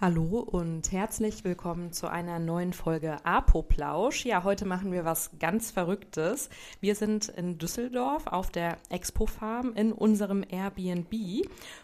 Hallo 0.00 0.38
und 0.38 0.92
herzlich 0.92 1.42
willkommen 1.42 1.90
zu 1.90 2.06
einer 2.06 2.38
neuen 2.38 2.72
Folge 2.72 3.16
Apoplausch. 3.26 4.24
Ja, 4.24 4.44
heute 4.44 4.64
machen 4.64 4.92
wir 4.92 5.04
was 5.04 5.32
ganz 5.40 5.72
Verrücktes. 5.72 6.50
Wir 6.80 6.94
sind 6.94 7.28
in 7.30 7.58
Düsseldorf 7.58 8.28
auf 8.28 8.52
der 8.52 8.76
Expo 8.90 9.26
Farm 9.26 9.72
in 9.74 9.90
unserem 9.90 10.44
Airbnb 10.48 11.12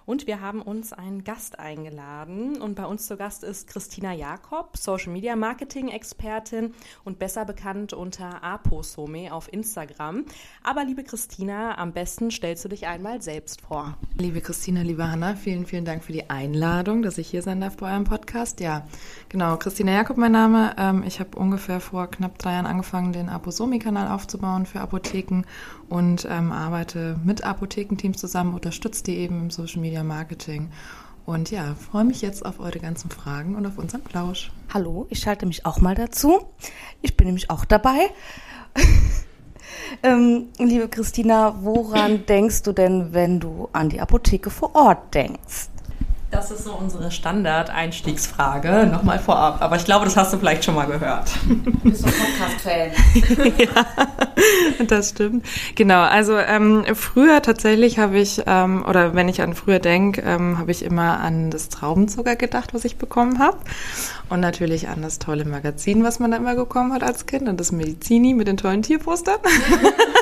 und 0.06 0.28
wir 0.28 0.40
haben 0.40 0.62
uns 0.62 0.92
einen 0.92 1.24
Gast 1.24 1.58
eingeladen. 1.58 2.62
Und 2.62 2.76
bei 2.76 2.86
uns 2.86 3.08
zu 3.08 3.16
Gast 3.16 3.42
ist 3.42 3.66
Christina 3.66 4.12
Jakob, 4.12 4.76
Social 4.76 5.12
Media 5.12 5.34
Marketing 5.34 5.88
Expertin 5.88 6.72
und 7.02 7.18
besser 7.18 7.44
bekannt 7.44 7.94
unter 7.94 8.44
Aposome 8.44 9.34
auf 9.34 9.52
Instagram. 9.52 10.24
Aber 10.62 10.84
liebe 10.84 11.02
Christina, 11.02 11.78
am 11.78 11.92
besten 11.92 12.30
stellst 12.30 12.64
du 12.64 12.68
dich 12.68 12.86
einmal 12.86 13.22
selbst 13.22 13.62
vor. 13.62 13.98
Liebe 14.16 14.40
Christina, 14.40 14.82
liebe 14.82 15.10
Hanna, 15.10 15.34
vielen, 15.34 15.66
vielen 15.66 15.84
Dank 15.84 16.04
für 16.04 16.12
die 16.12 16.30
Einladung, 16.30 17.02
dass 17.02 17.18
ich 17.18 17.26
hier 17.26 17.42
sein 17.42 17.60
darf 17.60 17.76
bei 17.76 18.03
meinem 18.04 18.18
Podcast. 18.18 18.60
Ja, 18.60 18.86
genau. 19.28 19.56
Christina 19.56 19.92
Jakob, 19.92 20.16
mein 20.16 20.32
Name. 20.32 20.74
Ähm, 20.78 21.02
ich 21.06 21.20
habe 21.20 21.36
ungefähr 21.38 21.80
vor 21.80 22.06
knapp 22.10 22.38
drei 22.38 22.52
Jahren 22.52 22.66
angefangen, 22.66 23.12
den 23.12 23.28
Aposomi-Kanal 23.28 24.08
aufzubauen 24.08 24.66
für 24.66 24.80
Apotheken 24.80 25.42
und 25.88 26.26
ähm, 26.30 26.52
arbeite 26.52 27.18
mit 27.24 27.44
Apothekenteams 27.44 28.18
zusammen, 28.18 28.54
unterstütze 28.54 29.04
die 29.04 29.16
eben 29.16 29.40
im 29.40 29.50
Social 29.50 29.80
Media 29.80 30.04
Marketing. 30.04 30.70
Und 31.26 31.50
ja, 31.50 31.74
freue 31.74 32.04
mich 32.04 32.20
jetzt 32.20 32.44
auf 32.44 32.60
eure 32.60 32.78
ganzen 32.78 33.10
Fragen 33.10 33.56
und 33.56 33.64
auf 33.66 33.78
unseren 33.78 34.02
Plausch. 34.02 34.52
Hallo, 34.72 35.06
ich 35.08 35.20
schalte 35.20 35.46
mich 35.46 35.64
auch 35.64 35.80
mal 35.80 35.94
dazu. 35.94 36.42
Ich 37.00 37.16
bin 37.16 37.26
nämlich 37.26 37.48
auch 37.48 37.64
dabei. 37.64 38.10
ähm, 40.02 40.48
liebe 40.58 40.88
Christina, 40.88 41.54
woran 41.62 42.26
denkst 42.28 42.62
du 42.64 42.72
denn, 42.72 43.14
wenn 43.14 43.40
du 43.40 43.70
an 43.72 43.88
die 43.88 44.00
Apotheke 44.00 44.50
vor 44.50 44.74
Ort 44.74 45.14
denkst? 45.14 45.70
Das 46.34 46.50
ist 46.50 46.64
so 46.64 46.72
unsere 46.72 47.12
Standard-Einstiegsfrage, 47.12 48.88
nochmal 48.90 49.20
vorab. 49.20 49.62
Aber 49.62 49.76
ich 49.76 49.84
glaube, 49.84 50.04
das 50.04 50.16
hast 50.16 50.32
du 50.32 50.38
vielleicht 50.38 50.64
schon 50.64 50.74
mal 50.74 50.86
gehört. 50.86 51.30
Du 51.46 51.70
bist 51.88 52.04
ein 52.04 52.12
Podcast-Fan. 52.12 53.52
ja, 53.58 54.84
das 54.84 55.10
stimmt. 55.10 55.46
Genau, 55.76 56.00
also 56.00 56.36
ähm, 56.36 56.84
früher 56.94 57.40
tatsächlich 57.40 58.00
habe 58.00 58.18
ich, 58.18 58.42
ähm, 58.46 58.84
oder 58.84 59.14
wenn 59.14 59.28
ich 59.28 59.42
an 59.42 59.54
früher 59.54 59.78
denke, 59.78 60.22
ähm, 60.22 60.58
habe 60.58 60.72
ich 60.72 60.84
immer 60.84 61.20
an 61.20 61.52
das 61.52 61.68
Traubenzucker 61.68 62.34
gedacht, 62.34 62.74
was 62.74 62.84
ich 62.84 62.96
bekommen 62.96 63.38
habe. 63.38 63.58
Und 64.28 64.40
natürlich 64.40 64.88
an 64.88 65.02
das 65.02 65.20
tolle 65.20 65.44
Magazin, 65.44 66.02
was 66.02 66.18
man 66.18 66.32
da 66.32 66.38
immer 66.38 66.56
bekommen 66.56 66.92
hat 66.92 67.04
als 67.04 67.26
Kind. 67.26 67.48
Und 67.48 67.60
das 67.60 67.70
Medizini 67.70 68.34
mit 68.34 68.48
den 68.48 68.56
tollen 68.56 68.82
Tierpostern. 68.82 69.38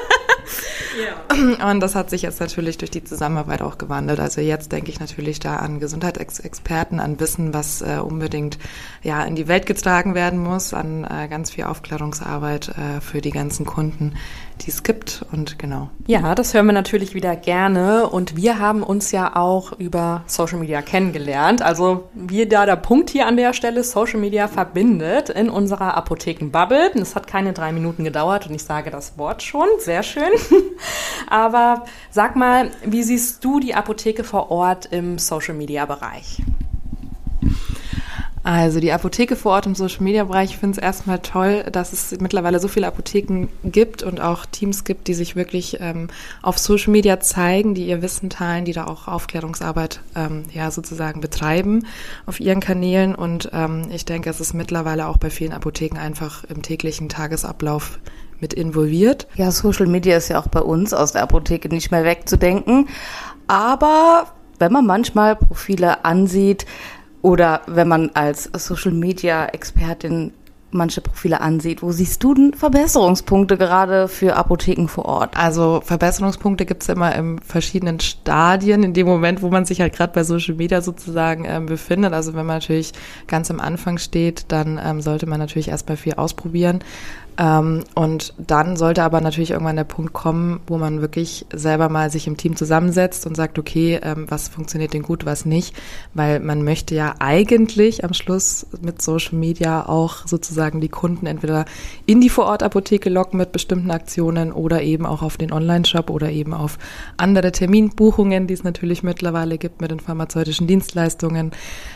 Ja. 0.99 1.71
Und 1.71 1.81
das 1.81 1.95
hat 1.95 2.11
sich 2.11 2.23
jetzt 2.23 2.41
natürlich 2.41 2.79
durch 2.79 2.91
die 2.91 3.05
Zusammenarbeit 3.05 3.63
auch 3.63 3.79
gewandelt. 3.79 4.21
Also 4.21 4.41
jetzt 4.41 4.73
denke 4.73 4.91
ich 4.91 5.01
natürlich 5.01 5.41
da 5.41 5.57
an 5.57 5.81
Gesundheitsexperten, 5.81 7.01
an 7.01 7.21
Wissen, 7.21 7.55
was 7.55 7.83
äh, 7.83 7.99
unbedingt 8.03 8.59
ja 9.03 9.23
in 9.25 9.35
die 9.35 9.49
Welt 9.49 9.67
getragen 9.67 10.15
werden 10.15 10.39
muss, 10.39 10.75
an 10.75 11.05
äh, 11.05 11.29
ganz 11.29 11.51
viel 11.51 11.65
Aufklärungsarbeit 11.65 12.69
äh, 12.69 13.01
für 13.01 13.21
die 13.21 13.31
ganzen 13.31 13.67
Kunden, 13.67 14.15
die 14.61 14.71
es 14.71 14.83
gibt 14.83 15.25
und 15.33 15.59
genau. 15.59 15.91
Ja, 16.07 16.35
das 16.35 16.55
hören 16.55 16.67
wir 16.67 16.73
natürlich 16.73 17.15
wieder 17.15 17.37
gerne 17.37 18.09
und 18.09 18.37
wir 18.37 18.59
haben 18.59 18.83
uns 18.83 19.13
ja 19.13 19.37
auch 19.37 19.73
über 19.73 20.23
Social 20.27 20.59
Media 20.59 20.83
kennengelernt. 20.83 21.63
Also 21.63 22.09
wie 22.15 22.47
da 22.47 22.67
der 22.67 22.77
Punkt 22.77 23.11
hier 23.11 23.27
an 23.27 23.37
der 23.37 23.53
Stelle 23.53 23.83
Social 23.83 24.21
Media 24.21 24.49
verbindet 24.49 25.31
in 25.31 25.49
unserer 25.49 25.97
Apothekenbubble. 25.97 26.93
Es 26.95 27.17
hat 27.17 27.27
keine 27.27 27.53
drei 27.53 27.73
Minuten 27.73 28.05
gedauert 28.05 28.47
und 28.47 28.55
ich 28.55 28.65
sage 28.65 28.91
das 28.91 29.19
Wort 29.19 29.43
schon. 29.43 29.67
Sehr 29.79 30.03
schön. 30.03 30.31
Aber 31.29 31.85
sag 32.11 32.37
mal, 32.37 32.71
wie 32.85 33.03
siehst 33.03 33.45
du 33.45 33.61
die 33.61 33.75
Apotheke 33.75 34.25
vor 34.25 34.51
Ort 34.51 34.87
im 34.87 35.19
Social 35.19 35.55
Media 35.55 35.87
Bereich? 35.87 36.43
Also 38.45 38.81
die 38.81 38.91
Apotheke 38.91 39.37
vor 39.37 39.53
Ort 39.53 39.67
im 39.67 39.75
Social 39.77 40.03
Media 40.03 40.25
Bereich, 40.25 40.51
ich 40.51 40.59
finde 40.59 40.77
es 40.77 40.83
erstmal 40.83 41.21
toll, 41.21 41.65
dass 41.71 41.93
es 41.93 42.19
mittlerweile 42.21 42.59
so 42.59 42.67
viele 42.67 42.89
Apotheken 42.89 43.47
gibt 43.63 44.03
und 44.03 44.21
auch 44.21 44.47
Teams 44.47 44.83
gibt, 44.83 45.07
die 45.07 45.15
sich 45.15 45.37
wirklich 45.37 45.79
ähm, 45.81 46.09
auf 46.43 46.59
Social 46.59 46.91
Media 46.91 47.21
zeigen, 47.21 47.75
die 47.75 47.87
ihr 47.87 48.03
Wissen 48.03 48.31
teilen, 48.31 48.65
die 48.65 48.73
da 48.73 48.87
auch 48.87 49.07
Aufklärungsarbeit 49.07 50.01
ähm, 50.17 50.45
ja 50.53 50.73
sozusagen 50.73 51.21
betreiben 51.21 51.87
auf 52.27 52.41
ihren 52.41 52.61
Kanälen. 52.61 53.15
Und 53.15 53.51
ähm, 53.53 53.87
ich 53.93 54.05
denke, 54.05 54.31
es 54.31 54.41
ist 54.41 54.55
mittlerweile 54.55 55.07
auch 55.07 55.19
bei 55.19 55.31
vielen 55.31 55.53
Apotheken 55.53 55.99
einfach 55.99 56.43
im 56.45 56.63
täglichen 56.63 57.09
Tagesablauf 57.09 58.01
mit 58.41 58.53
involviert. 58.55 59.29
Ja, 59.37 59.53
Social 59.53 59.87
Media 59.87 60.17
ist 60.17 60.29
ja 60.29 60.41
auch 60.41 60.49
bei 60.49 60.61
uns 60.61 60.93
aus 60.93 61.13
der 61.13 61.23
Apotheke 61.23 61.69
nicht 61.69 61.93
mehr 61.93 62.03
wegzudenken. 62.03 62.89
Aber 63.47 64.27
wenn 64.59 64.73
man 64.73 64.85
manchmal 64.85 65.37
Profile 65.37 66.05
ansieht, 66.05 66.67
oder 67.23 67.63
wenn 67.67 67.89
man 67.89 68.11
als 68.15 68.51
Social 68.55 68.93
Media 68.93 69.47
Expertin 69.47 70.33
manche 70.73 71.01
Profile 71.01 71.41
ansieht. 71.41 71.83
Wo 71.83 71.93
siehst 71.93 72.23
du 72.25 72.35
denn 72.35 72.55
Verbesserungspunkte 72.55 73.57
gerade 73.57 74.09
für 74.09 74.37
Apotheken 74.37 74.89
vor 74.89 75.05
Ort? 75.05 75.37
Also 75.37 75.81
Verbesserungspunkte 75.85 76.67
gibt's 76.67 76.89
immer 76.89 77.15
in 77.15 77.39
verschiedenen 77.41 78.01
Stadien, 78.01 78.83
in 78.83 78.95
dem 78.95 79.07
Moment, 79.07 79.43
wo 79.43 79.51
man 79.51 79.65
sich 79.65 79.81
halt 79.81 79.95
gerade 79.95 80.13
bei 80.13 80.25
Social 80.25 80.55
Media 80.55 80.81
sozusagen 80.81 81.45
ähm, 81.47 81.67
befindet. 81.67 82.13
Also 82.13 82.33
wenn 82.33 82.47
man 82.47 82.57
natürlich 82.57 82.93
ganz 83.27 83.51
am 83.51 83.61
Anfang 83.61 83.99
steht, 83.99 84.47
dann 84.49 84.81
ähm, 84.83 85.01
sollte 85.01 85.27
man 85.27 85.39
natürlich 85.39 85.69
erstmal 85.69 85.97
viel 85.97 86.15
ausprobieren. 86.15 86.81
Ähm, 87.39 87.85
und 87.95 88.35
dann 88.39 88.77
sollte 88.77 89.03
aber 89.03 89.21
natürlich 89.21 89.53
irgendwann 89.53 89.77
der 89.77 89.85
Punkt 89.85 90.13
kommen, 90.13 90.61
wo 90.67 90.77
man 90.77 91.01
wirklich 91.01 91.47
selber 91.53 91.89
mal 91.89 92.11
sich 92.11 92.27
im 92.27 92.37
Team 92.37 92.57
zusammensetzt 92.57 93.27
und 93.27 93.37
sagt, 93.37 93.59
okay, 93.59 93.99
ähm, 94.03 94.27
was 94.29 94.49
funktioniert 94.49 94.93
denn 94.93 95.03
gut, 95.03 95.25
was 95.25 95.47
nicht, 95.47 95.75
weil 96.13 96.41
man 96.41 96.63
möchte 96.63 96.95
ja 96.95 97.15
eigentlich 97.21 98.05
am 98.05 98.13
Schluss 98.13 98.67
mit 98.83 99.01
Social 99.01 99.39
Media 99.39 99.89
auch 99.89 100.27
sozusagen 100.27 100.81
die 100.81 100.91
Kunden 100.91 101.27
entweder 101.27 101.65
in 102.05 102.21
die 102.21 102.29
Vorortapotheke 102.29 103.09
locken 103.09 103.39
mit 103.39 103.53
bestimmten 103.53 103.91
Aktionen 103.91 104.53
oder 104.53 104.83
eben 104.83 105.07
auch 105.07 105.23
auf 105.23 105.39
den 105.39 105.53
Online-Shop 105.53 106.11
oder 106.11 106.31
eben 106.31 106.53
auf 106.53 106.79
andere 107.17 107.51
Terminbuchungen, 107.53 108.47
die 108.47 108.55
es 108.55 108.65
natürlich 108.65 109.03
mittlerweile 109.03 109.57
gibt 109.57 109.81
mit 109.81 109.91
den 109.91 110.01
pharmazeutischen 110.01 110.67
Dienstleistungen. 110.67 111.53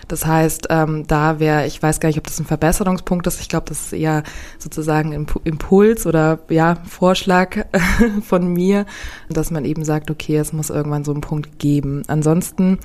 Das 0.09 0.25
heißt, 0.25 0.69
ähm, 0.71 1.07
da 1.07 1.41
wäre, 1.41 1.67
ich 1.67 1.83
weiß 1.83 2.01
gar 2.01 2.09
nicht, 2.09 2.19
ob 2.19 2.25
das 2.25 2.39
ein 2.39 2.47
Verbesserungspunkt 2.47 3.27
ist, 3.27 3.41
ich 3.41 3.49
glaube, 3.49 3.67
das 3.69 3.87
ist 3.87 3.93
eher 3.93 4.23
sozusagen 4.59 5.13
im 5.13 5.26
Impuls 5.45 6.07
oder 6.07 6.39
ja, 6.49 6.77
Vorschlag 6.89 7.67
von 8.23 8.49
mir, 8.53 8.87
dass 9.29 9.51
man 9.51 9.65
eben 9.65 9.85
sagt, 9.85 10.11
okay, 10.11 10.37
es 10.37 10.53
muss 10.53 10.71
irgendwann 10.71 11.05
so 11.05 11.13
einen 11.13 11.21
Punkt 11.21 11.59
geben. 11.59 12.03
Ansonsten 12.09 12.79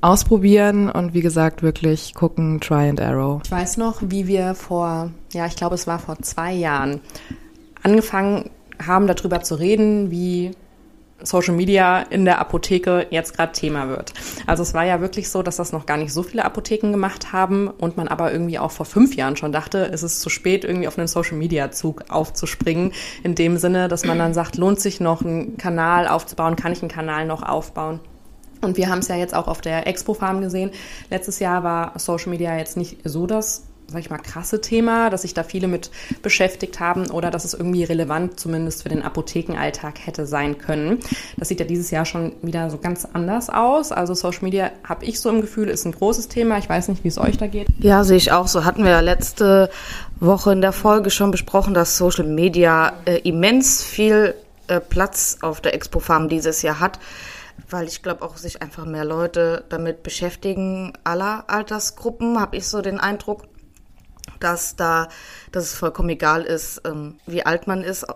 ausprobieren 0.00 0.90
und 0.90 1.14
wie 1.14 1.20
gesagt 1.20 1.62
wirklich 1.62 2.14
gucken, 2.14 2.60
try 2.60 2.88
and 2.88 3.00
arrow. 3.00 3.40
Ich 3.44 3.50
weiß 3.50 3.76
noch, 3.78 4.02
wie 4.02 4.26
wir 4.26 4.54
vor, 4.54 5.10
ja, 5.32 5.46
ich 5.46 5.56
glaube, 5.56 5.74
es 5.74 5.86
war 5.86 5.98
vor 5.98 6.18
zwei 6.20 6.52
Jahren 6.52 7.00
angefangen 7.82 8.50
haben, 8.84 9.06
darüber 9.06 9.42
zu 9.42 9.54
reden, 9.54 10.10
wie 10.10 10.52
Social 11.22 11.54
Media 11.54 12.00
in 12.02 12.24
der 12.24 12.38
Apotheke 12.40 13.06
jetzt 13.10 13.34
gerade 13.36 13.52
Thema 13.52 13.88
wird. 13.88 14.12
Also 14.46 14.62
es 14.62 14.74
war 14.74 14.84
ja 14.84 15.00
wirklich 15.00 15.30
so, 15.30 15.42
dass 15.42 15.56
das 15.56 15.72
noch 15.72 15.86
gar 15.86 15.96
nicht 15.96 16.12
so 16.12 16.22
viele 16.22 16.44
Apotheken 16.44 16.92
gemacht 16.92 17.32
haben 17.32 17.68
und 17.68 17.96
man 17.96 18.08
aber 18.08 18.32
irgendwie 18.32 18.58
auch 18.58 18.70
vor 18.70 18.86
fünf 18.86 19.16
Jahren 19.16 19.36
schon 19.36 19.52
dachte, 19.52 19.90
es 19.92 20.02
ist 20.02 20.20
zu 20.20 20.28
spät, 20.28 20.64
irgendwie 20.64 20.88
auf 20.88 20.98
einen 20.98 21.08
Social 21.08 21.36
Media 21.36 21.70
Zug 21.70 22.04
aufzuspringen. 22.10 22.92
In 23.22 23.34
dem 23.34 23.56
Sinne, 23.56 23.88
dass 23.88 24.04
man 24.04 24.18
dann 24.18 24.34
sagt, 24.34 24.56
lohnt 24.56 24.80
sich 24.80 25.00
noch 25.00 25.22
einen 25.22 25.56
Kanal 25.56 26.06
aufzubauen, 26.06 26.56
kann 26.56 26.72
ich 26.72 26.82
einen 26.82 26.90
Kanal 26.90 27.26
noch 27.26 27.42
aufbauen? 27.42 28.00
Und 28.62 28.76
wir 28.76 28.88
haben 28.88 29.00
es 29.00 29.08
ja 29.08 29.16
jetzt 29.16 29.34
auch 29.34 29.48
auf 29.48 29.60
der 29.60 29.86
Expo 29.86 30.14
Farm 30.14 30.40
gesehen. 30.40 30.70
Letztes 31.10 31.38
Jahr 31.38 31.62
war 31.62 31.98
Social 31.98 32.30
Media 32.30 32.56
jetzt 32.56 32.76
nicht 32.76 32.98
so 33.04 33.26
das 33.26 33.64
sag 33.88 34.00
ich 34.00 34.10
mal, 34.10 34.18
krasse 34.18 34.60
Thema, 34.60 35.10
dass 35.10 35.22
sich 35.22 35.32
da 35.32 35.44
viele 35.44 35.68
mit 35.68 35.90
beschäftigt 36.22 36.80
haben 36.80 37.08
oder 37.10 37.30
dass 37.30 37.44
es 37.44 37.54
irgendwie 37.54 37.84
relevant 37.84 38.40
zumindest 38.40 38.82
für 38.82 38.88
den 38.88 39.02
Apothekenalltag 39.02 40.04
hätte 40.04 40.26
sein 40.26 40.58
können. 40.58 40.98
Das 41.36 41.48
sieht 41.48 41.60
ja 41.60 41.66
dieses 41.66 41.90
Jahr 41.90 42.04
schon 42.04 42.32
wieder 42.42 42.68
so 42.70 42.78
ganz 42.78 43.06
anders 43.12 43.48
aus. 43.48 43.92
Also 43.92 44.14
Social 44.14 44.42
Media, 44.42 44.70
habe 44.82 45.04
ich 45.04 45.20
so 45.20 45.30
im 45.30 45.40
Gefühl, 45.40 45.68
ist 45.68 45.84
ein 45.84 45.92
großes 45.92 46.28
Thema. 46.28 46.58
Ich 46.58 46.68
weiß 46.68 46.88
nicht, 46.88 47.04
wie 47.04 47.08
es 47.08 47.18
euch 47.18 47.38
da 47.38 47.46
geht. 47.46 47.68
Ja, 47.78 48.02
sehe 48.02 48.16
ich 48.16 48.32
auch 48.32 48.48
so. 48.48 48.64
Hatten 48.64 48.82
wir 48.82 48.90
ja 48.90 49.00
letzte 49.00 49.70
Woche 50.18 50.52
in 50.52 50.60
der 50.60 50.72
Folge 50.72 51.10
schon 51.10 51.30
besprochen, 51.30 51.72
dass 51.72 51.96
Social 51.96 52.24
Media 52.24 52.92
äh, 53.04 53.18
immens 53.20 53.84
viel 53.84 54.34
äh, 54.66 54.80
Platz 54.80 55.38
auf 55.42 55.60
der 55.60 55.74
Expo 55.74 56.00
Farm 56.00 56.28
dieses 56.28 56.62
Jahr 56.62 56.80
hat 56.80 56.98
weil 57.70 57.88
ich 57.88 58.02
glaube 58.02 58.22
auch 58.22 58.36
sich 58.36 58.62
einfach 58.62 58.84
mehr 58.84 59.04
Leute 59.04 59.64
damit 59.70 60.02
beschäftigen, 60.02 60.92
aller 61.04 61.44
Altersgruppen, 61.48 62.38
habe 62.38 62.56
ich 62.56 62.68
so 62.68 62.82
den 62.82 63.00
Eindruck 63.00 63.44
dass 64.40 64.76
da, 64.76 65.08
dass 65.52 65.64
es 65.64 65.74
vollkommen 65.74 66.10
egal 66.10 66.42
ist, 66.42 66.82
ähm, 66.84 67.16
wie 67.26 67.44
alt 67.44 67.66
man 67.66 67.82
ist 67.82 68.06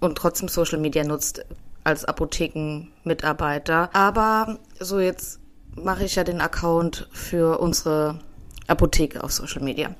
und 0.00 0.16
trotzdem 0.16 0.48
Social 0.48 0.78
Media 0.78 1.04
nutzt 1.04 1.44
als 1.84 2.04
Apothekenmitarbeiter. 2.04 3.90
Aber 3.94 4.58
so 4.78 5.00
jetzt 5.00 5.40
mache 5.74 6.04
ich 6.04 6.16
ja 6.16 6.24
den 6.24 6.40
Account 6.40 7.08
für 7.12 7.58
unsere 7.60 8.18
Apotheke 8.66 9.22
auf 9.22 9.32
Social 9.32 9.62
Media. 9.62 9.94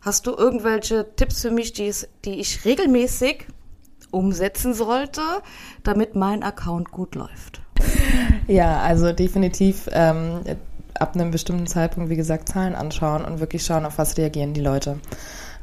Hast 0.00 0.26
du 0.26 0.34
irgendwelche 0.34 1.06
Tipps 1.16 1.42
für 1.42 1.50
mich, 1.50 1.72
die, 1.72 1.92
ich 2.24 2.64
regelmäßig 2.64 3.46
umsetzen 4.10 4.74
sollte, 4.74 5.20
damit 5.82 6.14
mein 6.14 6.42
Account 6.42 6.90
gut 6.90 7.14
läuft? 7.14 7.60
Ja, 8.46 8.80
also 8.80 9.12
definitiv 9.12 9.88
ähm, 9.92 10.40
ab 11.00 11.14
einem 11.14 11.30
bestimmten 11.30 11.66
Zeitpunkt, 11.66 12.10
wie 12.10 12.16
gesagt, 12.16 12.48
Zahlen 12.48 12.74
anschauen 12.74 13.24
und 13.24 13.40
wirklich 13.40 13.64
schauen, 13.64 13.86
auf 13.86 13.98
was 13.98 14.16
reagieren 14.16 14.54
die 14.54 14.60
Leute. 14.60 14.98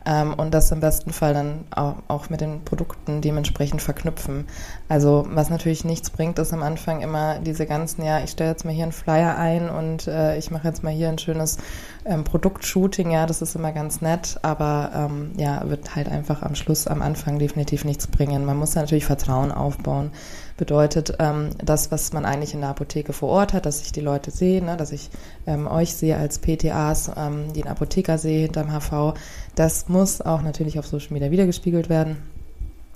Ähm, 0.05 0.33
und 0.35 0.53
das 0.53 0.71
im 0.71 0.79
besten 0.79 1.11
Fall 1.11 1.33
dann 1.33 1.65
auch, 1.71 1.95
auch 2.07 2.29
mit 2.29 2.41
den 2.41 2.63
Produkten 2.63 3.21
dementsprechend 3.21 3.81
verknüpfen. 3.81 4.47
Also 4.87 5.25
was 5.29 5.49
natürlich 5.49 5.83
nichts 5.83 6.11
bringt, 6.11 6.37
ist 6.37 6.53
am 6.53 6.61
Anfang 6.61 7.01
immer 7.01 7.39
diese 7.39 7.65
ganzen, 7.65 8.03
ja, 8.03 8.23
ich 8.23 8.31
stelle 8.31 8.51
jetzt 8.51 8.65
mal 8.65 8.73
hier 8.73 8.83
einen 8.83 8.91
Flyer 8.91 9.35
ein 9.37 9.69
und 9.69 10.07
äh, 10.07 10.37
ich 10.37 10.51
mache 10.51 10.67
jetzt 10.67 10.83
mal 10.83 10.93
hier 10.93 11.09
ein 11.09 11.17
schönes 11.17 11.57
ähm, 12.05 12.23
Produktshooting, 12.23 13.09
ja, 13.09 13.25
das 13.25 13.41
ist 13.41 13.55
immer 13.55 13.71
ganz 13.71 14.01
nett, 14.01 14.37
aber 14.43 14.91
ähm, 14.93 15.31
ja, 15.37 15.67
wird 15.67 15.95
halt 15.95 16.07
einfach 16.07 16.43
am 16.43 16.53
Schluss, 16.53 16.85
am 16.85 17.01
Anfang 17.01 17.39
definitiv 17.39 17.83
nichts 17.83 18.05
bringen. 18.05 18.45
Man 18.45 18.57
muss 18.57 18.75
natürlich 18.75 19.05
Vertrauen 19.05 19.51
aufbauen 19.51 20.11
bedeutet 20.57 21.15
ähm, 21.19 21.49
das, 21.57 21.91
was 21.91 22.13
man 22.13 22.25
eigentlich 22.25 22.53
in 22.53 22.61
der 22.61 22.69
Apotheke 22.69 23.13
vor 23.13 23.29
Ort 23.29 23.53
hat, 23.53 23.65
dass 23.65 23.81
ich 23.81 23.91
die 23.91 24.01
Leute 24.01 24.31
sehe, 24.31 24.63
ne, 24.63 24.77
dass 24.77 24.91
ich 24.91 25.09
ähm, 25.45 25.67
euch 25.67 25.93
sehe 25.93 26.17
als 26.17 26.39
PTAs, 26.39 27.11
ähm, 27.17 27.51
den 27.53 27.67
Apotheker 27.67 28.17
sehe 28.17 28.43
hinterm 28.43 28.71
HV. 28.71 29.17
Das 29.55 29.89
muss 29.89 30.21
auch 30.21 30.41
natürlich 30.41 30.79
auf 30.79 30.87
Social 30.87 31.13
Media 31.13 31.31
wiedergespiegelt 31.31 31.89
werden. 31.89 32.34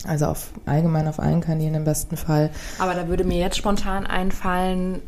Also 0.06 0.28
auf 0.28 0.52
allgemein 0.66 1.08
auf 1.08 1.20
allen 1.20 1.42
Kanälen 1.42 1.76
im 1.76 1.84
besten 1.84 2.18
Fall. 2.18 2.52
Aber 2.78 2.94
da 2.94 3.08
würde 3.08 3.24
mir 3.24 3.38
jetzt 3.38 3.58
spontan 3.58 4.08
einfallen, 4.08 5.02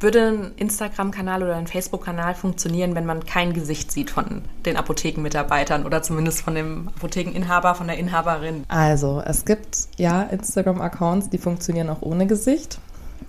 würde 0.00 0.28
ein 0.28 0.52
Instagram-Kanal 0.56 1.44
oder 1.44 1.56
ein 1.56 1.68
Facebook-Kanal 1.68 2.34
funktionieren, 2.34 2.96
wenn 2.96 3.06
man 3.06 3.24
kein 3.24 3.52
Gesicht 3.52 3.92
sieht 3.92 4.10
von 4.10 4.42
den 4.66 4.76
Apothekenmitarbeitern 4.76 5.86
oder 5.86 6.02
zumindest 6.02 6.42
von 6.42 6.56
dem 6.56 6.88
Apothekeninhaber, 6.88 7.76
von 7.76 7.86
der 7.86 7.98
Inhaberin? 7.98 8.64
Also, 8.68 9.22
es 9.24 9.44
gibt 9.44 9.86
ja 9.96 10.22
Instagram-Accounts, 10.22 11.30
die 11.30 11.38
funktionieren 11.38 11.88
auch 11.88 12.02
ohne 12.02 12.26
Gesicht. 12.26 12.80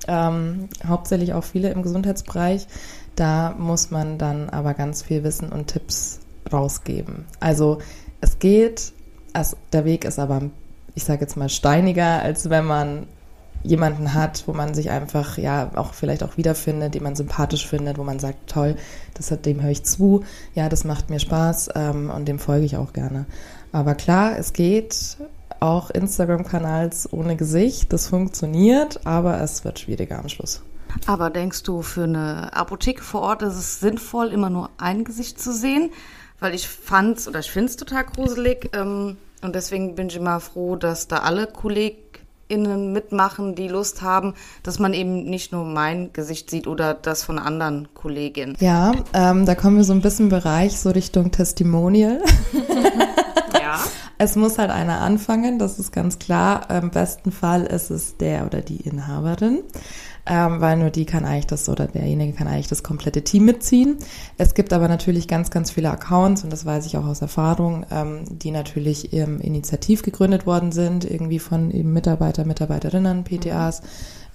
Ähm, 0.08 0.68
hauptsächlich 0.86 1.34
auch 1.34 1.44
viele 1.44 1.70
im 1.70 1.84
Gesundheitsbereich. 1.84 2.68
Da 3.16 3.54
muss 3.58 3.92
man 3.92 4.18
dann 4.18 4.50
aber 4.50 4.74
ganz 4.74 5.04
viel 5.04 5.24
Wissen 5.24 5.50
und 5.50 5.68
Tipps 5.68 6.20
rausgeben. 6.52 7.26
Also 7.40 7.80
es 8.20 8.40
geht, 8.40 8.94
also 9.34 9.58
der 9.72 9.86
Weg 9.86 10.06
ist 10.06 10.18
aber, 10.18 10.42
ich 10.96 11.04
sage 11.04 11.22
jetzt 11.22 11.38
mal, 11.38 11.50
steiniger, 11.50 12.22
als 12.22 12.50
wenn 12.50 12.66
man 12.66 13.08
jemanden 13.64 14.14
hat, 14.14 14.44
wo 14.46 14.54
man 14.54 14.74
sich 14.74 14.90
einfach 14.92 15.38
ja 15.38 15.72
auch 15.76 15.94
vielleicht 15.94 16.24
auch 16.24 16.38
wiederfindet, 16.38 16.96
den 16.96 17.04
man 17.04 17.16
sympathisch 17.16 17.66
findet, 17.68 17.98
wo 17.98 18.04
man 18.04 18.20
sagt, 18.20 18.50
toll, 18.50 18.76
das 19.14 19.32
hat, 19.32 19.46
dem 19.46 19.62
höre 19.62 19.72
ich 19.72 19.84
zu, 19.84 20.24
ja, 20.54 20.68
das 20.70 20.84
macht 20.84 21.10
mir 21.10 21.20
Spaß 21.20 21.70
ähm, 21.76 22.10
und 22.10 22.28
dem 22.28 22.40
folge 22.40 22.66
ich 22.66 22.78
auch 22.78 22.94
gerne. 22.94 23.26
Aber 23.72 23.96
klar, 23.96 24.38
es 24.38 24.54
geht 24.54 25.18
auch 25.62 25.90
Instagram-Kanals 25.90 27.12
ohne 27.14 27.38
Gesicht, 27.38 27.94
das 27.94 28.08
funktioniert, 28.08 29.06
aber 29.06 29.40
es 29.42 29.64
wird 29.64 29.80
schwieriger 29.80 30.20
am 30.20 30.28
Schluss. 30.28 30.62
Aber 31.08 31.30
denkst 31.30 31.64
du, 31.64 31.82
für 31.82 32.04
eine 32.04 32.54
Apotheke 32.54 33.02
vor 33.02 33.22
Ort 33.22 33.42
ist 33.42 33.56
es 33.56 33.80
sinnvoll, 33.80 34.28
immer 34.28 34.50
nur 34.50 34.70
ein 34.78 35.06
Gesicht 35.06 35.42
zu 35.42 35.54
sehen? 35.54 35.90
Weil 36.40 36.54
ich 36.54 36.68
fand's 36.68 37.28
oder 37.28 37.40
ich 37.40 37.50
finde 37.50 37.70
es 37.70 37.78
total 37.78 38.04
gruselig 38.04 38.70
ähm, 38.74 39.18
und 39.44 39.56
deswegen 39.56 39.96
bin 39.96 40.08
ich 40.08 40.16
immer 40.16 40.40
froh, 40.40 40.76
dass 40.76 41.08
da 41.08 41.18
alle 41.18 41.48
Kollegen 41.48 41.98
KollegInnen 42.54 42.92
mitmachen, 42.92 43.56
die 43.56 43.68
Lust 43.68 44.02
haben, 44.02 44.34
dass 44.64 44.80
man 44.80 44.94
eben 44.94 45.24
nicht 45.26 45.52
nur 45.52 45.66
mein 45.66 46.14
Gesicht 46.14 46.50
sieht 46.50 46.68
oder 46.68 46.94
das 46.94 47.24
von 47.24 47.40
anderen 47.40 47.88
Kolleginnen. 47.94 48.56
Ja, 48.60 48.94
ähm, 49.14 49.46
da 49.46 49.56
kommen 49.56 49.78
wir 49.78 49.84
so 49.84 49.94
ein 49.94 50.02
bisschen 50.02 50.26
im 50.26 50.30
Bereich 50.30 50.80
so 50.80 50.92
Richtung 50.92 51.32
Testimonial. 51.32 52.22
ja. 53.54 53.80
Es 54.18 54.36
muss 54.36 54.58
halt 54.58 54.70
einer 54.70 55.02
anfangen, 55.02 55.60
das 55.60 55.80
ist 55.80 55.92
ganz 55.92 56.20
klar. 56.20 56.70
Im 56.70 56.92
besten 56.92 57.32
Fall 57.32 57.64
ist 57.64 57.90
es 57.90 58.18
der 58.18 58.46
oder 58.46 58.62
die 58.62 58.78
Inhaberin 58.78 59.64
ähm, 60.26 60.62
weil 60.62 60.78
nur 60.78 60.90
die 60.90 61.06
kann 61.06 61.26
eigentlich 61.26 61.48
das 61.48 61.68
oder 61.68 61.88
derjenige 61.88 62.34
kann 62.34 62.48
eigentlich 62.48 62.70
das 62.70 62.84
komplette 62.84 63.24
Team 63.24 63.46
mitziehen. 63.46 63.98
Es 64.38 64.54
gibt 64.54 64.72
aber 64.72 64.88
natürlich 64.88 65.28
ganz, 65.28 65.52
ganz 65.52 65.72
viele 65.72 65.92
Accounts 65.92 66.44
und 66.44 66.54
das 66.54 66.66
weiß 66.66 66.86
ich 66.86 66.98
auch 66.98 67.06
aus 67.06 67.22
Erfahrung, 67.22 67.86
ähm, 67.92 68.24
die 68.30 68.52
natürlich 68.52 69.12
ähm, 69.14 69.42
initiativ 69.42 70.02
gegründet 70.02 70.46
worden 70.46 70.72
sind, 70.72 71.04
irgendwie 71.10 71.40
von 71.40 71.72
eben 71.72 71.92
Mitarbeiter, 71.92 72.46
Mitarbeiterinnen, 72.46 73.26
PTAs, 73.26 73.82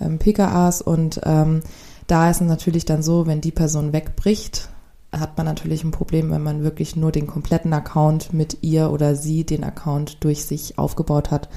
ähm, 0.01 0.19
PKAs 0.19 0.83
und 0.83 1.21
ähm, 1.25 1.63
da 2.07 2.31
ist 2.31 2.41
es 2.41 2.47
natürlich 2.47 2.85
dann 2.85 3.03
so, 3.03 3.27
wenn 3.27 3.41
die 3.41 3.53
Person 3.53 3.93
wegbricht, 3.93 4.69
hat 5.11 5.39
man 5.39 5.47
natürlich 5.47 5.85
ein 5.85 5.91
Problem, 5.91 6.31
wenn 6.31 6.43
man 6.43 6.63
wirklich 6.63 6.97
nur 6.97 7.13
den 7.13 7.27
kompletten 7.27 7.73
Account 7.73 8.35
mit 8.35 8.59
ihr 8.61 8.91
oder 8.91 9.15
sie 9.15 9.45
den 9.45 9.65
Account 9.65 10.23
durch 10.23 10.45
sich 10.45 10.79
aufgebaut 10.79 11.31
hat 11.31 11.49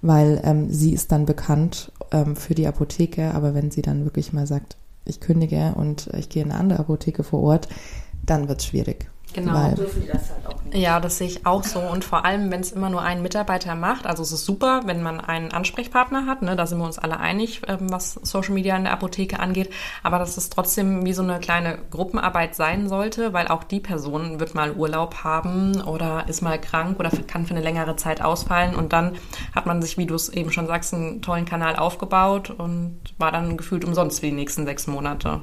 weil 0.00 0.40
ähm, 0.44 0.70
sie 0.70 0.92
ist 0.92 1.12
dann 1.12 1.26
bekannt 1.26 1.92
ähm, 2.12 2.36
für 2.36 2.54
die 2.54 2.66
Apotheke, 2.66 3.34
aber 3.34 3.54
wenn 3.54 3.70
sie 3.70 3.82
dann 3.82 4.04
wirklich 4.04 4.32
mal 4.32 4.46
sagt, 4.46 4.76
ich 5.04 5.20
kündige 5.20 5.74
und 5.74 6.08
ich 6.14 6.28
gehe 6.28 6.42
in 6.42 6.50
eine 6.50 6.60
andere 6.60 6.80
Apotheke 6.80 7.24
vor 7.24 7.42
Ort, 7.42 7.68
dann 8.26 8.48
wird 8.48 8.60
es 8.60 8.66
schwierig. 8.66 9.10
Genau. 9.34 9.52
Weil, 9.54 9.74
dürfen 9.74 10.02
die 10.02 10.08
das 10.08 10.30
halt 10.30 10.46
auch 10.46 10.62
nicht. 10.64 10.76
Ja, 10.76 11.00
das 11.00 11.18
sehe 11.18 11.26
ich 11.26 11.46
auch 11.46 11.62
so. 11.62 11.80
Und 11.80 12.04
vor 12.04 12.24
allem, 12.24 12.50
wenn 12.50 12.60
es 12.60 12.72
immer 12.72 12.88
nur 12.88 13.02
einen 13.02 13.22
Mitarbeiter 13.22 13.74
macht, 13.74 14.06
also 14.06 14.22
es 14.22 14.32
ist 14.32 14.44
super, 14.44 14.82
wenn 14.86 15.02
man 15.02 15.20
einen 15.20 15.52
Ansprechpartner 15.52 16.26
hat, 16.26 16.42
ne, 16.42 16.56
da 16.56 16.66
sind 16.66 16.78
wir 16.78 16.84
uns 16.84 16.98
alle 16.98 17.20
einig, 17.20 17.62
ähm, 17.68 17.90
was 17.90 18.14
Social 18.14 18.54
Media 18.54 18.76
in 18.76 18.84
der 18.84 18.92
Apotheke 18.92 19.38
angeht, 19.40 19.70
aber 20.02 20.18
dass 20.18 20.36
es 20.36 20.50
trotzdem 20.50 21.04
wie 21.04 21.12
so 21.12 21.22
eine 21.22 21.40
kleine 21.40 21.78
Gruppenarbeit 21.90 22.54
sein 22.54 22.88
sollte, 22.88 23.32
weil 23.32 23.48
auch 23.48 23.64
die 23.64 23.80
Person 23.80 24.40
wird 24.40 24.54
mal 24.54 24.72
Urlaub 24.72 25.22
haben 25.24 25.82
oder 25.82 26.24
ist 26.28 26.42
mal 26.42 26.58
krank 26.60 26.98
oder 26.98 27.10
kann 27.26 27.46
für 27.46 27.54
eine 27.54 27.62
längere 27.62 27.96
Zeit 27.96 28.22
ausfallen 28.22 28.74
und 28.74 28.92
dann 28.92 29.16
hat 29.54 29.66
man 29.66 29.82
sich, 29.82 29.98
wie 29.98 30.06
du 30.06 30.14
es 30.14 30.28
eben 30.28 30.50
schon 30.50 30.66
sagst, 30.66 30.94
einen 30.94 31.22
tollen 31.22 31.44
Kanal 31.44 31.76
aufgebaut 31.76 32.50
und 32.50 32.98
war 33.18 33.32
dann 33.32 33.56
gefühlt 33.56 33.84
umsonst 33.84 34.20
für 34.20 34.26
die 34.26 34.32
nächsten 34.32 34.64
sechs 34.64 34.86
Monate. 34.86 35.40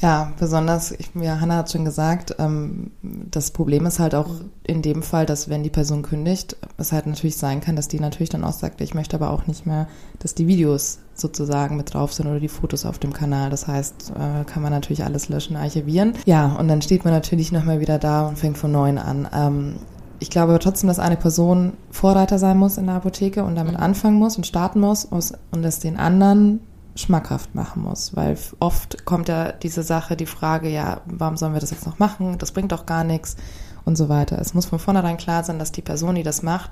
Ja, 0.00 0.32
besonders, 0.38 0.92
ich, 0.92 1.10
ja, 1.14 1.40
Hannah 1.40 1.56
hat 1.56 1.72
schon 1.72 1.84
gesagt, 1.84 2.36
ähm, 2.38 2.90
das 3.02 3.50
Problem 3.50 3.86
ist 3.86 3.98
halt 3.98 4.14
auch 4.14 4.28
in 4.62 4.82
dem 4.82 5.02
Fall, 5.02 5.24
dass 5.24 5.48
wenn 5.48 5.62
die 5.62 5.70
Person 5.70 6.02
kündigt, 6.02 6.56
es 6.76 6.92
halt 6.92 7.06
natürlich 7.06 7.36
sein 7.36 7.60
kann, 7.60 7.76
dass 7.76 7.88
die 7.88 7.98
natürlich 7.98 8.28
dann 8.28 8.44
auch 8.44 8.52
sagt, 8.52 8.80
ich 8.82 8.94
möchte 8.94 9.16
aber 9.16 9.30
auch 9.30 9.46
nicht 9.46 9.66
mehr, 9.66 9.88
dass 10.18 10.34
die 10.34 10.46
Videos 10.46 10.98
sozusagen 11.14 11.78
mit 11.78 11.94
drauf 11.94 12.12
sind 12.12 12.26
oder 12.26 12.40
die 12.40 12.48
Fotos 12.48 12.84
auf 12.84 12.98
dem 12.98 13.14
Kanal. 13.14 13.48
Das 13.48 13.66
heißt, 13.66 14.10
äh, 14.10 14.44
kann 14.44 14.62
man 14.62 14.72
natürlich 14.72 15.04
alles 15.04 15.30
löschen, 15.30 15.56
archivieren. 15.56 16.12
Ja, 16.26 16.52
und 16.52 16.68
dann 16.68 16.82
steht 16.82 17.04
man 17.04 17.14
natürlich 17.14 17.50
nochmal 17.50 17.80
wieder 17.80 17.98
da 17.98 18.28
und 18.28 18.38
fängt 18.38 18.58
von 18.58 18.72
neuem 18.72 18.98
an. 18.98 19.28
Ähm, 19.32 19.76
ich 20.18 20.30
glaube 20.30 20.52
aber 20.52 20.60
trotzdem, 20.60 20.88
dass 20.88 20.98
eine 20.98 21.16
Person 21.16 21.74
Vorreiter 21.90 22.38
sein 22.38 22.58
muss 22.58 22.78
in 22.78 22.86
der 22.86 22.96
Apotheke 22.96 23.44
und 23.44 23.54
damit 23.54 23.76
anfangen 23.76 24.18
muss 24.18 24.36
und 24.36 24.46
starten 24.46 24.80
muss 24.80 25.06
und 25.06 25.64
es 25.64 25.78
den 25.78 25.96
anderen 25.96 26.60
schmackhaft 26.96 27.54
machen 27.54 27.82
muss, 27.82 28.16
weil 28.16 28.36
oft 28.58 29.04
kommt 29.04 29.28
ja 29.28 29.52
diese 29.52 29.82
Sache, 29.82 30.16
die 30.16 30.26
Frage, 30.26 30.68
ja, 30.68 31.02
warum 31.06 31.36
sollen 31.36 31.52
wir 31.52 31.60
das 31.60 31.70
jetzt 31.70 31.86
noch 31.86 31.98
machen? 31.98 32.38
Das 32.38 32.52
bringt 32.52 32.72
doch 32.72 32.86
gar 32.86 33.04
nichts 33.04 33.36
und 33.84 33.96
so 33.96 34.08
weiter. 34.08 34.38
Es 34.40 34.54
muss 34.54 34.66
von 34.66 34.78
vornherein 34.78 35.16
klar 35.16 35.44
sein, 35.44 35.58
dass 35.58 35.72
die 35.72 35.82
Person, 35.82 36.14
die 36.14 36.22
das 36.22 36.42
macht, 36.42 36.70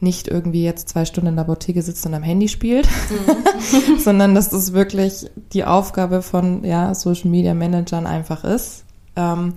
nicht 0.00 0.28
irgendwie 0.28 0.64
jetzt 0.64 0.88
zwei 0.88 1.04
Stunden 1.04 1.28
in 1.28 1.36
der 1.36 1.44
Apotheke 1.44 1.80
sitzt 1.80 2.04
und 2.06 2.14
am 2.14 2.22
Handy 2.22 2.48
spielt, 2.48 2.88
mhm. 3.10 3.98
sondern 3.98 4.34
dass 4.34 4.50
das 4.50 4.72
wirklich 4.72 5.30
die 5.52 5.64
Aufgabe 5.64 6.22
von 6.22 6.64
ja, 6.64 6.94
Social 6.94 7.30
Media 7.30 7.54
Managern 7.54 8.06
einfach 8.06 8.44
ist, 8.44 8.84
ähm, 9.16 9.54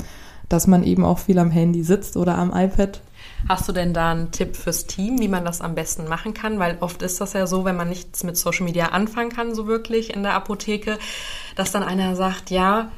dass 0.47 0.67
man 0.67 0.83
eben 0.83 1.03
auch 1.03 1.19
viel 1.19 1.39
am 1.39 1.51
Handy 1.51 1.83
sitzt 1.83 2.15
oder 2.15 2.37
am 2.37 2.53
iPad 2.55 3.01
Hast 3.47 3.67
du 3.67 3.73
denn 3.73 3.93
da 3.93 4.11
einen 4.11 4.31
Tipp 4.31 4.55
fürs 4.55 4.87
Team, 4.87 5.19
wie 5.19 5.27
man 5.27 5.45
das 5.45 5.61
am 5.61 5.75
besten 5.75 6.07
machen 6.07 6.33
kann? 6.33 6.57
Weil 6.57 6.77
oft 6.79 7.03
ist 7.03 7.21
das 7.21 7.33
ja 7.33 7.45
so, 7.45 7.63
wenn 7.63 7.75
man 7.75 7.89
nichts 7.89 8.23
mit 8.23 8.37
Social 8.37 8.65
Media 8.65 8.87
anfangen 8.87 9.29
kann, 9.29 9.53
so 9.53 9.67
wirklich 9.67 10.13
in 10.13 10.23
der 10.23 10.33
Apotheke, 10.33 10.97
dass 11.55 11.71
dann 11.71 11.83
einer 11.83 12.15
sagt, 12.15 12.49
ja, 12.49 12.91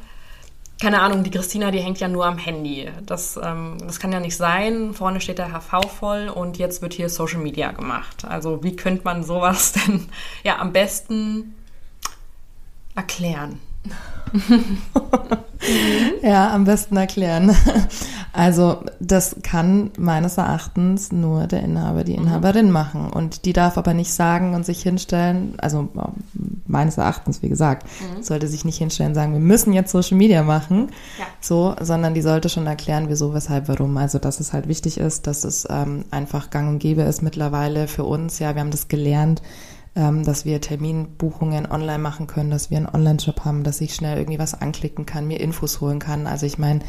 keine 0.79 1.01
Ahnung, 1.01 1.23
die 1.23 1.31
Christina, 1.31 1.71
die 1.71 1.79
hängt 1.79 1.99
ja 1.99 2.07
nur 2.07 2.25
am 2.25 2.37
Handy. 2.37 2.89
Das, 3.05 3.37
ähm, 3.43 3.77
das 3.81 3.99
kann 3.99 4.11
ja 4.11 4.19
nicht 4.19 4.37
sein. 4.37 4.93
Vorne 4.93 5.19
steht 5.19 5.39
der 5.39 5.51
HV 5.51 5.89
voll 5.89 6.29
und 6.29 6.57
jetzt 6.57 6.81
wird 6.81 6.93
hier 6.93 7.09
Social 7.09 7.39
Media 7.39 7.71
gemacht. 7.71 8.23
Also 8.25 8.63
wie 8.63 8.75
könnte 8.75 9.03
man 9.03 9.23
sowas 9.23 9.71
denn 9.87 10.07
ja 10.43 10.59
am 10.59 10.71
besten 10.71 11.55
erklären? 12.95 13.59
ja, 16.21 16.53
am 16.53 16.65
besten 16.65 16.97
erklären. 16.97 17.55
Also 18.37 18.83
das 18.99 19.37
kann 19.41 19.89
meines 19.97 20.37
Erachtens 20.37 21.11
nur 21.11 21.47
der 21.47 21.63
Inhaber, 21.63 22.03
die 22.03 22.13
Inhaberin 22.13 22.69
machen. 22.69 23.09
Und 23.09 23.45
die 23.45 23.53
darf 23.53 23.79
aber 23.79 23.95
nicht 23.95 24.13
sagen 24.13 24.53
und 24.53 24.63
sich 24.63 24.83
hinstellen, 24.83 25.55
also 25.57 25.89
meines 26.67 26.99
Erachtens, 26.99 27.41
wie 27.41 27.49
gesagt, 27.49 27.87
mhm. 27.87 28.21
sollte 28.21 28.47
sich 28.47 28.63
nicht 28.63 28.77
hinstellen 28.77 29.11
und 29.11 29.15
sagen, 29.15 29.33
wir 29.33 29.39
müssen 29.39 29.73
jetzt 29.73 29.91
Social 29.91 30.17
Media 30.17 30.43
machen, 30.43 30.89
ja. 31.17 31.25
so, 31.41 31.75
sondern 31.81 32.13
die 32.13 32.21
sollte 32.21 32.49
schon 32.49 32.67
erklären, 32.67 33.05
wieso, 33.09 33.33
weshalb, 33.33 33.67
warum. 33.69 33.97
Also 33.97 34.19
dass 34.19 34.39
es 34.39 34.53
halt 34.53 34.67
wichtig 34.67 34.99
ist, 34.99 35.25
dass 35.25 35.43
es 35.43 35.65
ähm, 35.69 36.05
einfach 36.11 36.51
gang 36.51 36.69
und 36.69 36.77
gäbe 36.77 37.01
ist 37.01 37.23
mittlerweile 37.23 37.87
für 37.87 38.03
uns. 38.03 38.37
Ja, 38.37 38.53
wir 38.53 38.61
haben 38.61 38.69
das 38.69 38.87
gelernt, 38.87 39.41
ähm, 39.97 40.23
dass 40.23 40.45
wir 40.45 40.61
Terminbuchungen 40.61 41.69
online 41.69 41.97
machen 41.97 42.27
können, 42.27 42.51
dass 42.51 42.69
wir 42.69 42.77
einen 42.77 42.87
Online-Shop 42.87 43.43
haben, 43.43 43.63
dass 43.63 43.81
ich 43.81 43.95
schnell 43.95 44.19
irgendwie 44.19 44.37
was 44.37 44.53
anklicken 44.53 45.07
kann, 45.07 45.27
mir 45.27 45.39
Infos 45.39 45.81
holen 45.81 45.97
kann. 45.97 46.27
Also 46.27 46.45
ich 46.45 46.59
meine, 46.59 46.81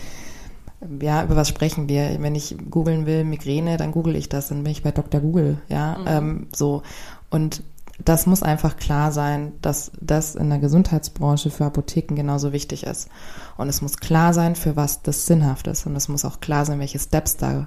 ja, 1.00 1.24
über 1.24 1.34
was 1.34 1.48
sprechen 1.48 1.88
wir? 1.88 2.18
Wenn 2.20 2.34
ich 2.34 2.56
googeln 2.70 3.06
will, 3.06 3.24
Migräne, 3.24 3.78
dann 3.78 3.92
google 3.92 4.14
ich 4.14 4.28
das, 4.28 4.48
dann 4.48 4.62
bin 4.62 4.72
ich 4.72 4.82
bei 4.82 4.92
Dr. 4.92 5.22
Google, 5.22 5.58
ja, 5.68 5.96
mhm. 5.98 6.06
ähm, 6.06 6.46
so. 6.54 6.82
Und 7.30 7.62
das 8.04 8.26
muss 8.26 8.42
einfach 8.42 8.76
klar 8.76 9.10
sein, 9.10 9.54
dass 9.62 9.90
das 10.00 10.34
in 10.36 10.50
der 10.50 10.58
Gesundheitsbranche 10.58 11.50
für 11.50 11.64
Apotheken 11.64 12.14
genauso 12.14 12.52
wichtig 12.52 12.84
ist. 12.84 13.08
Und 13.56 13.68
es 13.68 13.82
muss 13.82 13.96
klar 13.96 14.34
sein, 14.34 14.54
für 14.54 14.76
was 14.76 15.02
das 15.02 15.26
sinnhaft 15.26 15.66
ist. 15.66 15.86
Und 15.86 15.96
es 15.96 16.08
muss 16.08 16.24
auch 16.24 16.40
klar 16.40 16.64
sein, 16.64 16.78
welche 16.78 17.00
Steps 17.00 17.38
da 17.38 17.66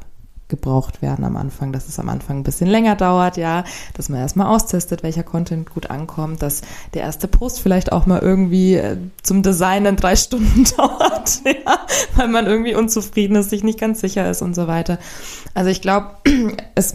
gebraucht 0.51 1.01
werden 1.01 1.25
am 1.25 1.35
Anfang, 1.35 1.71
dass 1.71 1.87
es 1.87 1.97
am 1.97 2.09
Anfang 2.09 2.37
ein 2.37 2.43
bisschen 2.43 2.67
länger 2.67 2.95
dauert, 2.95 3.37
ja, 3.37 3.63
dass 3.95 4.09
man 4.09 4.19
erstmal 4.19 4.47
austestet, 4.47 5.01
welcher 5.01 5.23
Content 5.23 5.73
gut 5.73 5.89
ankommt, 5.89 6.43
dass 6.43 6.61
der 6.93 7.01
erste 7.01 7.27
Post 7.27 7.59
vielleicht 7.59 7.91
auch 7.91 8.05
mal 8.05 8.19
irgendwie 8.19 8.75
äh, 8.75 8.97
zum 9.23 9.41
Designen 9.41 9.95
drei 9.95 10.15
Stunden 10.15 10.65
dauert, 10.77 11.41
ja, 11.45 11.79
weil 12.15 12.27
man 12.27 12.45
irgendwie 12.45 12.75
unzufrieden 12.75 13.35
ist, 13.37 13.49
sich 13.49 13.63
nicht 13.63 13.79
ganz 13.79 14.01
sicher 14.01 14.29
ist 14.29 14.43
und 14.43 14.53
so 14.53 14.67
weiter. 14.67 14.99
Also 15.55 15.71
ich 15.71 15.81
glaube, 15.81 16.17
es 16.75 16.93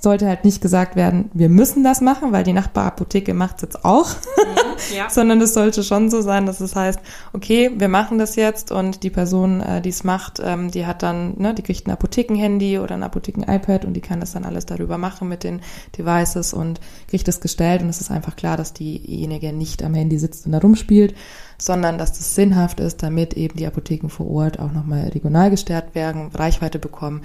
sollte 0.00 0.26
halt 0.26 0.44
nicht 0.44 0.60
gesagt 0.60 0.96
werden, 0.96 1.30
wir 1.32 1.48
müssen 1.48 1.82
das 1.82 2.00
machen, 2.00 2.32
weil 2.32 2.44
die 2.44 2.52
Nachbarapotheke 2.52 3.34
macht 3.34 3.56
es 3.56 3.62
jetzt 3.62 3.84
auch, 3.84 4.08
mhm, 4.36 4.96
ja. 4.96 5.10
sondern 5.10 5.40
es 5.40 5.54
sollte 5.54 5.82
schon 5.82 6.10
so 6.10 6.22
sein, 6.22 6.46
dass 6.46 6.60
es 6.60 6.76
heißt, 6.76 7.00
okay, 7.32 7.70
wir 7.74 7.88
machen 7.88 8.18
das 8.18 8.36
jetzt 8.36 8.72
und 8.72 9.02
die 9.02 9.10
Person, 9.10 9.60
äh, 9.60 9.80
die 9.80 9.88
es 9.88 10.04
macht, 10.04 10.40
ähm, 10.42 10.70
die 10.70 10.86
hat 10.86 11.02
dann, 11.02 11.34
ne, 11.38 11.54
die 11.54 11.62
kriegt 11.62 11.86
ein 11.86 11.90
Apothekenhandy 11.90 12.78
oder 12.86 12.94
ein 12.94 13.02
Apotheken-iPad 13.02 13.84
und 13.84 13.94
die 13.94 14.00
kann 14.00 14.20
das 14.20 14.32
dann 14.32 14.44
alles 14.44 14.66
darüber 14.66 14.98
machen 14.98 15.28
mit 15.28 15.44
den 15.44 15.60
Devices 15.96 16.54
und 16.54 16.80
kriegt 17.08 17.28
das 17.28 17.40
gestellt 17.40 17.82
und 17.82 17.88
es 17.88 18.00
ist 18.00 18.10
einfach 18.10 18.36
klar, 18.36 18.56
dass 18.56 18.72
diejenige 18.72 19.52
nicht 19.52 19.82
am 19.82 19.94
Handy 19.94 20.18
sitzt 20.18 20.46
und 20.46 20.52
da 20.52 20.58
rumspielt, 20.58 21.14
sondern 21.58 21.98
dass 21.98 22.12
das 22.12 22.34
sinnhaft 22.34 22.80
ist, 22.80 23.02
damit 23.02 23.34
eben 23.34 23.56
die 23.56 23.66
Apotheken 23.66 24.08
vor 24.08 24.30
Ort 24.30 24.58
auch 24.58 24.72
nochmal 24.72 25.08
regional 25.08 25.50
gestärkt 25.50 25.94
werden, 25.94 26.30
Reichweite 26.32 26.78
bekommen, 26.78 27.22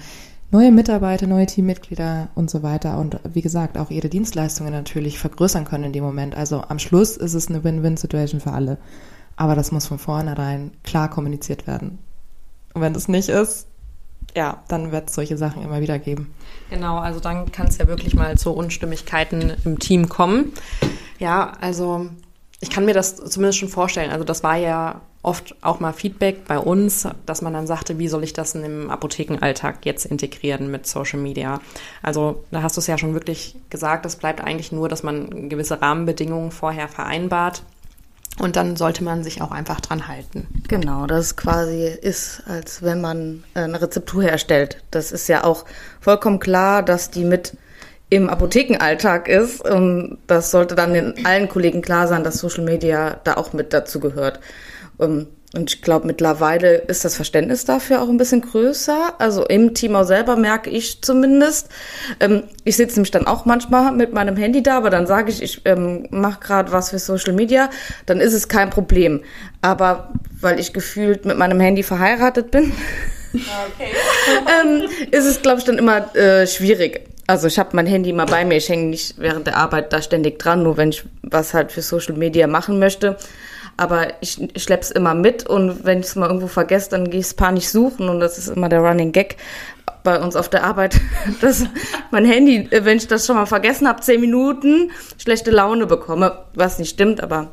neue 0.50 0.70
Mitarbeiter, 0.70 1.26
neue 1.26 1.46
Teammitglieder 1.46 2.28
und 2.34 2.50
so 2.50 2.62
weiter 2.62 2.98
und 2.98 3.18
wie 3.32 3.42
gesagt 3.42 3.78
auch 3.78 3.90
ihre 3.90 4.10
Dienstleistungen 4.10 4.72
natürlich 4.72 5.18
vergrößern 5.18 5.64
können 5.64 5.84
in 5.84 5.92
dem 5.92 6.04
Moment. 6.04 6.36
Also 6.36 6.62
am 6.68 6.78
Schluss 6.78 7.16
ist 7.16 7.34
es 7.34 7.48
eine 7.48 7.64
Win-Win-Situation 7.64 8.40
für 8.40 8.52
alle. 8.52 8.78
Aber 9.36 9.54
das 9.54 9.72
muss 9.72 9.86
von 9.86 9.98
vornherein 9.98 10.72
klar 10.82 11.08
kommuniziert 11.08 11.66
werden. 11.66 11.98
Und 12.74 12.82
wenn 12.82 12.92
das 12.92 13.08
nicht 13.08 13.28
ist, 13.28 13.66
ja, 14.34 14.62
dann 14.68 14.92
wird 14.92 15.08
es 15.08 15.14
solche 15.14 15.36
Sachen 15.36 15.62
immer 15.62 15.80
wieder 15.80 15.98
geben. 15.98 16.34
Genau, 16.70 16.98
also 16.98 17.20
dann 17.20 17.52
kann 17.52 17.66
es 17.66 17.78
ja 17.78 17.86
wirklich 17.86 18.14
mal 18.14 18.38
zu 18.38 18.52
Unstimmigkeiten 18.52 19.52
im 19.64 19.78
Team 19.78 20.08
kommen. 20.08 20.52
Ja, 21.18 21.52
also 21.60 22.08
ich 22.60 22.70
kann 22.70 22.84
mir 22.84 22.94
das 22.94 23.16
zumindest 23.16 23.58
schon 23.58 23.68
vorstellen. 23.68 24.10
Also 24.10 24.24
das 24.24 24.42
war 24.42 24.56
ja 24.56 25.00
oft 25.22 25.54
auch 25.62 25.80
mal 25.80 25.92
Feedback 25.92 26.46
bei 26.46 26.58
uns, 26.58 27.06
dass 27.26 27.42
man 27.42 27.52
dann 27.52 27.66
sagte, 27.66 27.98
wie 27.98 28.08
soll 28.08 28.24
ich 28.24 28.32
das 28.32 28.54
in 28.54 28.62
dem 28.62 28.90
Apothekenalltag 28.90 29.84
jetzt 29.84 30.04
integrieren 30.04 30.70
mit 30.70 30.86
Social 30.86 31.20
Media? 31.20 31.60
Also 32.02 32.44
da 32.50 32.62
hast 32.62 32.76
du 32.76 32.80
es 32.80 32.86
ja 32.86 32.98
schon 32.98 33.14
wirklich 33.14 33.56
gesagt, 33.70 34.04
es 34.06 34.16
bleibt 34.16 34.40
eigentlich 34.40 34.72
nur, 34.72 34.88
dass 34.88 35.02
man 35.02 35.48
gewisse 35.48 35.80
Rahmenbedingungen 35.80 36.50
vorher 36.50 36.88
vereinbart. 36.88 37.62
Und 38.38 38.56
dann 38.56 38.76
sollte 38.76 39.04
man 39.04 39.22
sich 39.22 39.42
auch 39.42 39.50
einfach 39.50 39.80
dran 39.80 40.08
halten. 40.08 40.46
Genau, 40.66 41.06
das 41.06 41.36
quasi 41.36 41.86
ist, 41.86 42.42
als 42.46 42.82
wenn 42.82 43.00
man 43.00 43.44
eine 43.54 43.80
Rezeptur 43.80 44.22
herstellt. 44.22 44.82
Das 44.90 45.12
ist 45.12 45.28
ja 45.28 45.44
auch 45.44 45.66
vollkommen 46.00 46.38
klar, 46.38 46.82
dass 46.82 47.10
die 47.10 47.24
mit 47.24 47.56
im 48.08 48.28
Apothekenalltag 48.28 49.28
ist. 49.28 49.60
Und 49.60 50.18
das 50.26 50.50
sollte 50.50 50.74
dann 50.74 50.94
den 50.94 51.26
allen 51.26 51.48
Kollegen 51.48 51.82
klar 51.82 52.08
sein, 52.08 52.24
dass 52.24 52.38
Social 52.38 52.64
Media 52.64 53.20
da 53.24 53.34
auch 53.34 53.52
mit 53.52 53.72
dazu 53.72 54.00
gehört. 54.00 54.40
Und 55.54 55.74
ich 55.74 55.82
glaube, 55.82 56.06
mittlerweile 56.06 56.76
ist 56.76 57.04
das 57.04 57.16
Verständnis 57.16 57.66
dafür 57.66 58.00
auch 58.00 58.08
ein 58.08 58.16
bisschen 58.16 58.40
größer. 58.40 59.14
Also 59.18 59.44
im 59.44 59.74
Team 59.74 59.94
auch 59.96 60.04
selber 60.04 60.36
merke 60.36 60.70
ich 60.70 61.02
zumindest. 61.02 61.68
Ähm, 62.20 62.44
ich 62.64 62.78
sitze 62.78 62.96
nämlich 62.96 63.10
dann 63.10 63.26
auch 63.26 63.44
manchmal 63.44 63.92
mit 63.92 64.14
meinem 64.14 64.36
Handy 64.36 64.62
da, 64.62 64.78
aber 64.78 64.88
dann 64.88 65.06
sage 65.06 65.30
ich, 65.30 65.42
ich 65.42 65.60
ähm, 65.66 66.06
mache 66.10 66.40
gerade 66.40 66.72
was 66.72 66.88
für 66.90 66.98
Social 66.98 67.34
Media, 67.34 67.68
dann 68.06 68.18
ist 68.18 68.32
es 68.32 68.48
kein 68.48 68.70
Problem. 68.70 69.20
Aber 69.60 70.14
weil 70.40 70.58
ich 70.58 70.72
gefühlt 70.72 71.26
mit 71.26 71.36
meinem 71.36 71.60
Handy 71.60 71.82
verheiratet 71.82 72.50
bin, 72.50 72.72
okay. 73.34 73.90
ähm, 74.64 74.88
ist 75.10 75.26
es, 75.26 75.42
glaube 75.42 75.58
ich, 75.58 75.64
dann 75.64 75.76
immer 75.76 76.16
äh, 76.16 76.46
schwierig. 76.46 77.08
Also 77.26 77.46
ich 77.46 77.58
habe 77.58 77.76
mein 77.76 77.86
Handy 77.86 78.08
immer 78.08 78.26
bei 78.26 78.46
mir, 78.46 78.56
ich 78.56 78.70
hänge 78.70 78.86
nicht 78.86 79.18
während 79.18 79.46
der 79.46 79.58
Arbeit 79.58 79.92
da 79.92 80.00
ständig 80.00 80.38
dran, 80.38 80.62
nur 80.62 80.78
wenn 80.78 80.88
ich 80.88 81.04
was 81.22 81.52
halt 81.52 81.72
für 81.72 81.82
Social 81.82 82.14
Media 82.14 82.46
machen 82.46 82.78
möchte 82.78 83.18
aber 83.82 84.12
ich, 84.20 84.38
schlepp's 84.56 84.92
immer 84.92 85.14
mit 85.14 85.46
und 85.46 85.84
wenn 85.84 85.98
ich 85.98 86.06
es 86.06 86.14
mal 86.14 86.28
irgendwo 86.28 86.46
vergesse, 86.46 86.90
dann 86.90 87.10
gehe 87.10 87.18
ich 87.18 87.26
es 87.26 87.34
panisch 87.34 87.66
suchen 87.66 88.08
und 88.08 88.20
das 88.20 88.38
ist 88.38 88.48
immer 88.48 88.68
der 88.68 88.78
Running 88.78 89.10
Gag 89.10 89.36
bei 90.04 90.20
uns 90.20 90.36
auf 90.36 90.48
der 90.48 90.62
Arbeit, 90.62 91.00
dass 91.40 91.64
mein 92.12 92.24
Handy, 92.24 92.68
wenn 92.70 92.96
ich 92.96 93.08
das 93.08 93.26
schon 93.26 93.34
mal 93.36 93.46
vergessen 93.46 93.88
habe, 93.88 94.00
zehn 94.00 94.20
Minuten 94.20 94.92
schlechte 95.18 95.50
Laune 95.50 95.86
bekomme, 95.86 96.44
was 96.54 96.78
nicht 96.78 96.90
stimmt, 96.90 97.20
aber 97.20 97.48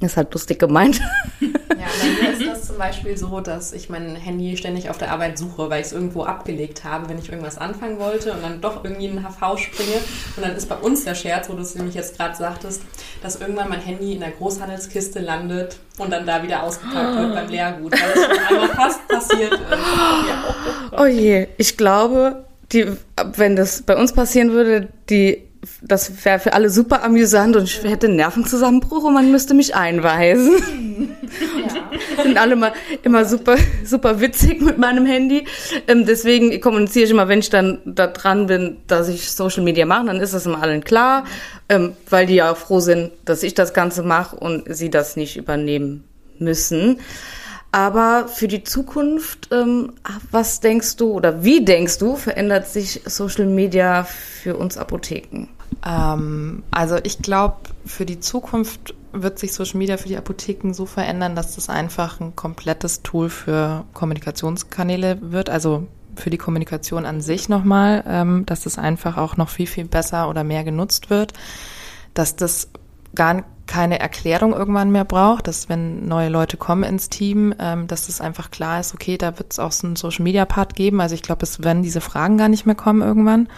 ist 0.00 0.16
halt 0.16 0.32
lustig 0.34 0.58
gemeint. 0.58 1.00
Ja, 1.40 1.86
bei 2.00 2.22
mir 2.22 2.32
ist 2.32 2.46
das 2.46 2.66
zum 2.68 2.78
Beispiel 2.78 3.16
so, 3.16 3.40
dass 3.40 3.72
ich 3.72 3.88
mein 3.88 4.16
Handy 4.16 4.56
ständig 4.56 4.90
auf 4.90 4.98
der 4.98 5.12
Arbeit 5.12 5.38
suche, 5.38 5.70
weil 5.70 5.80
ich 5.80 5.88
es 5.88 5.92
irgendwo 5.92 6.24
abgelegt 6.24 6.84
habe, 6.84 7.08
wenn 7.08 7.18
ich 7.18 7.28
irgendwas 7.28 7.58
anfangen 7.58 7.98
wollte 7.98 8.32
und 8.32 8.42
dann 8.42 8.60
doch 8.60 8.84
irgendwie 8.84 9.06
in 9.06 9.16
den 9.16 9.24
HV 9.24 9.58
springe. 9.58 9.96
Und 10.36 10.44
dann 10.44 10.56
ist 10.56 10.68
bei 10.68 10.76
uns 10.76 11.04
der 11.04 11.14
Scherz, 11.14 11.48
wo 11.48 11.54
du 11.54 11.62
es 11.62 11.74
nämlich 11.74 11.94
jetzt 11.94 12.16
gerade 12.16 12.34
sagtest, 12.36 12.82
dass 13.22 13.40
irgendwann 13.40 13.68
mein 13.68 13.80
Handy 13.80 14.14
in 14.14 14.20
der 14.20 14.30
Großhandelskiste 14.30 15.20
landet 15.20 15.78
und 15.98 16.10
dann 16.10 16.26
da 16.26 16.42
wieder 16.42 16.62
ausgepackt 16.62 17.18
wird 17.18 17.34
beim 17.34 17.48
Leergut, 17.48 17.92
weil 17.92 18.10
es 18.14 18.24
schon 18.24 18.38
einmal 18.48 18.68
fast 18.70 19.08
passiert 19.08 19.52
ist. 19.52 19.60
Ja. 19.70 20.54
Oh 20.98 21.06
je, 21.06 21.48
ich 21.56 21.76
glaube, 21.76 22.44
die, 22.72 22.86
wenn 23.36 23.56
das 23.56 23.82
bei 23.82 23.96
uns 23.96 24.12
passieren 24.12 24.52
würde, 24.52 24.88
die 25.10 25.43
das 25.82 26.24
wäre 26.24 26.38
für 26.38 26.52
alle 26.52 26.70
super 26.70 27.04
amüsant 27.04 27.56
und 27.56 27.64
ich 27.64 27.82
hätte 27.82 28.06
einen 28.06 28.16
Nervenzusammenbruch 28.16 29.04
und 29.04 29.14
man 29.14 29.30
müsste 29.30 29.54
mich 29.54 29.74
einweisen. 29.74 30.52
Ja. 32.16 32.22
Sind 32.22 32.38
alle 32.38 32.56
mal 32.56 32.72
immer 33.02 33.24
super, 33.24 33.56
super 33.84 34.20
witzig 34.20 34.60
mit 34.60 34.78
meinem 34.78 35.06
Handy. 35.06 35.46
Ähm, 35.88 36.06
deswegen 36.06 36.60
kommuniziere 36.60 37.04
ich 37.06 37.10
immer, 37.10 37.28
wenn 37.28 37.40
ich 37.40 37.50
dann 37.50 37.78
da 37.84 38.06
dran 38.06 38.46
bin, 38.46 38.78
dass 38.86 39.08
ich 39.08 39.30
Social 39.30 39.62
Media 39.62 39.86
mache, 39.86 40.06
dann 40.06 40.20
ist 40.20 40.34
das 40.34 40.46
immer 40.46 40.62
allen 40.62 40.84
klar, 40.84 41.24
ähm, 41.68 41.92
weil 42.08 42.26
die 42.26 42.36
ja 42.36 42.54
froh 42.54 42.80
sind, 42.80 43.10
dass 43.24 43.42
ich 43.42 43.54
das 43.54 43.74
Ganze 43.74 44.02
mache 44.02 44.36
und 44.36 44.64
sie 44.74 44.90
das 44.90 45.16
nicht 45.16 45.36
übernehmen 45.36 46.04
müssen. 46.38 47.00
Aber 47.74 48.28
für 48.28 48.46
die 48.46 48.62
Zukunft, 48.62 49.48
ähm, 49.50 49.94
was 50.30 50.60
denkst 50.60 50.94
du 50.94 51.10
oder 51.10 51.42
wie 51.42 51.64
denkst 51.64 51.98
du, 51.98 52.14
verändert 52.14 52.68
sich 52.68 53.00
Social 53.04 53.46
Media 53.46 54.04
für 54.04 54.56
uns 54.56 54.78
Apotheken? 54.78 55.48
Ähm, 55.84 56.62
also 56.70 56.98
ich 57.02 57.18
glaube, 57.18 57.56
für 57.84 58.06
die 58.06 58.20
Zukunft 58.20 58.94
wird 59.10 59.40
sich 59.40 59.52
Social 59.52 59.78
Media 59.78 59.96
für 59.96 60.06
die 60.06 60.16
Apotheken 60.16 60.72
so 60.72 60.86
verändern, 60.86 61.34
dass 61.34 61.56
das 61.56 61.68
einfach 61.68 62.20
ein 62.20 62.36
komplettes 62.36 63.02
Tool 63.02 63.28
für 63.28 63.84
Kommunikationskanäle 63.92 65.18
wird. 65.32 65.50
Also 65.50 65.88
für 66.14 66.30
die 66.30 66.38
Kommunikation 66.38 67.04
an 67.04 67.20
sich 67.20 67.48
nochmal, 67.48 68.04
ähm, 68.06 68.46
dass 68.46 68.62
das 68.62 68.78
einfach 68.78 69.16
auch 69.16 69.36
noch 69.36 69.48
viel, 69.48 69.66
viel 69.66 69.86
besser 69.86 70.28
oder 70.28 70.44
mehr 70.44 70.62
genutzt 70.62 71.10
wird. 71.10 71.32
Dass 72.14 72.36
das 72.36 72.68
gar 73.16 73.42
keine 73.66 73.98
Erklärung 73.98 74.52
irgendwann 74.52 74.90
mehr 74.90 75.04
braucht, 75.04 75.46
dass 75.46 75.68
wenn 75.68 76.06
neue 76.06 76.28
Leute 76.28 76.56
kommen 76.56 76.84
ins 76.84 77.08
Team, 77.08 77.54
ähm, 77.58 77.86
dass 77.86 78.08
es 78.08 78.20
einfach 78.20 78.50
klar 78.50 78.80
ist, 78.80 78.94
okay, 78.94 79.16
da 79.16 79.38
wird 79.38 79.52
es 79.52 79.58
auch 79.58 79.72
so 79.72 79.86
einen 79.86 79.96
Social 79.96 80.22
Media 80.22 80.44
Part 80.44 80.74
geben. 80.74 81.00
Also 81.00 81.14
ich 81.14 81.22
glaube, 81.22 81.44
es 81.44 81.62
werden 81.62 81.82
diese 81.82 82.00
Fragen 82.00 82.36
gar 82.36 82.48
nicht 82.48 82.66
mehr 82.66 82.74
kommen 82.74 83.02
irgendwann. 83.02 83.48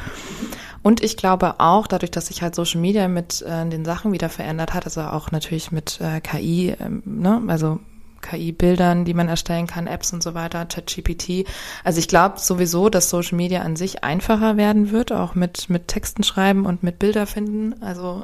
Und 0.82 1.02
ich 1.02 1.16
glaube 1.16 1.58
auch, 1.58 1.88
dadurch, 1.88 2.12
dass 2.12 2.28
sich 2.28 2.42
halt 2.42 2.54
Social 2.54 2.80
Media 2.80 3.08
mit 3.08 3.42
äh, 3.42 3.68
den 3.68 3.84
Sachen 3.84 4.12
wieder 4.12 4.28
verändert 4.28 4.72
hat, 4.72 4.84
also 4.84 5.00
auch 5.00 5.32
natürlich 5.32 5.72
mit 5.72 6.00
äh, 6.00 6.20
KI, 6.20 6.76
ähm, 6.78 7.02
ne, 7.04 7.42
also 7.48 7.80
KI-Bildern, 8.26 9.04
die 9.04 9.14
man 9.14 9.28
erstellen 9.28 9.66
kann, 9.66 9.86
Apps 9.86 10.12
und 10.12 10.22
so 10.22 10.34
weiter, 10.34 10.66
ChatGPT. 10.66 11.46
Also 11.84 11.98
ich 11.98 12.08
glaube 12.08 12.38
sowieso, 12.38 12.88
dass 12.88 13.10
Social 13.10 13.36
Media 13.36 13.62
an 13.62 13.76
sich 13.76 14.04
einfacher 14.04 14.56
werden 14.56 14.90
wird, 14.90 15.12
auch 15.12 15.34
mit, 15.34 15.70
mit 15.70 15.88
Texten 15.88 16.22
schreiben 16.22 16.66
und 16.66 16.82
mit 16.82 16.98
Bilder 16.98 17.26
finden. 17.26 17.80
Also 17.82 18.22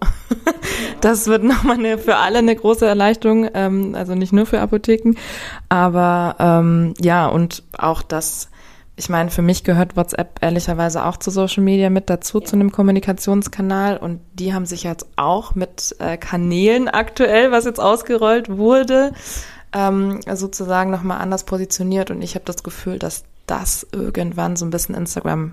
das 1.00 1.26
wird 1.26 1.44
nochmal 1.44 1.78
eine, 1.78 1.98
für 1.98 2.16
alle 2.16 2.38
eine 2.38 2.56
große 2.56 2.86
Erleichterung, 2.86 3.48
ähm, 3.54 3.94
also 3.94 4.14
nicht 4.14 4.32
nur 4.32 4.46
für 4.46 4.60
Apotheken. 4.60 5.14
Aber 5.68 6.36
ähm, 6.38 6.94
ja, 7.00 7.26
und 7.26 7.62
auch 7.78 8.02
das 8.02 8.48
ich 8.94 9.08
meine, 9.08 9.30
für 9.30 9.42
mich 9.42 9.64
gehört 9.64 9.96
WhatsApp 9.96 10.38
ehrlicherweise 10.42 11.04
auch 11.04 11.16
zu 11.16 11.30
Social 11.30 11.62
Media 11.62 11.88
mit 11.88 12.10
dazu, 12.10 12.40
ja. 12.40 12.44
zu 12.44 12.56
einem 12.56 12.72
Kommunikationskanal. 12.72 13.96
Und 13.96 14.20
die 14.34 14.52
haben 14.52 14.66
sich 14.66 14.82
jetzt 14.82 15.06
auch 15.16 15.54
mit 15.54 15.96
äh, 15.98 16.18
Kanälen 16.18 16.88
aktuell, 16.88 17.50
was 17.50 17.64
jetzt 17.64 17.80
ausgerollt 17.80 18.50
wurde, 18.50 19.12
ähm, 19.72 20.20
sozusagen 20.32 20.90
nochmal 20.90 21.20
anders 21.20 21.44
positioniert. 21.44 22.10
Und 22.10 22.22
ich 22.22 22.34
habe 22.34 22.44
das 22.44 22.62
Gefühl, 22.62 22.98
dass 22.98 23.24
das 23.46 23.86
irgendwann 23.92 24.56
so 24.56 24.64
ein 24.64 24.70
bisschen 24.70 24.94
Instagram 24.94 25.52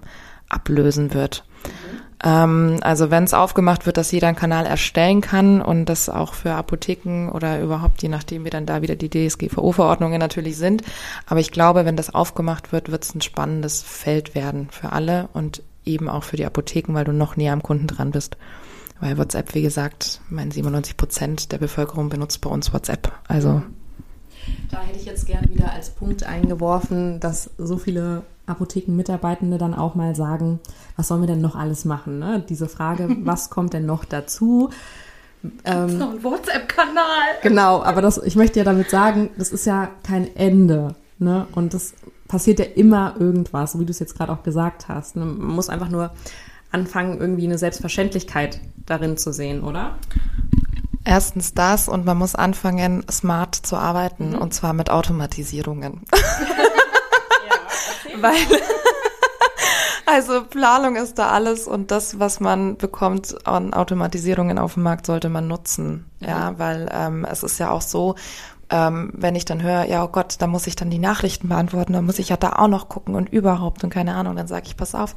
ablösen 0.49 1.13
wird. 1.13 1.43
Mhm. 1.65 1.99
Ähm, 2.21 2.79
also 2.81 3.11
wenn 3.11 3.23
es 3.23 3.33
aufgemacht 3.33 3.85
wird, 3.85 3.97
dass 3.97 4.11
jeder 4.11 4.27
einen 4.27 4.35
Kanal 4.35 4.65
erstellen 4.65 5.21
kann 5.21 5.61
und 5.61 5.85
das 5.85 6.09
auch 6.09 6.33
für 6.33 6.51
Apotheken 6.51 7.29
oder 7.29 7.61
überhaupt, 7.61 8.01
je 8.01 8.09
nachdem, 8.09 8.45
wie 8.45 8.49
dann 8.49 8.65
da 8.65 8.81
wieder 8.81 8.95
die 8.95 9.09
DSGVO-Verordnungen 9.09 10.19
natürlich 10.19 10.57
sind. 10.57 10.83
Aber 11.25 11.39
ich 11.39 11.51
glaube, 11.51 11.85
wenn 11.85 11.95
das 11.95 12.13
aufgemacht 12.13 12.71
wird, 12.71 12.91
wird 12.91 13.03
es 13.03 13.15
ein 13.15 13.21
spannendes 13.21 13.81
Feld 13.83 14.35
werden 14.35 14.67
für 14.71 14.91
alle 14.91 15.29
und 15.33 15.63
eben 15.85 16.09
auch 16.09 16.23
für 16.23 16.37
die 16.37 16.45
Apotheken, 16.45 16.93
weil 16.93 17.05
du 17.05 17.13
noch 17.13 17.37
näher 17.37 17.53
am 17.53 17.63
Kunden 17.63 17.87
dran 17.87 18.11
bist. 18.11 18.37
Weil 18.99 19.17
WhatsApp, 19.17 19.53
wie 19.55 19.61
gesagt, 19.61 20.19
mein 20.29 20.51
97 20.51 20.97
Prozent 20.97 21.51
der 21.53 21.57
Bevölkerung 21.57 22.09
benutzt 22.09 22.41
bei 22.41 22.49
uns 22.49 22.73
WhatsApp. 22.73 23.13
Also. 23.29 23.61
Da 24.71 24.81
hätte 24.81 24.99
ich 24.99 25.05
jetzt 25.05 25.25
gern 25.25 25.47
wieder 25.49 25.71
als 25.71 25.89
Punkt 25.89 26.23
eingeworfen, 26.23 27.19
dass 27.19 27.49
so 27.57 27.77
viele 27.77 28.23
Apothekenmitarbeitende 28.45 29.57
dann 29.57 29.73
auch 29.73 29.95
mal 29.95 30.15
sagen, 30.15 30.59
was 30.95 31.07
sollen 31.07 31.21
wir 31.21 31.27
denn 31.27 31.41
noch 31.41 31.55
alles 31.55 31.85
machen? 31.85 32.19
Ne? 32.19 32.43
Diese 32.47 32.67
Frage, 32.67 33.07
was 33.23 33.49
kommt 33.49 33.73
denn 33.73 33.85
noch 33.85 34.05
dazu? 34.05 34.69
Ähm, 35.63 35.97
noch 35.97 36.11
ein 36.11 36.23
WhatsApp-Kanal. 36.23 37.39
Genau, 37.41 37.81
aber 37.81 38.01
das, 38.01 38.17
ich 38.17 38.35
möchte 38.35 38.59
ja 38.59 38.65
damit 38.65 38.89
sagen, 38.89 39.29
das 39.37 39.51
ist 39.51 39.65
ja 39.65 39.89
kein 40.03 40.35
Ende. 40.35 40.95
Ne? 41.17 41.47
Und 41.53 41.73
das 41.73 41.93
passiert 42.27 42.59
ja 42.59 42.65
immer 42.65 43.15
irgendwas, 43.19 43.73
so 43.73 43.79
wie 43.79 43.85
du 43.85 43.91
es 43.91 43.99
jetzt 43.99 44.17
gerade 44.17 44.31
auch 44.31 44.43
gesagt 44.43 44.87
hast. 44.87 45.15
Ne? 45.15 45.25
Man 45.25 45.55
muss 45.55 45.69
einfach 45.69 45.89
nur 45.89 46.11
anfangen, 46.71 47.19
irgendwie 47.19 47.45
eine 47.45 47.57
Selbstverständlichkeit 47.57 48.59
darin 48.85 49.17
zu 49.17 49.31
sehen, 49.33 49.63
oder? 49.63 49.97
Erstens 51.05 51.53
das 51.53 51.87
und 51.87 52.05
man 52.05 52.17
muss 52.17 52.35
anfangen, 52.35 53.05
smart 53.09 53.55
zu 53.55 53.77
arbeiten 53.77 54.31
mhm. 54.31 54.37
und 54.37 54.53
zwar 54.53 54.73
mit 54.73 54.89
Automatisierungen. 54.89 56.01
ja, 56.13 56.19
Weil 58.21 58.35
also 60.05 60.43
Planung 60.43 60.95
ist 60.95 61.19
da 61.19 61.29
alles 61.29 61.67
und 61.67 61.91
das, 61.91 62.19
was 62.19 62.39
man 62.39 62.77
bekommt 62.77 63.47
an 63.47 63.73
Automatisierungen 63.73 64.57
auf 64.57 64.73
dem 64.73 64.83
Markt, 64.83 65.05
sollte 65.05 65.29
man 65.29 65.47
nutzen. 65.47 66.09
Mhm. 66.19 66.27
Ja, 66.27 66.57
weil 66.57 66.89
ähm, 66.91 67.25
es 67.29 67.43
ist 67.43 67.59
ja 67.59 67.69
auch 67.69 67.81
so, 67.81 68.15
ähm, 68.71 69.11
wenn 69.13 69.35
ich 69.35 69.45
dann 69.45 69.61
höre, 69.61 69.85
ja, 69.85 70.03
oh 70.03 70.07
Gott, 70.07 70.35
da 70.39 70.47
muss 70.47 70.67
ich 70.67 70.75
dann 70.75 70.89
die 70.89 70.99
Nachrichten 70.99 71.49
beantworten, 71.49 71.93
dann 71.93 72.05
muss 72.05 72.19
ich 72.19 72.29
ja 72.29 72.37
da 72.37 72.53
auch 72.53 72.67
noch 72.67 72.89
gucken 72.89 73.15
und 73.15 73.29
überhaupt 73.29 73.83
und 73.83 73.91
keine 73.91 74.15
Ahnung, 74.15 74.35
dann 74.35 74.47
sage 74.47 74.65
ich, 74.65 74.77
pass 74.77 74.95
auf, 74.95 75.15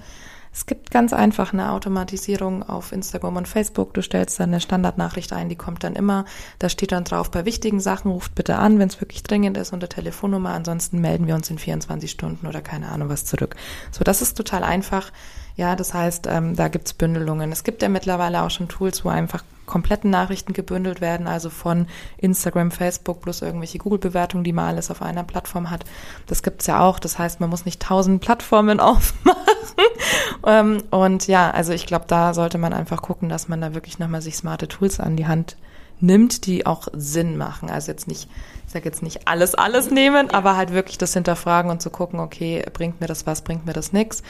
es 0.54 0.66
gibt 0.66 0.90
ganz 0.90 1.14
einfach 1.14 1.54
eine 1.54 1.72
Automatisierung 1.72 2.62
auf 2.62 2.92
Instagram 2.92 3.36
und 3.36 3.48
Facebook. 3.48 3.94
Du 3.94 4.02
stellst 4.02 4.38
dann 4.38 4.50
eine 4.50 4.60
Standardnachricht 4.60 5.32
ein, 5.32 5.48
die 5.48 5.56
kommt 5.56 5.82
dann 5.82 5.94
immer. 5.94 6.26
Da 6.58 6.68
steht 6.68 6.92
dann 6.92 7.04
drauf, 7.04 7.30
bei 7.30 7.46
wichtigen 7.46 7.80
Sachen 7.80 8.10
ruft 8.10 8.34
bitte 8.34 8.56
an, 8.56 8.78
wenn 8.78 8.88
es 8.88 9.00
wirklich 9.00 9.22
dringend 9.22 9.56
ist, 9.56 9.72
unter 9.72 9.88
Telefonnummer. 9.88 10.50
Ansonsten 10.50 11.00
melden 11.00 11.26
wir 11.26 11.34
uns 11.34 11.48
in 11.48 11.58
24 11.58 12.10
Stunden 12.10 12.46
oder 12.46 12.60
keine 12.60 12.90
Ahnung 12.90 13.08
was 13.08 13.24
zurück. 13.24 13.56
So, 13.90 14.04
das 14.04 14.20
ist 14.20 14.34
total 14.34 14.62
einfach. 14.62 15.10
Ja, 15.56 15.74
das 15.74 15.94
heißt, 15.94 16.26
ähm, 16.28 16.54
da 16.54 16.68
gibt's 16.68 16.92
Bündelungen. 16.92 17.50
Es 17.50 17.64
gibt 17.64 17.82
ja 17.82 17.88
mittlerweile 17.88 18.42
auch 18.42 18.50
schon 18.50 18.68
Tools, 18.68 19.04
wo 19.04 19.08
einfach 19.08 19.44
kompletten 19.66 20.10
Nachrichten 20.10 20.52
gebündelt 20.52 21.00
werden, 21.00 21.26
also 21.26 21.48
von 21.48 21.86
Instagram, 22.18 22.70
Facebook 22.70 23.22
plus 23.22 23.42
irgendwelche 23.42 23.78
Google-Bewertungen, 23.78 24.44
die 24.44 24.52
man 24.52 24.66
alles 24.66 24.90
auf 24.90 25.02
einer 25.02 25.24
Plattform 25.24 25.70
hat. 25.70 25.84
Das 26.26 26.42
gibt's 26.42 26.66
ja 26.66 26.80
auch. 26.80 26.98
Das 26.98 27.18
heißt, 27.18 27.40
man 27.40 27.48
muss 27.50 27.64
nicht 27.64 27.80
tausend 27.80 28.20
Plattformen 28.20 28.80
aufmachen. 28.80 29.41
ähm, 30.46 30.82
und 30.90 31.26
ja, 31.26 31.50
also 31.50 31.72
ich 31.72 31.86
glaube, 31.86 32.04
da 32.08 32.34
sollte 32.34 32.58
man 32.58 32.72
einfach 32.72 33.02
gucken, 33.02 33.28
dass 33.28 33.48
man 33.48 33.60
da 33.60 33.74
wirklich 33.74 33.98
nochmal 33.98 34.22
sich 34.22 34.36
smarte 34.36 34.68
Tools 34.68 35.00
an 35.00 35.16
die 35.16 35.26
Hand 35.26 35.56
nimmt, 36.00 36.46
die 36.46 36.66
auch 36.66 36.88
Sinn 36.92 37.36
machen. 37.36 37.70
Also 37.70 37.92
jetzt 37.92 38.08
nicht, 38.08 38.28
ich 38.66 38.72
sage 38.72 38.84
jetzt 38.84 39.02
nicht 39.02 39.28
alles, 39.28 39.54
alles 39.54 39.90
nehmen, 39.90 40.30
aber 40.30 40.56
halt 40.56 40.72
wirklich 40.72 40.98
das 40.98 41.14
hinterfragen 41.14 41.70
und 41.70 41.80
zu 41.80 41.90
gucken, 41.90 42.20
okay, 42.20 42.64
bringt 42.72 43.00
mir 43.00 43.06
das 43.06 43.26
was, 43.26 43.42
bringt 43.42 43.66
mir 43.66 43.72
das 43.72 43.92
nix 43.92 44.22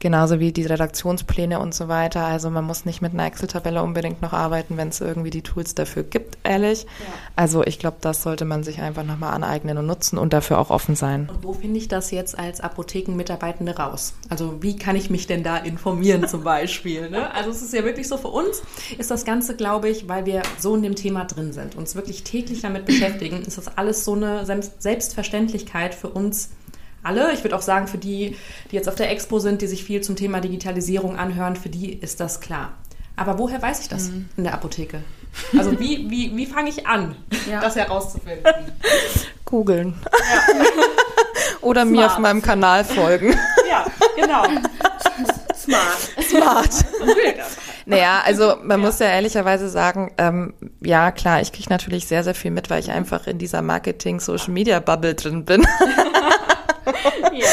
genauso 0.00 0.40
wie 0.40 0.52
die 0.52 0.64
Redaktionspläne 0.64 1.58
und 1.58 1.74
so 1.74 1.88
weiter. 1.88 2.24
Also 2.24 2.50
man 2.50 2.64
muss 2.64 2.84
nicht 2.84 3.02
mit 3.02 3.12
einer 3.12 3.26
Excel-Tabelle 3.26 3.82
unbedingt 3.82 4.22
noch 4.22 4.32
arbeiten, 4.32 4.76
wenn 4.76 4.88
es 4.88 5.00
irgendwie 5.00 5.30
die 5.30 5.42
Tools 5.42 5.74
dafür 5.74 6.02
gibt, 6.02 6.38
ehrlich. 6.44 6.82
Ja. 6.82 6.88
Also 7.36 7.64
ich 7.64 7.78
glaube, 7.78 7.98
das 8.00 8.22
sollte 8.22 8.44
man 8.44 8.62
sich 8.62 8.80
einfach 8.80 9.04
nochmal 9.04 9.34
aneignen 9.34 9.78
und 9.78 9.86
nutzen 9.86 10.18
und 10.18 10.32
dafür 10.32 10.58
auch 10.58 10.70
offen 10.70 10.96
sein. 10.96 11.28
Und 11.28 11.44
wo 11.44 11.52
finde 11.52 11.78
ich 11.78 11.88
das 11.88 12.10
jetzt 12.10 12.38
als 12.38 12.60
Apothekenmitarbeitende 12.60 13.76
raus? 13.76 14.14
Also 14.28 14.62
wie 14.62 14.76
kann 14.76 14.96
ich 14.96 15.10
mich 15.10 15.26
denn 15.26 15.42
da 15.42 15.56
informieren 15.56 16.26
zum 16.28 16.44
Beispiel? 16.44 17.10
Ne? 17.10 17.32
Also 17.34 17.50
es 17.50 17.62
ist 17.62 17.74
ja 17.74 17.84
wirklich 17.84 18.08
so, 18.08 18.16
für 18.16 18.28
uns 18.28 18.62
ist 18.98 19.10
das 19.10 19.24
Ganze, 19.24 19.56
glaube 19.56 19.88
ich, 19.88 20.08
weil 20.08 20.26
wir 20.26 20.42
so 20.58 20.76
in 20.76 20.82
dem 20.82 20.94
Thema 20.94 21.24
drin 21.24 21.52
sind, 21.52 21.76
uns 21.76 21.94
wirklich 21.94 22.24
täglich 22.24 22.60
damit 22.60 22.86
beschäftigen, 22.86 23.42
ist 23.42 23.58
das 23.58 23.76
alles 23.76 24.04
so 24.04 24.14
eine 24.14 24.44
Selbstverständlichkeit 24.78 25.94
für 25.94 26.08
uns, 26.08 26.50
alle. 27.02 27.32
Ich 27.32 27.44
würde 27.44 27.56
auch 27.56 27.62
sagen, 27.62 27.86
für 27.86 27.98
die, 27.98 28.36
die 28.70 28.76
jetzt 28.76 28.88
auf 28.88 28.94
der 28.94 29.10
Expo 29.10 29.38
sind, 29.38 29.62
die 29.62 29.66
sich 29.66 29.84
viel 29.84 30.00
zum 30.00 30.16
Thema 30.16 30.40
Digitalisierung 30.40 31.16
anhören, 31.16 31.56
für 31.56 31.68
die 31.68 31.92
ist 31.92 32.20
das 32.20 32.40
klar. 32.40 32.72
Aber 33.16 33.38
woher 33.38 33.60
weiß 33.60 33.80
ich 33.80 33.88
das 33.88 34.08
mhm. 34.08 34.28
in 34.36 34.44
der 34.44 34.54
Apotheke? 34.54 35.02
Also 35.56 35.78
wie, 35.78 36.10
wie, 36.10 36.36
wie 36.36 36.46
fange 36.46 36.70
ich 36.70 36.86
an, 36.86 37.16
ja. 37.50 37.60
das 37.60 37.76
herauszufinden? 37.76 38.44
Googeln. 39.44 39.94
Ja. 40.02 40.54
Oder 41.60 41.82
Smart. 41.82 41.96
mir 41.96 42.06
auf 42.06 42.18
meinem 42.18 42.42
Kanal 42.42 42.84
folgen. 42.84 43.34
Ja, 43.68 43.86
genau. 44.16 44.44
Smart. 45.54 46.28
Smart. 46.28 46.70
Naja, 47.86 48.20
also 48.24 48.56
man 48.62 48.80
ja. 48.80 48.86
muss 48.86 48.98
ja 48.98 49.06
ehrlicherweise 49.06 49.68
sagen, 49.68 50.12
ähm, 50.18 50.54
ja 50.80 51.10
klar, 51.10 51.40
ich 51.40 51.52
kriege 51.52 51.70
natürlich 51.70 52.06
sehr, 52.06 52.22
sehr 52.22 52.34
viel 52.34 52.50
mit, 52.50 52.68
weil 52.70 52.80
ich 52.80 52.90
einfach 52.90 53.26
in 53.26 53.38
dieser 53.38 53.62
Marketing-Social-Media-Bubble 53.62 55.14
drin 55.14 55.44
bin. 55.44 55.66
ja. 57.32 57.46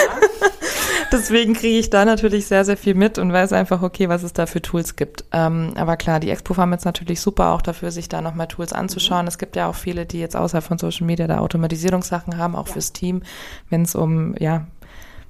Deswegen 1.12 1.54
kriege 1.54 1.78
ich 1.78 1.90
da 1.90 2.04
natürlich 2.04 2.48
sehr, 2.48 2.66
sehr 2.66 2.78
viel 2.78 2.96
mit 2.96 3.18
und 3.18 3.32
weiß 3.32 3.54
einfach, 3.54 3.82
okay, 3.82 4.10
was 4.10 4.24
es 4.24 4.34
da 4.34 4.46
für 4.46 4.62
Tools 4.62 4.96
gibt. 4.96 5.24
Ähm, 5.32 5.74
aber 5.76 5.98
klar, 5.98 6.20
die 6.20 6.30
Expo 6.30 6.54
Farm 6.54 6.74
ist 6.74 6.86
natürlich 6.86 7.22
super 7.22 7.52
auch 7.52 7.62
dafür, 7.62 7.92
sich 7.92 8.10
da 8.10 8.22
nochmal 8.22 8.48
Tools 8.48 8.74
anzuschauen. 8.74 9.24
Mhm. 9.24 9.28
Es 9.28 9.38
gibt 9.38 9.56
ja 9.56 9.68
auch 9.68 9.76
viele, 9.76 10.06
die 10.06 10.20
jetzt 10.20 10.36
außerhalb 10.36 10.64
von 10.64 10.78
Social 10.78 11.06
Media 11.06 11.28
da 11.28 11.40
Automatisierungssachen 11.40 12.38
haben, 12.38 12.56
auch 12.56 12.68
ja. 12.68 12.74
fürs 12.74 12.92
Team, 12.92 13.22
wenn 13.70 13.84
es 13.84 13.96
um 13.96 14.36
ja 14.40 14.66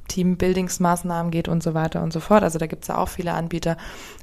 Teambuildingsmaßnahmen 0.08 1.32
geht 1.32 1.48
und 1.48 1.63
so 1.63 1.74
weiter 1.74 2.02
und 2.04 2.13
so 2.13 2.20
fort. 2.20 2.44
Also 2.44 2.60
da 2.60 2.68
gibt 2.68 2.84
es 2.84 2.88
ja 2.89 2.98
auch 2.98 3.10
viele 3.10 3.34
Anbieter. 3.34 3.78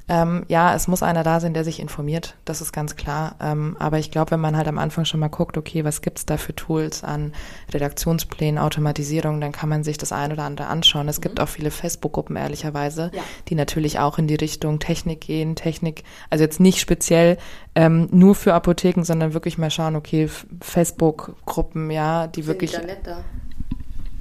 Ähm, 0.09 0.43
ja, 0.49 0.75
es 0.75 0.89
muss 0.89 1.01
einer 1.01 1.23
da 1.23 1.39
sein, 1.39 1.53
der 1.53 1.63
sich 1.63 1.79
informiert, 1.79 2.35
das 2.43 2.59
ist 2.59 2.73
ganz 2.73 2.97
klar. 2.97 3.35
Ähm, 3.39 3.77
aber 3.79 3.99
ich 3.99 4.11
glaube, 4.11 4.31
wenn 4.31 4.41
man 4.41 4.57
halt 4.57 4.67
am 4.67 4.77
Anfang 4.77 5.05
schon 5.05 5.21
mal 5.21 5.29
guckt, 5.29 5.57
okay, 5.57 5.85
was 5.85 6.01
gibt's 6.01 6.25
da 6.25 6.35
für 6.35 6.53
Tools 6.53 7.05
an 7.05 7.33
Redaktionsplänen, 7.73 8.57
Automatisierung, 8.57 9.39
dann 9.39 9.53
kann 9.53 9.69
man 9.69 9.83
sich 9.85 9.97
das 9.97 10.11
ein 10.11 10.33
oder 10.33 10.43
andere 10.43 10.67
anschauen. 10.67 11.07
Es 11.07 11.19
mhm. 11.19 11.23
gibt 11.23 11.39
auch 11.39 11.47
viele 11.47 11.71
Facebook-Gruppen, 11.71 12.35
ehrlicherweise, 12.35 13.11
ja. 13.13 13.21
die 13.47 13.55
natürlich 13.55 13.99
auch 13.99 14.17
in 14.17 14.27
die 14.27 14.35
Richtung 14.35 14.79
Technik 14.79 15.21
gehen, 15.21 15.55
Technik, 15.55 16.03
also 16.29 16.43
jetzt 16.43 16.59
nicht 16.59 16.81
speziell 16.81 17.37
ähm, 17.75 18.09
nur 18.11 18.35
für 18.35 18.53
Apotheken, 18.53 19.03
sondern 19.03 19.33
wirklich 19.33 19.57
mal 19.57 19.71
schauen, 19.71 19.95
okay, 19.95 20.29
Facebook-Gruppen, 20.59 21.91
ja, 21.91 22.27
die 22.27 22.41
Sind 22.41 22.47
wirklich. 22.47 22.71
Die? 22.71 23.13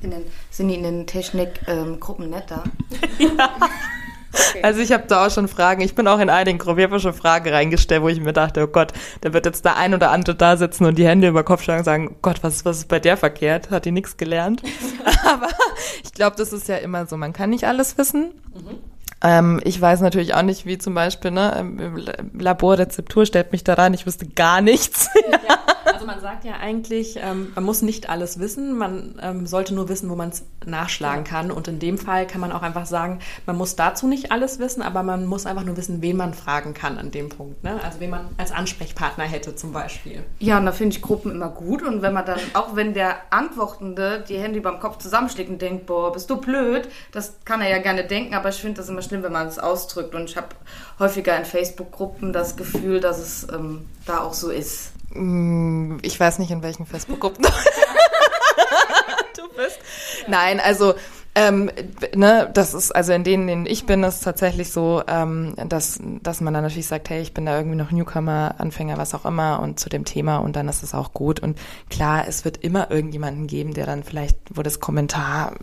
In 0.02 0.10
den, 0.10 0.24
sind 0.50 0.68
die 0.68 0.74
in 0.74 0.82
den 0.82 1.06
Technikgruppen 1.06 2.24
ähm, 2.24 2.30
netter? 2.30 2.64
ja. 3.18 3.50
Okay. 4.32 4.62
Also 4.62 4.80
ich 4.80 4.92
habe 4.92 5.04
da 5.06 5.26
auch 5.26 5.30
schon 5.30 5.46
Fragen. 5.46 5.82
Ich 5.82 5.94
bin 5.94 6.08
auch 6.08 6.18
in 6.18 6.30
einigen 6.30 6.58
Gruppen. 6.58 6.78
Ich 6.78 6.84
habe 6.86 7.00
schon 7.00 7.12
Fragen 7.12 7.50
reingestellt, 7.50 8.02
wo 8.02 8.08
ich 8.08 8.20
mir 8.20 8.32
dachte, 8.32 8.64
oh 8.64 8.66
Gott, 8.66 8.92
da 9.20 9.32
wird 9.32 9.44
jetzt 9.44 9.64
der 9.64 9.76
ein 9.76 9.92
oder 9.92 10.10
andere 10.10 10.34
da 10.34 10.56
sitzen 10.56 10.86
und 10.86 10.96
die 10.96 11.06
Hände 11.06 11.28
über 11.28 11.44
Kopf 11.44 11.62
schlagen 11.62 11.80
und 11.80 11.84
sagen, 11.84 12.16
Gott, 12.22 12.42
was, 12.42 12.64
was 12.64 12.78
ist 12.78 12.88
bei 12.88 12.98
der 12.98 13.16
verkehrt? 13.16 13.70
Hat 13.70 13.84
die 13.84 13.92
nichts 13.92 14.16
gelernt? 14.16 14.62
Aber 15.26 15.48
ich 16.02 16.12
glaube, 16.12 16.36
das 16.36 16.52
ist 16.52 16.68
ja 16.68 16.76
immer 16.76 17.06
so. 17.06 17.16
Man 17.16 17.32
kann 17.32 17.50
nicht 17.50 17.64
alles 17.64 17.98
wissen. 17.98 18.32
Mhm. 18.54 18.78
Ähm, 19.22 19.60
ich 19.64 19.80
weiß 19.80 20.00
natürlich 20.00 20.34
auch 20.34 20.42
nicht, 20.42 20.66
wie 20.66 20.78
zum 20.78 20.94
Beispiel, 20.94 21.30
ne, 21.30 21.54
im 21.58 22.40
Laborrezeptur 22.40 23.24
stellt 23.24 23.52
mich 23.52 23.62
da 23.62 23.74
rein, 23.74 23.94
ich 23.94 24.04
wüsste 24.04 24.26
gar 24.26 24.60
nichts. 24.60 25.08
Ja, 25.30 25.58
also 25.92 26.06
man 26.06 26.20
sagt 26.20 26.44
ja 26.44 26.54
eigentlich, 26.60 27.18
ähm, 27.22 27.52
man 27.54 27.64
muss 27.64 27.82
nicht 27.82 28.08
alles 28.08 28.38
wissen, 28.40 28.76
man 28.76 29.14
ähm, 29.22 29.46
sollte 29.46 29.74
nur 29.74 29.88
wissen, 29.88 30.10
wo 30.10 30.16
man 30.16 30.30
es 30.30 30.44
nachschlagen 30.66 31.24
kann. 31.24 31.50
Und 31.50 31.68
in 31.68 31.78
dem 31.78 31.98
Fall 31.98 32.26
kann 32.26 32.40
man 32.40 32.50
auch 32.52 32.62
einfach 32.62 32.86
sagen, 32.86 33.20
man 33.46 33.56
muss 33.56 33.76
dazu 33.76 34.08
nicht 34.08 34.32
alles 34.32 34.58
wissen, 34.58 34.82
aber 34.82 35.02
man 35.02 35.26
muss 35.26 35.46
einfach 35.46 35.64
nur 35.64 35.76
wissen, 35.76 36.02
wen 36.02 36.16
man 36.16 36.34
fragen 36.34 36.74
kann 36.74 36.98
an 36.98 37.10
dem 37.10 37.28
Punkt. 37.28 37.62
Ne? 37.62 37.80
Also 37.82 38.00
wen 38.00 38.10
man 38.10 38.28
als 38.38 38.50
Ansprechpartner 38.50 39.24
hätte 39.24 39.54
zum 39.54 39.72
Beispiel. 39.72 40.24
Ja, 40.40 40.58
und 40.58 40.66
da 40.66 40.72
finde 40.72 40.96
ich 40.96 41.02
Gruppen 41.02 41.30
immer 41.30 41.48
gut. 41.48 41.82
Und 41.82 42.02
wenn 42.02 42.12
man 42.12 42.26
dann, 42.26 42.40
auch 42.54 42.74
wenn 42.74 42.94
der 42.94 43.16
Antwortende 43.30 44.24
die 44.28 44.38
Hände 44.38 44.60
beim 44.60 44.80
Kopf 44.80 44.98
zusammenschlägt 44.98 45.50
und 45.50 45.62
denkt, 45.62 45.86
boah, 45.86 46.12
bist 46.12 46.28
du 46.30 46.36
blöd, 46.36 46.88
das 47.12 47.36
kann 47.44 47.60
er 47.60 47.68
ja 47.68 47.78
gerne 47.78 48.04
denken, 48.04 48.34
aber 48.34 48.48
ich 48.48 48.56
finde 48.56 48.78
das 48.78 48.88
immer 48.88 49.02
schlimm, 49.12 49.22
wenn 49.22 49.32
man 49.32 49.46
es 49.46 49.58
ausdrückt. 49.58 50.14
Und 50.14 50.24
ich 50.24 50.38
habe 50.38 50.48
häufiger 50.98 51.36
in 51.36 51.44
Facebook-Gruppen 51.44 52.32
das 52.32 52.56
Gefühl, 52.56 53.00
dass 53.00 53.18
es 53.18 53.46
ähm, 53.52 53.86
da 54.06 54.20
auch 54.20 54.32
so 54.32 54.48
ist. 54.50 54.92
Mm, 55.10 55.98
ich 56.00 56.18
weiß 56.18 56.38
nicht, 56.38 56.50
in 56.50 56.62
welchen 56.62 56.86
Facebook-Gruppen 56.86 57.44
du 59.36 59.48
bist. 59.54 59.78
Nein, 60.28 60.60
also 60.60 60.94
ähm, 61.34 61.70
ne, 62.14 62.50
das 62.52 62.74
ist, 62.74 62.92
also 62.92 63.12
in 63.14 63.24
denen, 63.24 63.42
in 63.42 63.64
denen 63.64 63.66
ich 63.66 63.86
bin, 63.86 64.02
ist 64.04 64.20
tatsächlich 64.20 64.70
so, 64.70 65.02
ähm, 65.06 65.54
dass, 65.66 65.98
dass 66.22 66.42
man 66.42 66.52
dann 66.52 66.62
natürlich 66.62 66.86
sagt, 66.86 67.08
hey, 67.08 67.22
ich 67.22 67.32
bin 67.32 67.46
da 67.46 67.56
irgendwie 67.56 67.78
noch 67.78 67.90
Newcomer, 67.90 68.56
Anfänger, 68.58 68.98
was 68.98 69.14
auch 69.14 69.24
immer 69.24 69.60
und 69.60 69.80
zu 69.80 69.88
dem 69.88 70.04
Thema 70.04 70.38
und 70.38 70.56
dann 70.56 70.68
ist 70.68 70.82
es 70.82 70.92
auch 70.92 71.14
gut. 71.14 71.40
Und 71.40 71.58
klar, 71.88 72.24
es 72.28 72.44
wird 72.44 72.58
immer 72.58 72.90
irgendjemanden 72.90 73.46
geben, 73.46 73.72
der 73.72 73.86
dann 73.86 74.04
vielleicht, 74.04 74.36
wo 74.52 74.62
das 74.62 74.78
Kommentar, 74.78 75.54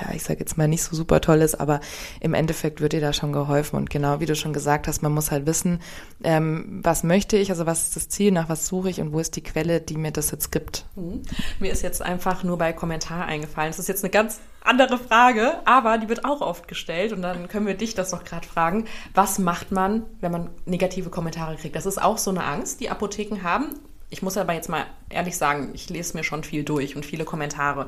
ja, 0.00 0.12
ich 0.12 0.24
sage 0.24 0.40
jetzt 0.40 0.58
mal 0.58 0.66
nicht 0.66 0.82
so 0.82 0.96
super 0.96 1.20
toll 1.20 1.40
ist, 1.40 1.54
aber 1.54 1.78
im 2.18 2.34
Endeffekt 2.34 2.80
wird 2.80 2.92
dir 2.92 3.00
da 3.00 3.12
schon 3.12 3.32
geholfen. 3.32 3.76
Und 3.76 3.90
genau 3.90 4.18
wie 4.18 4.26
du 4.26 4.34
schon 4.34 4.52
gesagt 4.52 4.88
hast, 4.88 5.02
man 5.02 5.12
muss 5.12 5.30
halt 5.30 5.46
wissen, 5.46 5.80
ähm, 6.24 6.80
was 6.82 7.04
möchte 7.04 7.36
ich, 7.36 7.50
also 7.50 7.64
was 7.64 7.84
ist 7.84 7.96
das 7.96 8.08
Ziel, 8.08 8.32
nach 8.32 8.48
was 8.48 8.66
suche 8.66 8.90
ich 8.90 9.00
und 9.00 9.12
wo 9.12 9.20
ist 9.20 9.36
die 9.36 9.42
Quelle, 9.42 9.80
die 9.80 9.96
mir 9.96 10.10
das 10.10 10.32
jetzt 10.32 10.50
gibt. 10.50 10.84
Mhm. 10.96 11.22
Mir 11.60 11.70
ist 11.70 11.82
jetzt 11.82 12.02
einfach 12.02 12.42
nur 12.42 12.58
bei 12.58 12.72
Kommentar 12.72 13.26
eingefallen. 13.26 13.70
Es 13.70 13.78
ist 13.78 13.88
jetzt 13.88 14.02
eine 14.02 14.10
ganz 14.10 14.40
andere 14.64 14.98
Frage, 14.98 15.54
aber 15.64 15.98
die 15.98 16.08
wird 16.08 16.24
auch 16.24 16.40
oft 16.40 16.68
gestellt 16.68 17.12
und 17.12 17.22
dann 17.22 17.48
können 17.48 17.66
wir 17.66 17.74
dich 17.74 17.94
das 17.94 18.10
doch 18.10 18.24
gerade 18.24 18.46
fragen. 18.46 18.86
Was 19.14 19.38
macht 19.38 19.72
man, 19.72 20.04
wenn 20.20 20.32
man 20.32 20.50
negative 20.64 21.10
Kommentare 21.10 21.56
kriegt? 21.56 21.76
Das 21.76 21.86
ist 21.86 22.00
auch 22.00 22.18
so 22.18 22.30
eine 22.30 22.44
Angst, 22.44 22.80
die 22.80 22.90
Apotheken 22.90 23.42
haben. 23.42 23.74
Ich 24.10 24.22
muss 24.22 24.36
aber 24.36 24.52
jetzt 24.52 24.68
mal 24.68 24.84
ehrlich 25.08 25.38
sagen, 25.38 25.70
ich 25.72 25.88
lese 25.88 26.16
mir 26.16 26.22
schon 26.22 26.44
viel 26.44 26.64
durch 26.64 26.96
und 26.96 27.06
viele 27.06 27.24
Kommentare. 27.24 27.86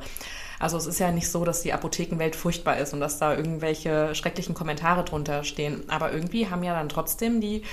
Also 0.59 0.75
es 0.77 0.87
ist 0.87 0.99
ja 0.99 1.11
nicht 1.11 1.29
so, 1.29 1.45
dass 1.45 1.61
die 1.61 1.71
Apothekenwelt 1.71 2.35
furchtbar 2.35 2.77
ist 2.77 2.93
und 2.93 2.99
dass 2.99 3.19
da 3.19 3.35
irgendwelche 3.35 4.15
schrecklichen 4.15 4.55
Kommentare 4.55 5.03
drunter 5.03 5.43
stehen. 5.43 5.83
Aber 5.89 6.11
irgendwie 6.11 6.49
haben 6.49 6.63
ja 6.63 6.73
dann 6.73 6.89
trotzdem 6.89 7.41
die 7.41 7.63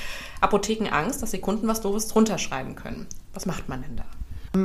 Apotheken 0.41 0.91
Angst, 0.91 1.23
dass 1.23 1.31
die 1.31 1.41
Kunden 1.41 1.67
was 1.67 1.81
Doofes 1.81 2.09
drunter 2.09 2.39
schreiben 2.39 2.77
können. 2.77 3.07
Was 3.33 3.47
macht 3.47 3.69
man 3.69 3.83
denn 3.83 3.97
da? 3.97 4.05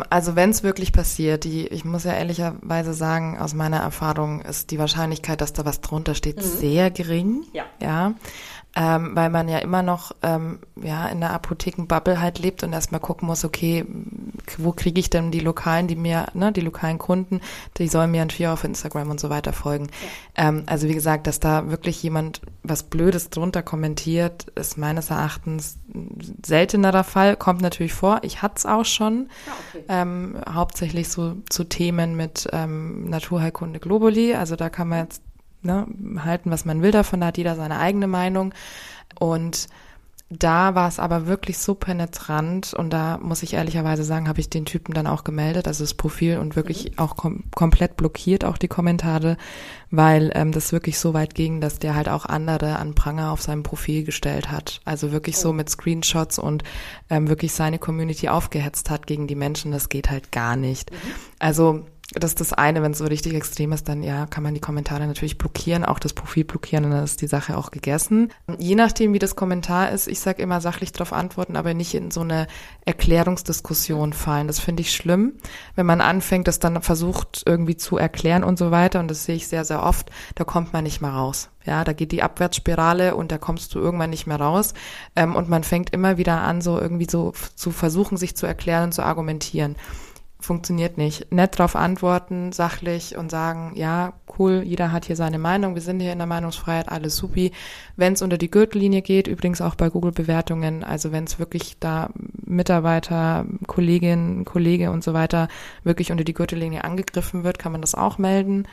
Also 0.09 0.35
wenn 0.35 0.49
es 0.49 0.63
wirklich 0.63 0.91
passiert, 0.91 1.45
die, 1.45 1.67
ich 1.67 1.85
muss 1.85 2.03
ja 2.03 2.13
ehrlicherweise 2.13 2.93
sagen, 2.93 3.37
aus 3.37 3.53
meiner 3.53 3.77
Erfahrung 3.77 4.41
ist 4.41 4.71
die 4.71 4.79
Wahrscheinlichkeit, 4.79 5.39
dass 5.39 5.53
da 5.53 5.65
was 5.65 5.79
drunter 5.79 6.13
steht, 6.13 6.37
mhm. 6.37 6.41
sehr 6.41 6.91
gering. 6.91 7.43
Ja. 7.53 7.65
ja 7.81 8.13
ähm, 8.79 9.15
weil 9.15 9.31
man 9.31 9.49
ja 9.49 9.57
immer 9.57 9.81
noch 9.81 10.11
ähm, 10.21 10.59
ja 10.79 11.07
in 11.07 11.19
der 11.19 11.31
Apothekenbubble 11.31 12.21
halt 12.21 12.37
lebt 12.37 12.61
und 12.61 12.73
erstmal 12.73 13.01
gucken 13.01 13.27
muss, 13.27 13.43
okay, 13.43 13.85
wo 14.59 14.71
kriege 14.71 14.99
ich 14.99 15.09
denn 15.09 15.31
die 15.31 15.39
lokalen, 15.39 15.87
die 15.87 15.95
mir, 15.95 16.27
ne, 16.35 16.51
die 16.51 16.61
lokalen 16.61 16.99
Kunden, 16.99 17.41
die 17.77 17.87
sollen 17.87 18.11
mir 18.11 18.21
natürlich 18.21 18.47
auf 18.47 18.63
Instagram 18.63 19.09
und 19.09 19.19
so 19.19 19.31
weiter 19.31 19.51
folgen. 19.51 19.87
Ja. 20.37 20.49
Ähm, 20.49 20.63
also 20.67 20.87
wie 20.87 20.93
gesagt, 20.93 21.25
dass 21.25 21.39
da 21.39 21.71
wirklich 21.71 22.03
jemand 22.03 22.41
was 22.61 22.83
Blödes 22.83 23.31
drunter 23.31 23.63
kommentiert, 23.63 24.43
ist 24.55 24.77
meines 24.77 25.09
Erachtens 25.09 25.79
seltenerer 26.45 27.03
Fall, 27.03 27.35
kommt 27.35 27.61
natürlich 27.61 27.93
vor. 27.93 28.19
Ich 28.21 28.43
hatte 28.43 28.55
es 28.57 28.65
auch 28.67 28.85
schon, 28.85 29.29
ja, 29.47 29.51
ah, 29.51 29.55
okay. 29.73 29.85
ähm, 29.89 30.37
hauptsächlich 30.53 31.09
so 31.09 31.37
zu 31.49 31.63
Themen 31.63 32.15
mit 32.15 32.47
ähm, 32.53 33.09
Naturheilkunde 33.09 33.79
Globuli. 33.79 34.35
Also 34.35 34.55
da 34.55 34.69
kann 34.69 34.89
man 34.89 34.99
jetzt 34.99 35.23
ne, 35.61 35.87
halten, 36.23 36.51
was 36.51 36.65
man 36.65 36.81
will 36.81 36.91
davon, 36.91 37.21
da 37.21 37.27
hat 37.27 37.37
jeder 37.37 37.55
seine 37.55 37.79
eigene 37.79 38.07
Meinung. 38.07 38.53
Und 39.19 39.67
da 40.29 40.75
war 40.75 40.89
es 40.89 40.99
aber 40.99 41.25
wirklich 41.25 41.57
so 41.57 41.73
penetrant 41.73 42.73
und 42.73 42.91
da 42.91 43.17
muss 43.17 43.43
ich 43.43 43.53
ehrlicherweise 43.53 44.03
sagen, 44.03 44.27
habe 44.27 44.41
ich 44.41 44.49
den 44.49 44.65
Typen 44.65 44.93
dann 44.93 45.07
auch 45.07 45.23
gemeldet, 45.23 45.69
also 45.69 45.85
das 45.85 45.93
Profil 45.93 46.37
und 46.39 46.57
wirklich 46.57 46.91
mhm. 46.91 46.99
auch 46.99 47.15
kom 47.15 47.43
komplett 47.55 47.95
blockiert, 47.95 48.43
auch 48.43 48.57
die 48.57 48.67
Kommentare, 48.67 49.37
weil 49.89 50.31
ähm, 50.35 50.51
das 50.51 50.73
wirklich 50.73 50.99
so 50.99 51.13
weit 51.13 51.33
ging, 51.33 51.61
dass 51.61 51.79
der 51.79 51.95
halt 51.95 52.09
auch 52.09 52.25
andere 52.25 52.77
an 52.77 52.93
Pranger 52.93 53.31
auf 53.31 53.41
seinem 53.41 53.63
Profil 53.63 54.03
gestellt 54.03 54.51
hat. 54.51 54.81
Also 54.83 55.13
wirklich 55.13 55.37
oh. 55.37 55.41
so 55.43 55.53
mit 55.53 55.69
Screenshots 55.69 56.39
und 56.39 56.63
ähm, 57.09 57.29
wirklich 57.29 57.53
seine 57.53 57.79
Community 57.79 58.27
aufgehetzt 58.27 58.89
hat 58.89 59.07
gegen 59.07 59.27
die 59.27 59.35
Menschen, 59.35 59.71
das 59.71 59.87
geht 59.87 60.09
halt 60.09 60.33
gar 60.33 60.57
nicht. 60.57 60.91
Mhm. 60.91 60.97
Also 61.39 61.85
das 62.13 62.31
ist 62.31 62.39
das 62.39 62.53
eine, 62.53 62.81
wenn 62.81 62.93
es 62.93 62.99
so 62.99 63.05
richtig 63.05 63.33
extrem 63.33 63.73
ist, 63.73 63.89
dann 63.89 64.01
ja, 64.01 64.27
kann 64.27 64.43
man 64.43 64.53
die 64.53 64.61
Kommentare 64.61 65.05
natürlich 65.05 65.37
blockieren, 65.37 65.83
auch 65.83 65.99
das 65.99 66.13
Profil 66.13 66.45
blockieren 66.45 66.85
und 66.85 66.91
dann 66.91 67.03
ist 67.03 67.21
die 67.21 67.27
Sache 67.27 67.57
auch 67.57 67.69
gegessen. 67.69 68.31
Je 68.57 68.75
nachdem, 68.75 69.11
wie 69.11 69.19
das 69.19 69.35
Kommentar 69.35 69.91
ist, 69.91 70.07
ich 70.07 70.21
sage 70.21 70.41
immer 70.41 70.61
sachlich 70.61 70.93
darauf 70.93 71.11
antworten, 71.11 71.57
aber 71.57 71.73
nicht 71.73 71.93
in 71.93 72.09
so 72.09 72.21
eine 72.21 72.47
Erklärungsdiskussion 72.85 74.13
fallen. 74.13 74.47
Das 74.47 74.59
finde 74.59 74.81
ich 74.81 74.93
schlimm, 74.93 75.33
wenn 75.75 75.85
man 75.85 75.99
anfängt, 75.99 76.47
das 76.47 76.59
dann 76.59 76.81
versucht 76.81 77.43
irgendwie 77.45 77.75
zu 77.75 77.97
erklären 77.97 78.45
und 78.45 78.57
so 78.57 78.71
weiter 78.71 79.01
und 79.01 79.09
das 79.09 79.25
sehe 79.25 79.35
ich 79.35 79.49
sehr, 79.49 79.65
sehr 79.65 79.83
oft, 79.83 80.09
da 80.35 80.45
kommt 80.45 80.71
man 80.71 80.85
nicht 80.85 81.01
mehr 81.01 81.11
raus. 81.11 81.49
Ja, 81.65 81.83
da 81.83 81.91
geht 81.91 82.13
die 82.13 82.23
Abwärtsspirale 82.23 83.17
und 83.17 83.33
da 83.33 83.37
kommst 83.37 83.75
du 83.75 83.79
irgendwann 83.79 84.11
nicht 84.11 84.25
mehr 84.25 84.39
raus. 84.39 84.73
Ähm, 85.17 85.35
und 85.35 85.49
man 85.49 85.65
fängt 85.65 85.89
immer 85.89 86.17
wieder 86.17 86.39
an, 86.39 86.61
so 86.61 86.79
irgendwie 86.79 87.07
so 87.09 87.33
zu 87.55 87.71
versuchen, 87.71 88.15
sich 88.15 88.37
zu 88.37 88.45
erklären 88.45 88.85
und 88.85 88.91
zu 88.93 89.03
argumentieren 89.03 89.75
funktioniert 90.47 90.97
nicht. 90.97 91.31
Nett 91.31 91.59
darauf 91.59 91.75
antworten, 91.75 92.51
sachlich 92.51 93.15
und 93.15 93.29
sagen, 93.29 93.73
ja, 93.75 94.13
cool, 94.39 94.63
jeder 94.65 94.91
hat 94.91 95.05
hier 95.05 95.15
seine 95.15 95.37
Meinung, 95.37 95.75
wir 95.75 95.81
sind 95.81 95.99
hier 95.99 96.13
in 96.13 96.17
der 96.17 96.27
Meinungsfreiheit, 96.27 96.89
alles 96.89 97.17
supi. 97.17 97.51
Wenn 97.95 98.13
es 98.13 98.21
unter 98.21 98.37
die 98.37 98.49
Gürtellinie 98.49 99.01
geht, 99.01 99.27
übrigens 99.27 99.61
auch 99.61 99.75
bei 99.75 99.89
Google-Bewertungen, 99.89 100.83
also 100.83 101.11
wenn 101.11 101.25
es 101.25 101.37
wirklich 101.37 101.77
da 101.79 102.09
Mitarbeiter, 102.45 103.45
Kolleginnen, 103.67 104.45
Kollege 104.45 104.89
und 104.89 105.03
so 105.03 105.13
weiter 105.13 105.49
wirklich 105.83 106.11
unter 106.11 106.23
die 106.23 106.33
Gürtellinie 106.33 106.83
angegriffen 106.83 107.43
wird, 107.43 107.59
kann 107.59 107.73
man 107.73 107.81
das 107.81 107.93
auch 107.93 108.17
melden. 108.17 108.67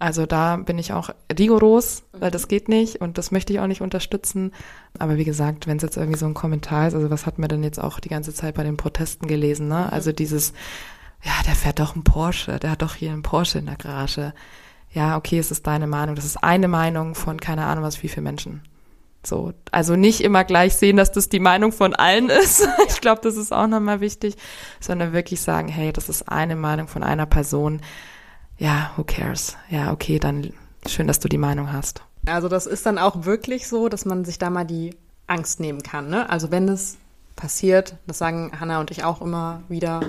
Also 0.00 0.24
da 0.24 0.56
bin 0.56 0.78
ich 0.78 0.94
auch 0.94 1.10
rigoros, 1.38 2.04
weil 2.12 2.30
das 2.30 2.48
geht 2.48 2.70
nicht 2.70 3.02
und 3.02 3.18
das 3.18 3.30
möchte 3.30 3.52
ich 3.52 3.60
auch 3.60 3.66
nicht 3.66 3.82
unterstützen. 3.82 4.52
Aber 4.98 5.18
wie 5.18 5.24
gesagt, 5.24 5.66
wenn 5.66 5.76
es 5.76 5.82
jetzt 5.82 5.98
irgendwie 5.98 6.18
so 6.18 6.24
ein 6.24 6.32
Kommentar 6.32 6.88
ist, 6.88 6.94
also 6.94 7.10
was 7.10 7.26
hat 7.26 7.38
man 7.38 7.50
denn 7.50 7.62
jetzt 7.62 7.78
auch 7.78 8.00
die 8.00 8.08
ganze 8.08 8.32
Zeit 8.32 8.54
bei 8.54 8.64
den 8.64 8.78
Protesten 8.78 9.26
gelesen, 9.26 9.68
ne? 9.68 9.92
Also 9.92 10.12
dieses, 10.12 10.54
ja, 11.22 11.32
der 11.46 11.54
fährt 11.54 11.80
doch 11.80 11.94
einen 11.94 12.04
Porsche, 12.04 12.58
der 12.58 12.70
hat 12.70 12.82
doch 12.82 12.94
hier 12.94 13.12
einen 13.12 13.22
Porsche 13.22 13.58
in 13.58 13.66
der 13.66 13.76
Garage. 13.76 14.32
Ja, 14.92 15.16
okay, 15.16 15.38
es 15.38 15.50
ist 15.50 15.66
deine 15.66 15.86
Meinung. 15.86 16.16
Das 16.16 16.24
ist 16.24 16.42
eine 16.42 16.66
Meinung 16.66 17.14
von 17.14 17.40
keine 17.40 17.66
Ahnung 17.66 17.84
was 17.84 18.02
wie 18.02 18.08
viele 18.08 18.22
Menschen. 18.22 18.62
So, 19.22 19.52
also 19.70 19.96
nicht 19.96 20.22
immer 20.22 20.44
gleich 20.44 20.76
sehen, 20.76 20.96
dass 20.96 21.12
das 21.12 21.28
die 21.28 21.40
Meinung 21.40 21.72
von 21.72 21.94
allen 21.94 22.28
ist. 22.42 22.66
Ich 22.88 23.00
glaube, 23.00 23.20
das 23.22 23.36
ist 23.36 23.52
auch 23.52 23.66
nochmal 23.66 24.00
wichtig, 24.00 24.36
sondern 24.80 25.12
wirklich 25.12 25.40
sagen, 25.42 25.68
hey, 25.68 25.92
das 25.92 26.08
ist 26.08 26.28
eine 26.28 26.56
Meinung 26.56 26.88
von 26.88 27.02
einer 27.02 27.26
Person. 27.26 27.82
Ja, 28.58 28.92
who 28.96 29.04
cares? 29.04 29.56
Ja, 29.68 29.92
okay, 29.92 30.18
dann 30.18 30.52
schön, 30.86 31.06
dass 31.06 31.20
du 31.20 31.28
die 31.28 31.38
Meinung 31.38 31.72
hast. 31.72 32.02
Also 32.26 32.48
das 32.48 32.66
ist 32.66 32.86
dann 32.86 32.98
auch 32.98 33.24
wirklich 33.24 33.68
so, 33.68 33.88
dass 33.88 34.04
man 34.04 34.24
sich 34.24 34.38
da 34.38 34.50
mal 34.50 34.64
die 34.64 34.96
Angst 35.26 35.60
nehmen 35.60 35.82
kann. 35.82 36.08
Ne? 36.08 36.28
Also 36.28 36.50
wenn 36.50 36.68
es 36.68 36.96
passiert, 37.36 37.96
das 38.06 38.18
sagen 38.18 38.52
Hanna 38.58 38.80
und 38.80 38.90
ich 38.90 39.04
auch 39.04 39.20
immer 39.22 39.62
wieder, 39.68 40.00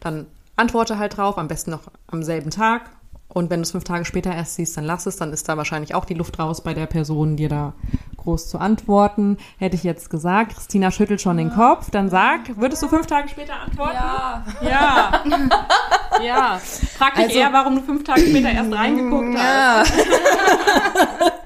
dann 0.00 0.26
antworte 0.58 0.98
halt 0.98 1.16
drauf, 1.16 1.38
am 1.38 1.48
besten 1.48 1.70
noch 1.70 1.90
am 2.06 2.22
selben 2.22 2.50
Tag. 2.50 2.90
Und 3.38 3.50
wenn 3.50 3.60
du 3.60 3.62
es 3.62 3.70
fünf 3.70 3.84
Tage 3.84 4.04
später 4.04 4.34
erst 4.34 4.56
siehst, 4.56 4.76
dann 4.76 4.82
lass 4.82 5.06
es, 5.06 5.14
dann 5.14 5.32
ist 5.32 5.48
da 5.48 5.56
wahrscheinlich 5.56 5.94
auch 5.94 6.04
die 6.04 6.14
Luft 6.14 6.40
raus 6.40 6.60
bei 6.60 6.74
der 6.74 6.86
Person, 6.86 7.36
dir 7.36 7.48
da 7.48 7.72
groß 8.16 8.48
zu 8.48 8.58
antworten. 8.58 9.36
Hätte 9.58 9.76
ich 9.76 9.84
jetzt 9.84 10.10
gesagt, 10.10 10.56
Christina 10.56 10.90
schüttelt 10.90 11.20
schon 11.20 11.36
den 11.36 11.52
Kopf, 11.52 11.88
dann 11.92 12.10
sag, 12.10 12.56
würdest 12.56 12.82
du 12.82 12.88
fünf 12.88 13.06
Tage 13.06 13.28
später 13.28 13.54
antworten? 13.54 13.94
Ja. 13.94 14.44
Ja. 14.60 15.22
ja. 16.20 16.60
Frag 16.98 17.14
dich 17.14 17.26
also, 17.26 17.38
eher, 17.38 17.52
warum 17.52 17.76
du 17.76 17.82
fünf 17.82 18.02
Tage 18.02 18.22
später 18.22 18.50
erst 18.50 18.72
reingeguckt 18.72 19.34
ja. 19.34 19.84
hast. 19.84 19.92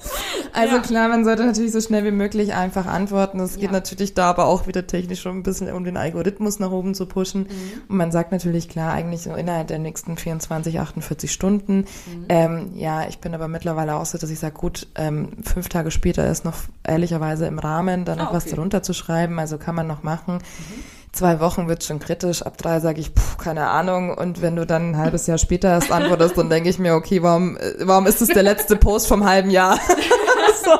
Also 0.52 0.76
ja. 0.76 0.82
klar, 0.82 1.08
man 1.08 1.24
sollte 1.24 1.44
natürlich 1.44 1.72
so 1.72 1.80
schnell 1.80 2.04
wie 2.04 2.10
möglich 2.10 2.52
einfach 2.52 2.86
antworten. 2.86 3.40
Es 3.40 3.54
geht 3.54 3.64
ja. 3.64 3.72
natürlich 3.72 4.14
da 4.14 4.28
aber 4.28 4.46
auch 4.46 4.66
wieder 4.66 4.86
technisch 4.86 5.22
schon 5.22 5.38
ein 5.38 5.42
bisschen 5.42 5.72
um 5.72 5.84
den 5.84 5.96
Algorithmus 5.96 6.58
nach 6.58 6.70
oben 6.70 6.94
zu 6.94 7.06
pushen. 7.06 7.42
Mhm. 7.42 7.82
Und 7.88 7.96
man 7.96 8.12
sagt 8.12 8.32
natürlich 8.32 8.68
klar, 8.68 8.92
eigentlich 8.92 9.22
so 9.22 9.34
innerhalb 9.34 9.68
der 9.68 9.78
nächsten 9.78 10.16
24, 10.16 10.78
48 10.78 11.32
Stunden. 11.32 11.81
Mhm. 11.82 12.26
Ähm, 12.28 12.70
ja, 12.74 13.06
ich 13.08 13.18
bin 13.18 13.34
aber 13.34 13.48
mittlerweile 13.48 13.94
auch 13.94 14.06
so, 14.06 14.18
dass 14.18 14.30
ich 14.30 14.38
sage, 14.38 14.54
gut, 14.54 14.86
ähm, 14.94 15.30
fünf 15.42 15.68
Tage 15.68 15.90
später 15.90 16.28
ist 16.30 16.44
noch 16.44 16.56
ehrlicherweise 16.84 17.46
im 17.46 17.58
Rahmen, 17.58 18.04
da 18.04 18.16
noch 18.16 18.24
ah, 18.24 18.28
okay. 18.28 18.36
was 18.36 18.44
darunter 18.46 18.82
zu 18.82 18.92
schreiben. 18.92 19.38
Also 19.38 19.58
kann 19.58 19.74
man 19.74 19.86
noch 19.86 20.02
machen. 20.02 20.34
Mhm 20.34 21.02
zwei 21.12 21.40
Wochen 21.40 21.68
wird 21.68 21.84
schon 21.84 21.98
kritisch, 21.98 22.42
ab 22.42 22.56
drei 22.56 22.80
sage 22.80 23.00
ich, 23.00 23.14
puh, 23.14 23.36
keine 23.38 23.68
Ahnung. 23.68 24.14
Und 24.14 24.42
wenn 24.42 24.56
du 24.56 24.66
dann 24.66 24.92
ein 24.92 24.96
halbes 24.96 25.26
Jahr 25.26 25.38
später 25.38 25.68
erst 25.68 25.92
antwortest, 25.92 26.36
dann 26.36 26.50
denke 26.50 26.68
ich 26.68 26.78
mir, 26.78 26.94
okay, 26.94 27.22
warum, 27.22 27.56
äh, 27.56 27.74
warum 27.80 28.06
ist 28.06 28.20
das 28.20 28.28
der 28.28 28.42
letzte 28.42 28.76
Post 28.76 29.06
vom 29.06 29.24
halben 29.24 29.50
Jahr? 29.50 29.78
so, 30.62 30.70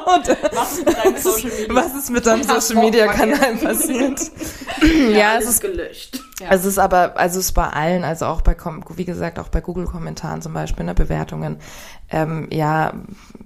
was 0.55 0.75
ist 0.75 0.85
mit 0.85 0.97
deinem 0.97 1.17
Social 1.19 1.51
Media? 1.51 1.75
Was 1.75 1.95
ist 1.95 2.11
mit 2.11 2.27
deinem 2.27 2.43
Social 2.43 2.85
Media 2.85 3.07
Kanal 3.13 3.57
passiert? 3.63 4.21
ja, 5.13 5.39
es 5.39 5.49
ist 5.49 5.61
gelöscht. 5.61 6.21
Ja. 6.41 6.49
Also 6.49 6.69
es 6.69 6.75
ist 6.75 6.79
aber, 6.79 7.17
also 7.17 7.39
es 7.39 7.47
ist 7.47 7.53
bei 7.53 7.69
allen, 7.69 8.05
also 8.05 8.27
auch 8.27 8.41
bei, 8.41 8.57
wie 8.97 9.05
gesagt, 9.05 9.39
auch 9.39 9.49
bei 9.49 9.61
Google-Kommentaren 9.61 10.43
zum 10.43 10.53
Beispiel, 10.55 10.85
ne, 10.85 10.95
Bewertungen. 10.95 11.59
Ähm, 12.11 12.49
ja, 12.51 12.93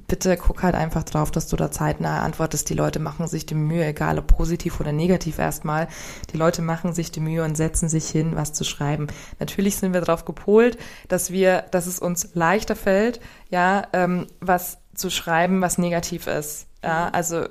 bitte 0.09 0.37
guck 0.37 0.62
halt 0.62 0.75
einfach 0.75 1.03
drauf, 1.05 1.31
dass 1.31 1.46
du 1.49 1.57
da 1.57 1.70
zeitnah 1.70 2.22
antwortest. 2.22 2.68
Die 2.70 2.75
Leute 2.75 2.99
machen 2.99 3.29
sich 3.29 3.44
die 3.46 3.55
Mühe, 3.55 3.85
egal 3.85 4.18
ob 4.18 4.27
positiv 4.29 4.81
oder 4.81 4.92
negativ 4.92 5.38
erstmal. 5.38 5.88
Die 6.33 6.37
Leute 6.37 6.62
machen 6.62 6.92
sich 6.92 7.11
die 7.11 7.20
Mühe 7.20 7.44
und 7.44 7.57
setzen 7.57 7.88
sich 7.88 8.09
hin, 8.09 8.35
was 8.35 8.53
zu 8.53 8.64
schreiben. 8.64 9.09
Natürlich 9.38 9.77
sind 9.77 9.92
wir 9.92 10.01
darauf 10.01 10.25
gepolt, 10.25 10.79
dass 11.09 11.31
wir, 11.31 11.64
dass 11.70 11.87
es 11.87 11.99
uns 11.99 12.31
leichter 12.35 12.77
fällt, 12.77 13.20
ja, 13.51 13.85
ähm, 13.92 14.27
was 14.40 14.79
zu 14.97 15.11
schreiben, 15.11 15.61
was 15.61 15.79
negativ 15.79 16.27
ist. 16.27 16.67
Ja, 16.87 17.09
also 17.09 17.47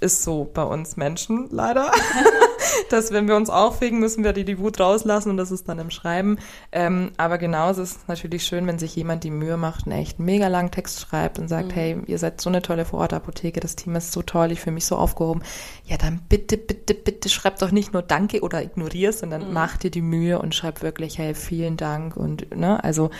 ist 0.00 0.24
so 0.24 0.50
bei 0.52 0.64
uns 0.64 0.96
Menschen 0.96 1.48
leider, 1.50 1.92
dass 2.90 3.12
wenn 3.12 3.28
wir 3.28 3.36
uns 3.36 3.48
aufregen, 3.48 4.00
müssen 4.00 4.24
wir 4.24 4.32
die, 4.32 4.44
die 4.44 4.58
Wut 4.58 4.80
rauslassen 4.80 5.30
und 5.30 5.36
das 5.36 5.52
ist 5.52 5.68
dann 5.68 5.78
im 5.78 5.90
Schreiben. 5.90 6.38
Ähm, 6.72 7.12
aber 7.16 7.38
genauso 7.38 7.82
ist 7.82 7.98
es 7.98 8.08
natürlich 8.08 8.44
schön, 8.44 8.66
wenn 8.66 8.80
sich 8.80 8.96
jemand 8.96 9.22
die 9.22 9.30
Mühe 9.30 9.56
macht, 9.56 9.86
einen 9.86 10.00
echt 10.00 10.18
mega 10.18 10.48
langen 10.48 10.72
Text 10.72 11.00
schreibt 11.00 11.38
und 11.38 11.46
sagt, 11.46 11.68
mhm. 11.68 11.74
hey, 11.74 11.96
ihr 12.06 12.18
seid 12.18 12.40
so 12.40 12.50
eine 12.50 12.62
tolle 12.62 12.84
Vorortapotheke, 12.84 13.60
das 13.60 13.76
Team 13.76 13.94
ist 13.94 14.10
so 14.10 14.22
toll, 14.22 14.50
ich 14.50 14.60
fühle 14.60 14.74
mich 14.74 14.86
so 14.86 14.96
aufgehoben. 14.96 15.42
Ja, 15.84 15.96
dann 15.96 16.22
bitte, 16.28 16.56
bitte, 16.56 16.94
bitte 16.94 17.28
schreibt 17.28 17.62
doch 17.62 17.70
nicht 17.70 17.92
nur 17.92 18.02
Danke 18.02 18.40
oder 18.40 18.60
ignorier, 18.60 19.12
sondern 19.12 19.46
mhm. 19.46 19.52
mach 19.52 19.76
dir 19.76 19.92
die 19.92 20.02
Mühe 20.02 20.40
und 20.40 20.52
schreib 20.52 20.82
wirklich, 20.82 21.18
hey, 21.18 21.34
vielen 21.34 21.76
Dank 21.76 22.16
und 22.16 22.56
ne, 22.56 22.82
also 22.82 23.10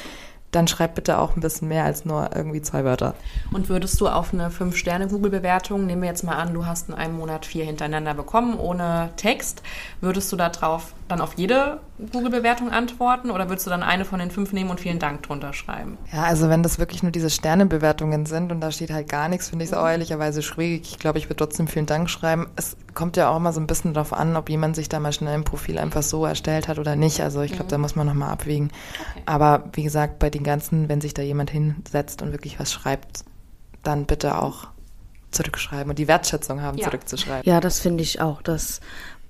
dann 0.54 0.68
schreib 0.68 0.94
bitte 0.94 1.18
auch 1.18 1.36
ein 1.36 1.40
bisschen 1.40 1.68
mehr 1.68 1.84
als 1.84 2.04
nur 2.04 2.30
irgendwie 2.34 2.62
zwei 2.62 2.84
Wörter. 2.84 3.14
Und 3.52 3.68
würdest 3.68 4.00
du 4.00 4.08
auf 4.08 4.32
eine 4.32 4.48
5-Sterne-Google-Bewertung, 4.48 5.86
nehmen 5.86 6.02
wir 6.02 6.08
jetzt 6.08 6.24
mal 6.24 6.36
an, 6.36 6.54
du 6.54 6.66
hast 6.66 6.88
in 6.88 6.94
einem 6.94 7.16
Monat 7.16 7.46
vier 7.46 7.64
hintereinander 7.64 8.14
bekommen, 8.14 8.58
ohne 8.58 9.10
Text, 9.16 9.62
würdest 10.00 10.30
du 10.32 10.36
da 10.36 10.48
drauf 10.48 10.94
dann 11.08 11.20
auf 11.20 11.34
jede 11.34 11.80
Google-Bewertung 11.98 12.70
antworten 12.70 13.30
oder 13.30 13.48
würdest 13.48 13.66
du 13.66 13.70
dann 13.70 13.84
eine 13.84 14.04
von 14.04 14.18
den 14.18 14.32
fünf 14.32 14.52
nehmen 14.52 14.70
und 14.70 14.80
vielen 14.80 14.98
Dank 14.98 15.22
drunter 15.22 15.52
schreiben? 15.52 15.96
Ja, 16.12 16.24
also 16.24 16.48
wenn 16.48 16.64
das 16.64 16.80
wirklich 16.80 17.04
nur 17.04 17.12
diese 17.12 17.30
Sternebewertungen 17.30 18.26
sind 18.26 18.50
und 18.50 18.60
da 18.60 18.72
steht 18.72 18.90
halt 18.90 19.08
gar 19.08 19.28
nichts, 19.28 19.50
finde 19.50 19.64
ich 19.64 19.70
es 19.70 19.76
auch 19.76 19.86
ehrlicherweise 19.86 20.42
schwierig. 20.42 20.82
Ich 20.90 20.98
glaube, 20.98 21.18
ich 21.18 21.26
würde 21.26 21.36
trotzdem 21.36 21.68
vielen 21.68 21.86
Dank 21.86 22.10
schreiben. 22.10 22.48
Es 22.56 22.76
kommt 22.94 23.16
ja 23.16 23.28
auch 23.28 23.38
mal 23.38 23.52
so 23.52 23.60
ein 23.60 23.68
bisschen 23.68 23.94
darauf 23.94 24.12
an, 24.12 24.36
ob 24.36 24.50
jemand 24.50 24.74
sich 24.74 24.88
da 24.88 24.98
mal 24.98 25.12
schnell 25.12 25.34
ein 25.34 25.44
Profil 25.44 25.78
einfach 25.78 26.02
so 26.02 26.26
erstellt 26.26 26.66
hat 26.66 26.80
oder 26.80 26.96
nicht. 26.96 27.20
Also 27.20 27.42
ich 27.42 27.52
glaube, 27.52 27.66
mhm. 27.66 27.70
da 27.70 27.78
muss 27.78 27.94
man 27.94 28.08
nochmal 28.08 28.30
abwägen. 28.30 28.72
Okay. 28.98 29.22
Aber 29.26 29.64
wie 29.72 29.84
gesagt, 29.84 30.18
bei 30.18 30.30
den 30.30 30.42
ganzen, 30.42 30.88
wenn 30.88 31.00
sich 31.00 31.14
da 31.14 31.22
jemand 31.22 31.50
hinsetzt 31.50 32.22
und 32.22 32.32
wirklich 32.32 32.58
was 32.58 32.72
schreibt, 32.72 33.24
dann 33.84 34.06
bitte 34.06 34.38
auch 34.38 34.68
zurückschreiben 35.30 35.90
und 35.90 35.98
die 35.98 36.08
Wertschätzung 36.08 36.62
haben, 36.62 36.78
ja. 36.78 36.84
zurückzuschreiben. 36.84 37.42
Ja, 37.44 37.60
das 37.60 37.80
finde 37.80 38.02
ich 38.02 38.20
auch, 38.20 38.40
dass 38.42 38.80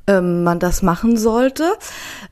ähm, 0.06 0.42
man 0.44 0.58
das 0.58 0.82
machen 0.82 1.16
sollte 1.16 1.64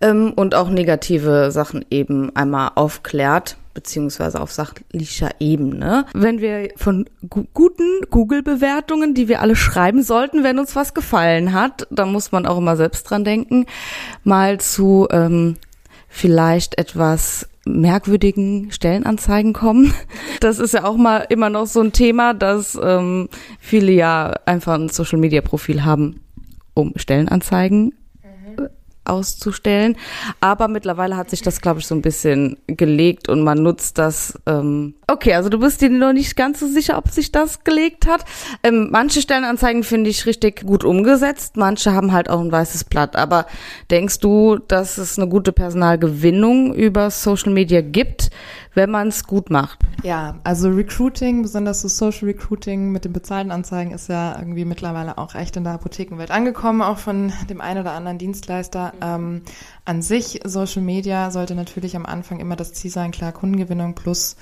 ähm, 0.00 0.32
und 0.34 0.54
auch 0.54 0.68
negative 0.68 1.50
Sachen 1.50 1.84
eben 1.90 2.34
einmal 2.36 2.72
aufklärt 2.74 3.56
beziehungsweise 3.74 4.40
auf 4.40 4.52
sachlicher 4.52 5.30
Ebene. 5.40 6.04
Wenn 6.12 6.40
wir 6.40 6.70
von 6.76 7.06
gu 7.28 7.44
guten 7.54 8.02
Google-Bewertungen, 8.10 9.14
die 9.14 9.28
wir 9.28 9.40
alle 9.40 9.56
schreiben 9.56 10.02
sollten, 10.02 10.44
wenn 10.44 10.58
uns 10.58 10.76
was 10.76 10.94
gefallen 10.94 11.52
hat, 11.52 11.86
da 11.90 12.06
muss 12.06 12.32
man 12.32 12.46
auch 12.46 12.58
immer 12.58 12.76
selbst 12.76 13.04
dran 13.04 13.24
denken, 13.24 13.66
mal 14.24 14.60
zu 14.60 15.08
ähm, 15.10 15.56
vielleicht 16.08 16.78
etwas 16.78 17.48
merkwürdigen 17.64 18.70
Stellenanzeigen 18.72 19.52
kommen. 19.52 19.94
Das 20.40 20.58
ist 20.58 20.74
ja 20.74 20.84
auch 20.84 20.96
mal 20.96 21.24
immer 21.28 21.50
noch 21.50 21.66
so 21.66 21.80
ein 21.80 21.92
Thema, 21.92 22.34
dass 22.34 22.76
ähm, 22.82 23.28
viele 23.60 23.92
ja 23.92 24.34
einfach 24.44 24.74
ein 24.74 24.88
Social-Media-Profil 24.88 25.84
haben, 25.84 26.20
um 26.74 26.92
Stellenanzeigen 26.96 27.94
mhm. 28.22 28.68
auszustellen. 29.04 29.96
Aber 30.40 30.68
mittlerweile 30.68 31.16
hat 31.16 31.30
sich 31.30 31.42
das, 31.42 31.60
glaube 31.60 31.80
ich, 31.80 31.86
so 31.86 31.94
ein 31.94 32.02
bisschen 32.02 32.56
gelegt 32.66 33.28
und 33.28 33.42
man 33.42 33.62
nutzt 33.62 33.98
das. 33.98 34.38
Ähm 34.46 34.94
okay, 35.12 35.34
also 35.34 35.48
du 35.48 35.58
bist 35.58 35.80
dir 35.80 35.90
noch 35.90 36.12
nicht 36.12 36.36
ganz 36.36 36.60
so 36.60 36.66
sicher, 36.66 36.98
ob 36.98 37.08
sich 37.08 37.30
das 37.30 37.64
gelegt 37.64 38.06
hat. 38.06 38.24
Ähm, 38.62 38.88
manche 38.90 39.20
Stellenanzeigen 39.20 39.84
finde 39.84 40.10
ich 40.10 40.26
richtig 40.26 40.62
gut 40.64 40.84
umgesetzt, 40.84 41.56
manche 41.56 41.92
haben 41.92 42.12
halt 42.12 42.28
auch 42.30 42.40
ein 42.40 42.50
weißes 42.50 42.84
Blatt. 42.84 43.16
Aber 43.16 43.46
denkst 43.90 44.18
du, 44.20 44.58
dass 44.58 44.98
es 44.98 45.18
eine 45.18 45.28
gute 45.28 45.52
Personalgewinnung 45.52 46.74
über 46.74 47.10
Social 47.10 47.52
Media 47.52 47.80
gibt? 47.80 48.30
wenn 48.74 48.90
man 48.90 49.08
es 49.08 49.24
gut 49.24 49.50
macht. 49.50 49.78
Ja, 50.02 50.36
also 50.44 50.68
Recruiting, 50.70 51.42
besonders 51.42 51.82
so 51.82 51.88
Social 51.88 52.28
Recruiting 52.28 52.90
mit 52.90 53.04
den 53.04 53.12
bezahlten 53.12 53.50
Anzeigen 53.50 53.92
ist 53.92 54.08
ja 54.08 54.36
irgendwie 54.38 54.64
mittlerweile 54.64 55.18
auch 55.18 55.34
echt 55.34 55.56
in 55.56 55.64
der 55.64 55.74
Apothekenwelt 55.74 56.30
angekommen, 56.30 56.82
auch 56.82 56.98
von 56.98 57.32
dem 57.50 57.60
einen 57.60 57.80
oder 57.80 57.92
anderen 57.92 58.18
Dienstleister. 58.18 58.92
Ähm, 59.02 59.42
an 59.84 60.02
sich, 60.02 60.40
Social 60.44 60.82
Media 60.82 61.30
sollte 61.30 61.54
natürlich 61.54 61.96
am 61.96 62.06
Anfang 62.06 62.40
immer 62.40 62.56
das 62.56 62.72
Ziel 62.72 62.90
sein, 62.90 63.10
klar, 63.10 63.32
Kundengewinnung 63.32 63.94
plus 63.94 64.36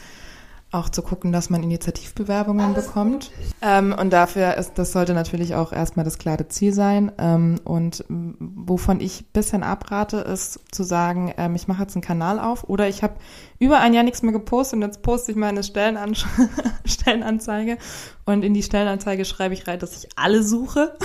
auch 0.73 0.89
zu 0.89 1.03
gucken, 1.03 1.33
dass 1.33 1.51
man 1.51 1.65
Initiativbewerbungen 1.65 2.75
bekommt. 2.75 3.33
Ähm, 3.61 3.95
und 3.99 4.11
dafür 4.11 4.57
ist, 4.57 4.75
das 4.75 4.93
sollte 4.93 5.15
natürlich 5.15 5.57
auch 5.57 5.73
erstmal 5.73 6.05
das 6.05 6.19
klare 6.19 6.47
Ziel 6.47 6.73
sein. 6.73 7.11
Ähm, 7.19 7.61
und 7.65 8.05
wovon 8.09 9.01
ich 9.01 9.27
bisschen 9.33 9.65
abrate, 9.65 10.19
ist 10.19 10.61
zu 10.71 10.85
sagen, 10.85 11.35
ähm, 11.39 11.57
ich 11.57 11.67
mache 11.67 11.83
jetzt 11.83 11.97
einen 11.97 12.03
Kanal 12.03 12.39
auf 12.39 12.69
oder 12.69 12.89
ich 12.89 13.03
habe 13.03 13.15
über 13.59 13.81
ein 13.81 13.95
Jahr 13.95 14.05
nichts 14.05 14.23
mehr 14.23 14.33
gepostet 14.33 14.77
und 14.77 14.83
jetzt 14.83 15.03
poste 15.03 15.33
ich 15.33 15.37
meine 15.37 15.65
Stellenan 15.65 16.15
Stellenanzeige 16.85 17.77
und 18.25 18.45
in 18.45 18.55
die 18.55 18.63
Stellenanzeige 18.63 19.25
schreibe 19.25 19.55
ich 19.55 19.67
rein, 19.67 19.81
dass 19.81 19.97
ich 19.97 20.11
alle 20.15 20.45
suche. 20.45 20.97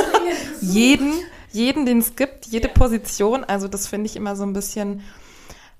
jeden, 0.60 1.12
jeden, 1.50 1.86
den 1.86 1.98
es 1.98 2.14
gibt, 2.14 2.46
jede 2.46 2.68
Position. 2.68 3.42
Also 3.42 3.66
das 3.66 3.88
finde 3.88 4.06
ich 4.06 4.14
immer 4.14 4.36
so 4.36 4.44
ein 4.44 4.52
bisschen 4.52 5.02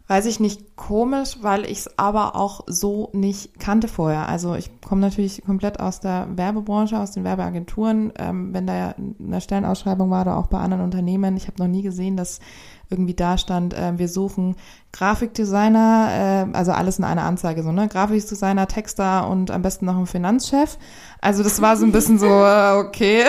weiß 0.09 0.25
ich 0.25 0.41
nicht, 0.41 0.75
komisch, 0.75 1.37
weil 1.43 1.65
ich 1.65 1.81
es 1.81 1.99
aber 1.99 2.35
auch 2.35 2.63
so 2.67 3.11
nicht 3.13 3.61
kannte 3.61 3.89
vorher. 3.89 4.27
Also 4.27 4.55
ich 4.55 4.81
komme 4.81 5.03
natürlich 5.03 5.43
komplett 5.45 5.81
aus 5.81 6.01
der 6.01 6.27
Werbebranche, 6.35 6.99
aus 6.99 7.13
den 7.13 7.25
Werbeagenturen. 7.25 8.15
Ähm, 8.19 8.55
wenn 8.55 8.67
da 8.67 8.75
ja 8.75 8.95
eine 8.97 9.41
Stellenausschreibung 9.43 10.11
war 10.11 10.23
oder 10.23 10.39
auch 10.39 10.47
bei 10.47 10.59
anderen 10.59 10.83
Unternehmen, 10.83 11.37
ich 11.37 11.47
habe 11.47 11.63
noch 11.63 11.69
nie 11.69 11.83
gesehen, 11.83 12.17
dass 12.17 12.41
irgendwie 12.89 13.13
da 13.13 13.37
stand, 13.37 13.75
äh, 13.75 13.99
wir 13.99 14.09
suchen 14.09 14.57
Grafikdesigner, 14.93 16.47
äh, 16.53 16.57
also 16.57 16.73
alles 16.73 16.99
in 16.99 17.05
einer 17.05 17.25
Anzeige, 17.25 17.63
so, 17.63 17.71
ne? 17.71 17.87
Grafikdesigner, 17.87 18.67
Texter 18.67 19.29
und 19.29 19.51
am 19.51 19.61
besten 19.61 19.85
noch 19.85 19.97
einen 19.97 20.07
Finanzchef. 20.07 20.79
Also 21.21 21.43
das 21.43 21.61
war 21.61 21.77
so 21.77 21.85
ein 21.85 21.93
bisschen 21.93 22.19
so, 22.19 22.29
äh, 22.29 22.79
okay. 22.79 23.25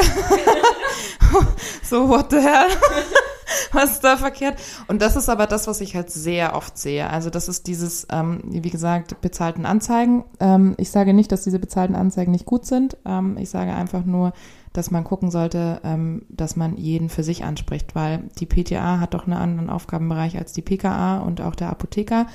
so, 1.83 2.07
what 2.07 2.31
the 2.31 2.37
hell? 2.37 2.69
was 3.71 3.91
ist 3.91 4.03
da 4.03 4.17
verkehrt? 4.17 4.59
Und 4.87 5.01
das 5.01 5.15
ist 5.15 5.29
aber 5.29 5.47
das, 5.47 5.67
was 5.67 5.81
ich 5.81 5.95
halt 5.95 6.11
sehr 6.11 6.55
oft 6.55 6.77
sehe. 6.77 7.09
Also 7.09 7.29
das 7.29 7.47
ist 7.47 7.67
dieses, 7.67 8.07
ähm, 8.11 8.41
wie 8.45 8.69
gesagt, 8.69 9.21
bezahlten 9.21 9.65
Anzeigen. 9.65 10.25
Ähm, 10.39 10.75
ich 10.77 10.91
sage 10.91 11.13
nicht, 11.13 11.31
dass 11.31 11.43
diese 11.43 11.59
bezahlten 11.59 11.95
Anzeigen 11.95 12.31
nicht 12.31 12.45
gut 12.45 12.65
sind. 12.65 12.97
Ähm, 13.05 13.37
ich 13.37 13.49
sage 13.49 13.73
einfach 13.73 14.05
nur, 14.05 14.33
dass 14.79 14.91
man 14.91 15.03
gucken 15.03 15.29
sollte, 15.29 15.81
ähm, 15.83 16.21
dass 16.29 16.55
man 16.55 16.77
jeden 16.77 17.09
für 17.09 17.21
sich 17.21 17.43
anspricht, 17.43 17.95
weil 17.95 18.23
die 18.39 18.45
PTA 18.45 19.01
hat 19.01 19.13
doch 19.13 19.25
einen 19.25 19.33
anderen 19.33 19.69
Aufgabenbereich 19.69 20.37
als 20.37 20.53
die 20.53 20.61
PKA 20.61 21.19
und 21.19 21.41
auch 21.41 21.53
der 21.53 21.69
Apotheker. 21.69 22.27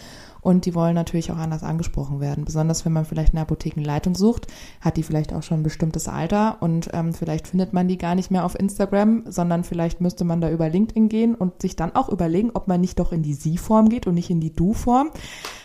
Und 0.43 0.67
die 0.67 0.75
wollen 0.75 0.95
natürlich 0.95 1.33
auch 1.33 1.39
anders 1.39 1.63
angesprochen 1.63 2.21
werden. 2.21 2.45
Besonders 2.45 2.85
wenn 2.85 2.93
man 2.93 3.07
vielleicht 3.07 3.33
eine 3.33 3.41
Apothekenleitung 3.41 4.15
sucht, 4.15 4.47
hat 4.83 4.99
die 4.99 5.03
vielleicht 5.03 5.33
auch 5.33 5.43
schon 5.43 5.61
ein 5.61 5.63
bestimmtes 5.63 6.07
Alter 6.07 6.59
und 6.61 6.91
ähm, 6.93 7.15
vielleicht 7.15 7.49
findet 7.49 7.73
man 7.73 7.89
die 7.89 7.97
gar 7.97 8.15
nicht 8.15 8.31
mehr 8.31 8.45
auf 8.45 8.61
Instagram, 8.61 9.23
sondern 9.25 9.65
vielleicht 9.65 10.03
müsste 10.03 10.25
man 10.25 10.43
da 10.43 10.51
über 10.51 10.69
LinkedIn 10.69 11.09
gehen 11.09 11.35
und 11.35 11.63
sich 11.63 11.77
dann 11.77 11.95
auch 11.95 12.11
überlegen, 12.11 12.51
ob 12.53 12.69
man 12.69 12.83
nicht 12.83 12.99
doch 12.99 13.11
in 13.11 13.23
die 13.23 13.33
Sie-Form 13.33 13.89
geht 13.89 14.07
und 14.07 14.13
nicht 14.13 14.29
in 14.29 14.41
die 14.41 14.55
Du-Form. 14.55 15.09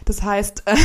Das 0.06 0.24
heißt, 0.24 0.64
äh 0.66 0.76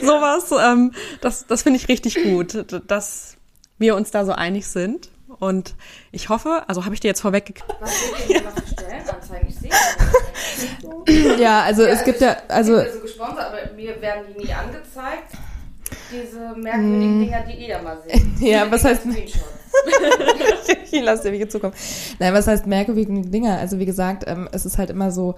sowas, 0.02 0.50
ähm, 0.60 0.92
das, 1.20 1.46
das 1.46 1.62
finde 1.62 1.78
ich 1.78 1.88
richtig 1.88 2.22
gut, 2.22 2.66
dass 2.86 3.36
wir 3.78 3.96
uns 3.96 4.10
da 4.10 4.24
so 4.24 4.32
einig 4.32 4.66
sind. 4.66 5.10
Und 5.40 5.74
ich 6.10 6.30
hoffe, 6.30 6.64
also 6.66 6.84
habe 6.84 6.94
ich 6.94 7.00
dir 7.00 7.08
jetzt 7.08 7.20
vorweg. 7.20 7.62
Was 7.80 7.92
ja. 8.28 8.40
Stellenanzeigen? 8.72 9.48
Ich 9.48 9.56
sehe 9.56 11.36
Ja, 11.38 11.62
also 11.62 11.82
ja, 11.82 11.88
es 11.88 12.04
gibt 12.04 12.20
ja, 12.20 12.36
also. 12.48 12.78
Ich 12.78 12.84
bin 12.84 12.92
so 12.94 13.00
gesponsert, 13.00 13.46
aber 13.46 13.72
mir 13.74 14.00
werden 14.00 14.24
die 14.28 14.44
nie 14.44 14.52
angezeigt. 14.52 15.32
Diese 16.10 16.54
merkwürdigen 16.56 17.18
mm. 17.18 17.24
Dinger, 17.24 17.44
die 17.46 17.52
ihr 17.62 17.68
ja 17.68 17.82
mal 17.82 17.98
seht. 18.06 18.22
Ja, 18.40 18.70
was 18.70 18.84
heißt. 18.84 19.02
ich 20.90 21.02
lasse 21.02 21.24
dir 21.24 21.32
wieder 21.32 21.48
zukommen. 21.48 21.74
Nein, 22.18 22.34
was 22.34 22.46
heißt 22.46 22.66
merkwürdige 22.66 23.22
Dinger? 23.22 23.58
Also 23.58 23.78
wie 23.78 23.86
gesagt, 23.86 24.24
ähm, 24.26 24.48
es 24.52 24.66
ist 24.66 24.78
halt 24.78 24.90
immer 24.90 25.10
so, 25.10 25.36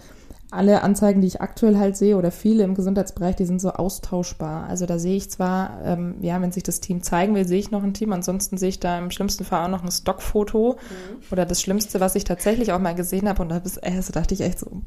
alle 0.52 0.82
Anzeigen, 0.82 1.20
die 1.20 1.26
ich 1.26 1.40
aktuell 1.40 1.78
halt 1.78 1.96
sehe 1.96 2.16
oder 2.16 2.30
viele 2.30 2.64
im 2.64 2.74
Gesundheitsbereich, 2.74 3.36
die 3.36 3.44
sind 3.44 3.60
so 3.60 3.70
austauschbar. 3.70 4.68
Also 4.68 4.86
da 4.86 4.98
sehe 4.98 5.16
ich 5.16 5.30
zwar, 5.30 5.80
ähm, 5.84 6.16
ja, 6.20 6.40
wenn 6.40 6.52
sich 6.52 6.62
das 6.62 6.80
Team 6.80 7.02
zeigen 7.02 7.34
will, 7.34 7.46
sehe 7.46 7.58
ich 7.58 7.70
noch 7.70 7.82
ein 7.82 7.94
Team. 7.94 8.12
Ansonsten 8.12 8.58
sehe 8.58 8.70
ich 8.70 8.80
da 8.80 8.98
im 8.98 9.10
schlimmsten 9.10 9.44
Fall 9.44 9.64
auch 9.64 9.70
noch 9.70 9.84
ein 9.84 9.90
Stockfoto 9.90 10.72
mhm. 10.72 11.22
oder 11.30 11.46
das 11.46 11.60
Schlimmste, 11.60 12.00
was 12.00 12.14
ich 12.14 12.24
tatsächlich 12.24 12.72
auch 12.72 12.80
mal 12.80 12.94
gesehen 12.94 13.28
habe. 13.28 13.42
Und 13.42 13.48
da 13.50 13.62
also 13.82 14.12
dachte 14.12 14.34
ich 14.34 14.40
echt 14.40 14.58
so, 14.58 14.82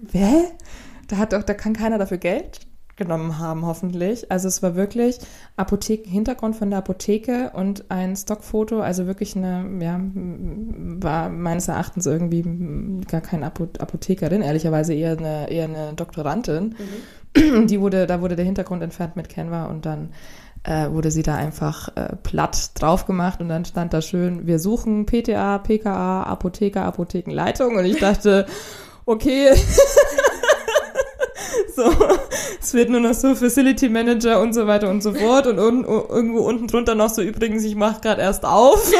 wer? 0.00 0.44
Da 1.08 1.18
hat 1.18 1.32
doch, 1.32 1.42
da 1.42 1.54
kann 1.54 1.74
keiner 1.74 1.98
dafür 1.98 2.18
Geld 2.18 2.60
genommen 2.96 3.38
haben, 3.38 3.64
hoffentlich. 3.64 4.30
Also 4.30 4.48
es 4.48 4.62
war 4.62 4.74
wirklich 4.74 5.18
Apotheken, 5.56 6.08
Hintergrund 6.08 6.56
von 6.56 6.70
der 6.70 6.80
Apotheke 6.80 7.50
und 7.54 7.90
ein 7.90 8.16
Stockfoto, 8.16 8.80
also 8.80 9.06
wirklich 9.06 9.36
eine, 9.36 9.66
ja, 9.80 10.00
war 10.04 11.28
meines 11.28 11.68
Erachtens 11.68 12.06
irgendwie 12.06 12.42
gar 13.08 13.20
kein 13.20 13.44
Apothekerin, 13.44 14.42
ehrlicherweise 14.42 14.94
eher 14.94 15.12
eine, 15.12 15.50
eher 15.50 15.64
eine 15.64 15.94
Doktorandin. 15.94 16.74
Mhm. 17.34 17.66
Die 17.66 17.80
wurde, 17.80 18.06
da 18.06 18.20
wurde 18.20 18.36
der 18.36 18.44
Hintergrund 18.44 18.82
entfernt 18.82 19.16
mit 19.16 19.30
Canva 19.30 19.64
und 19.64 19.86
dann 19.86 20.10
äh, 20.64 20.90
wurde 20.90 21.10
sie 21.10 21.22
da 21.22 21.34
einfach 21.34 21.88
äh, 21.96 22.14
platt 22.22 22.70
drauf 22.74 23.06
gemacht 23.06 23.40
und 23.40 23.48
dann 23.48 23.64
stand 23.64 23.92
da 23.92 24.02
schön, 24.02 24.46
wir 24.46 24.58
suchen 24.58 25.06
PTA, 25.06 25.58
PKA, 25.58 26.24
Apotheker, 26.24 26.84
Apothekenleitung 26.84 27.76
und 27.76 27.84
ich 27.84 27.98
dachte, 27.98 28.46
okay, 29.06 29.50
so, 31.76 31.84
es 32.60 32.74
wird 32.74 32.90
nur 32.90 33.00
noch 33.00 33.14
so 33.14 33.34
Facility 33.34 33.88
Manager 33.88 34.40
und 34.40 34.52
so 34.52 34.66
weiter 34.66 34.90
und 34.90 35.02
so 35.02 35.12
fort. 35.12 35.46
Und 35.46 35.58
un 35.58 35.84
irgendwo 35.84 36.40
unten 36.40 36.66
drunter 36.66 36.94
noch 36.94 37.10
so 37.10 37.22
übrigens, 37.22 37.64
ich 37.64 37.76
mache 37.76 38.00
gerade 38.00 38.22
erst 38.22 38.44
auf. 38.44 38.92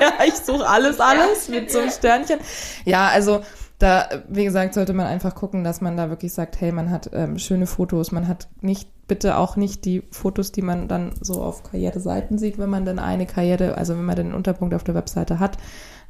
ja, 0.00 0.24
ich 0.26 0.34
suche 0.34 0.66
alles, 0.66 1.00
alles 1.00 1.48
mit 1.48 1.70
so 1.70 1.78
einem 1.78 1.90
Sternchen. 1.90 2.38
Ja, 2.84 3.08
also 3.08 3.40
da, 3.78 4.08
wie 4.28 4.44
gesagt, 4.44 4.74
sollte 4.74 4.92
man 4.92 5.06
einfach 5.06 5.34
gucken, 5.34 5.62
dass 5.62 5.80
man 5.80 5.96
da 5.96 6.10
wirklich 6.10 6.32
sagt, 6.32 6.60
hey, 6.60 6.72
man 6.72 6.90
hat 6.90 7.10
ähm, 7.12 7.38
schöne 7.38 7.66
Fotos, 7.66 8.10
man 8.10 8.26
hat 8.26 8.48
nicht 8.60 8.88
bitte 9.06 9.38
auch 9.38 9.56
nicht 9.56 9.84
die 9.84 10.02
Fotos, 10.10 10.52
die 10.52 10.62
man 10.62 10.86
dann 10.86 11.12
so 11.20 11.42
auf 11.42 11.62
Karriereseiten 11.62 12.38
sieht, 12.38 12.58
wenn 12.58 12.68
man 12.68 12.84
dann 12.84 12.98
eine 12.98 13.26
Karriere, 13.26 13.78
also 13.78 13.94
wenn 13.94 14.04
man 14.04 14.16
den 14.16 14.34
Unterpunkt 14.34 14.74
auf 14.74 14.84
der 14.84 14.94
Webseite 14.94 15.38
hat, 15.40 15.56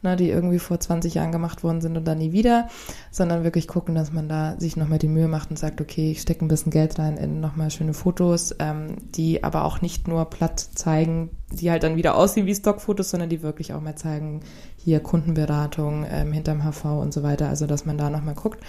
ne, 0.03 0.17
die 0.17 0.31
irgendwie 0.31 0.59
vor 0.59 0.79
20 0.79 1.15
Jahren 1.15 1.33
gemacht 1.33 1.65
worden 1.65 1.81
sind 1.81 1.97
und 1.97 2.05
dann 2.07 2.19
nie 2.19 2.33
wieder, 2.33 2.69
sondern 3.11 3.45
wirklich 3.45 3.69
gucken, 3.69 3.95
dass 3.95 4.13
man 4.13 4.29
da 4.29 4.57
sich 4.59 4.77
nochmal 4.77 4.99
die 4.99 5.09
Mühe 5.09 5.29
macht 5.29 5.51
und 5.51 5.59
sagt, 5.59 5.81
okay, 5.81 6.11
ich 6.11 6.21
stecke 6.21 6.45
ein 6.45 6.49
bisschen 6.49 6.71
Geld 6.71 6.99
rein 6.99 7.17
in 7.17 7.41
nochmal 7.41 7.71
schöne 7.71 7.95
Fotos, 7.95 8.55
ähm, 8.59 8.97
die 9.15 9.45
aber 9.45 9.65
auch 9.65 9.81
nicht 9.81 10.09
nur 10.09 10.25
platt 10.27 10.61
zeigen, 10.61 11.31
die 11.53 11.71
halt 11.71 11.83
dann 11.83 11.97
wieder 11.97 12.17
aussehen 12.17 12.47
wie 12.47 12.55
Stockfotos, 12.55 13.11
sondern 13.11 13.29
die 13.29 13.43
wirklich 13.43 13.73
auch 13.73 13.81
mal 13.81 13.97
zeigen, 13.97 14.41
hier 14.77 15.01
Kundenberatung 15.01 16.07
ähm, 16.09 16.33
hinterm 16.33 16.63
HV 16.63 16.85
und 16.85 17.13
so 17.13 17.23
weiter, 17.23 17.49
also 17.49 17.67
dass 17.67 17.85
man 17.85 17.99
da 17.99 18.11
nochmal 18.11 18.35
guckt. 18.35 18.63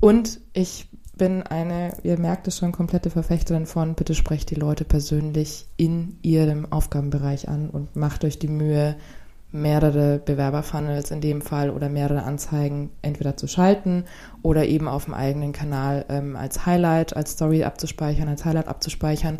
Und 0.00 0.40
ich 0.52 0.88
bin 1.16 1.42
eine, 1.42 1.94
ihr 2.02 2.18
merkt 2.18 2.46
es 2.46 2.58
schon, 2.58 2.72
komplette 2.72 3.10
Verfechterin 3.10 3.66
von, 3.66 3.94
bitte 3.94 4.14
sprecht 4.14 4.50
die 4.50 4.54
Leute 4.54 4.84
persönlich 4.84 5.66
in 5.76 6.18
ihrem 6.22 6.70
Aufgabenbereich 6.70 7.48
an 7.48 7.70
und 7.70 7.96
macht 7.96 8.24
euch 8.24 8.38
die 8.38 8.48
Mühe, 8.48 8.96
mehrere 9.52 10.18
Bewerberfunnels 10.18 11.10
in 11.10 11.20
dem 11.20 11.40
Fall 11.40 11.70
oder 11.70 11.88
mehrere 11.88 12.24
Anzeigen 12.24 12.90
entweder 13.02 13.36
zu 13.36 13.46
schalten 13.46 14.04
oder 14.42 14.66
eben 14.66 14.88
auf 14.88 15.04
dem 15.04 15.14
eigenen 15.14 15.52
Kanal 15.52 16.04
ähm, 16.08 16.36
als 16.36 16.66
Highlight, 16.66 17.16
als 17.16 17.32
Story 17.32 17.64
abzuspeichern, 17.64 18.28
als 18.28 18.44
Highlight 18.44 18.68
abzuspeichern. 18.68 19.38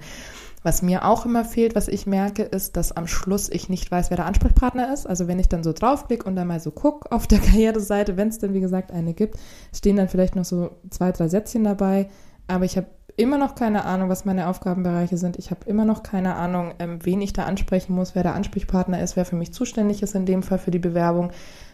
Was 0.63 0.83
mir 0.83 1.05
auch 1.05 1.25
immer 1.27 1.45
fehlt, 1.45 1.77
was 1.77 1.87
ich 1.87 2.07
merke, 2.07 2.43
ist, 2.43 2.77
dass 2.77 2.91
am 2.91 3.07
Schluss 3.07 3.49
ich 3.49 3.69
nicht 3.69 3.89
weiß, 3.91 4.11
wer 4.11 4.17
der 4.17 4.27
Ansprechpartner 4.27 4.93
ist. 4.93 5.07
Also 5.07 5.29
wenn 5.29 5.39
ich 5.39 5.49
dann 5.49 5.63
so 5.63 5.73
draufklicke 5.73 6.25
und 6.27 6.35
dann 6.35 6.49
mal 6.49 6.59
so 6.59 6.73
gucke 6.73 7.13
auf 7.13 7.27
der 7.27 7.39
Karriereseite, 7.41 8.17
wenn 8.17 8.29
es 8.29 8.39
denn 8.39 8.53
wie 8.55 8.61
gesagt 8.61 8.91
eine 8.91 9.15
gibt, 9.15 9.39
stehen 9.73 9.97
dann 9.97 10.09
vielleicht 10.09 10.35
noch 10.35 10.45
so 10.45 10.71
zwei, 10.91 11.13
drei 11.13 11.29
Sätzchen 11.29 11.63
dabei. 11.63 12.09
Aber 12.49 12.65
ich 12.65 12.77
habe 12.77 12.89
immer 13.17 13.39
noch 13.39 13.55
keine 13.55 13.85
Ahnung, 13.85 14.09
was 14.09 14.25
meine 14.25 14.49
Aufgabenbereiche 14.49 15.17
sind. 15.17 15.39
Ich 15.39 15.51
habe 15.51 15.61
immer 15.67 15.85
noch 15.85 16.03
keine 16.03 16.35
Ahnung, 16.35 16.75
ähm, 16.79 16.99
wen 17.03 17.23
ich 17.23 17.33
da 17.33 17.45
ansprechen 17.45 17.95
muss, 17.95 18.15
wer 18.15 18.23
der 18.23 18.35
Ansprechpartner 18.35 19.03
ist, 19.03 19.17
wer 19.17 19.25
für 19.25 19.37
mich 19.37 19.53
zuständig 19.53 20.03
ist 20.03 20.15
in 20.15 20.27
dem 20.27 20.43
Fall 20.43 20.59
für 20.59 20.71
die 20.71 20.79
Bewerbung. 20.79 21.31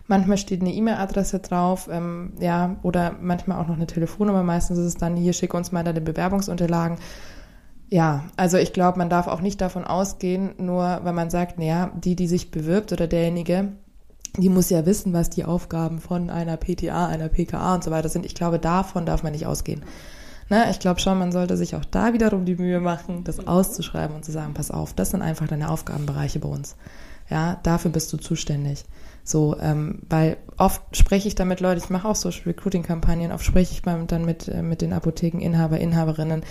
Manchmal 0.07 0.37
steht 0.37 0.61
eine 0.61 0.73
E-Mail-Adresse 0.73 1.41
drauf, 1.41 1.89
ähm, 1.91 2.33
ja, 2.39 2.77
oder 2.83 3.17
manchmal 3.21 3.61
auch 3.61 3.69
noch 3.69 3.77
eine 3.77 3.87
Telefonnummer. 3.87 4.43
Meistens 4.43 4.79
ist 4.79 4.87
es 4.87 4.97
dann 4.97 5.17
hier, 5.17 5.33
schick 5.33 5.55
uns 5.55 5.73
mal 5.73 5.85
deine 5.85 6.01
Bewerbungsunterlagen. 6.01 6.99
Ja, 7.89 8.25
also 8.37 8.57
ich 8.57 8.73
glaube, 8.73 8.99
man 8.99 9.11
darf 9.11 9.27
auch 9.27 9.41
nicht 9.41 9.61
davon 9.61 9.85
ausgehen, 9.85 10.55
nur 10.59 11.01
weil 11.03 11.13
man 11.13 11.29
sagt, 11.29 11.59
naja, 11.59 11.91
die, 11.95 12.17
die 12.17 12.27
sich 12.27 12.51
bewirbt 12.51 12.93
oder 12.93 13.07
derjenige, 13.07 13.73
die 14.39 14.49
muss 14.49 14.71
ja 14.71 14.87
wissen, 14.87 15.13
was 15.13 15.29
die 15.29 15.45
Aufgaben 15.45 15.99
von 15.99 16.31
einer 16.31 16.57
PTA, 16.57 17.07
einer 17.07 17.29
PKA 17.29 17.75
und 17.75 17.85
so 17.85 17.91
weiter 17.91 18.09
sind. 18.09 18.25
Ich 18.25 18.35
glaube, 18.35 18.59
davon 18.59 19.05
darf 19.05 19.23
man 19.23 19.33
nicht 19.33 19.47
ausgehen. 19.47 19.83
Ne, 20.53 20.71
ich 20.71 20.81
glaube 20.81 21.01
schon, 21.01 21.19
man 21.19 21.33
sollte 21.33 21.57
sich 21.57 21.75
auch 21.77 21.85
da 21.87 22.13
wiederum 22.13 22.45
die 22.45 22.57
Mühe 22.57 22.79
machen, 22.79 23.25
das 23.25 23.47
auszuschreiben 23.47 24.15
und 24.15 24.23
zu 24.23 24.33
sagen, 24.33 24.53
pass 24.53 24.71
auf, 24.71 24.93
das 24.93 25.09
sind 25.09 25.23
einfach 25.23 25.49
deine 25.49 25.71
Aufgabenbereiche 25.71 26.41
bei 26.41 26.49
uns. 26.51 26.77
Ja, 27.31 27.59
dafür 27.63 27.91
bist 27.91 28.13
du 28.13 28.19
zuständig. 28.19 28.85
So, 29.25 29.57
ähm, 29.59 30.01
weil 30.11 30.37
oft 30.59 30.83
spreche 30.95 31.27
ich 31.27 31.35
damit 31.35 31.61
Leute, 31.61 31.81
ich 31.83 31.89
mache 31.89 32.07
auch 32.07 32.17
Social 32.17 32.43
Recruiting-Kampagnen, 32.45 33.33
oft 33.33 33.47
spreche 33.47 33.73
ich 33.73 33.81
dann 33.81 34.27
mit, 34.27 34.47
äh, 34.47 34.61
mit 34.61 34.83
den 34.83 34.93
Apothekeninhaber, 34.93 35.79
Inhaberinnen, 35.81 36.43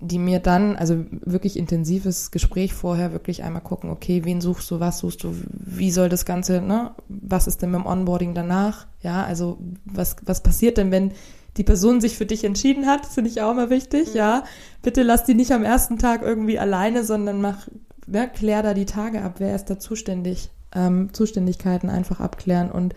die 0.00 0.18
mir 0.18 0.40
dann, 0.40 0.74
also 0.74 1.04
wirklich 1.10 1.56
intensives 1.56 2.32
Gespräch 2.32 2.74
vorher, 2.74 3.12
wirklich 3.12 3.44
einmal 3.44 3.62
gucken, 3.62 3.90
okay, 3.90 4.24
wen 4.24 4.40
suchst 4.40 4.68
du, 4.72 4.80
was 4.80 4.98
suchst 4.98 5.22
du, 5.22 5.36
wie 5.52 5.92
soll 5.92 6.08
das 6.08 6.24
Ganze, 6.24 6.60
ne, 6.62 6.96
was 7.08 7.46
ist 7.46 7.62
denn 7.62 7.70
mit 7.70 7.82
dem 7.82 7.86
Onboarding 7.86 8.34
danach? 8.34 8.88
Ja, 9.02 9.22
also 9.22 9.58
was, 9.84 10.16
was 10.24 10.42
passiert 10.42 10.78
denn, 10.78 10.90
wenn 10.90 11.12
die 11.60 11.64
Person 11.64 12.00
sich 12.00 12.16
für 12.16 12.24
dich 12.24 12.42
entschieden 12.42 12.86
hat, 12.86 13.04
finde 13.04 13.28
ich 13.28 13.42
auch 13.42 13.50
immer 13.50 13.68
wichtig, 13.68 14.12
mhm. 14.12 14.16
ja. 14.16 14.44
Bitte 14.80 15.02
lass 15.02 15.24
die 15.24 15.34
nicht 15.34 15.52
am 15.52 15.62
ersten 15.62 15.98
Tag 15.98 16.22
irgendwie 16.22 16.58
alleine, 16.58 17.04
sondern 17.04 17.42
mach, 17.42 17.68
ja, 18.06 18.24
klär 18.26 18.62
da 18.62 18.72
die 18.72 18.86
Tage 18.86 19.20
ab, 19.20 19.34
wer 19.40 19.54
ist 19.54 19.68
da 19.68 19.78
zuständig, 19.78 20.48
ähm, 20.74 21.12
Zuständigkeiten 21.12 21.90
einfach 21.90 22.18
abklären 22.18 22.70
und 22.70 22.94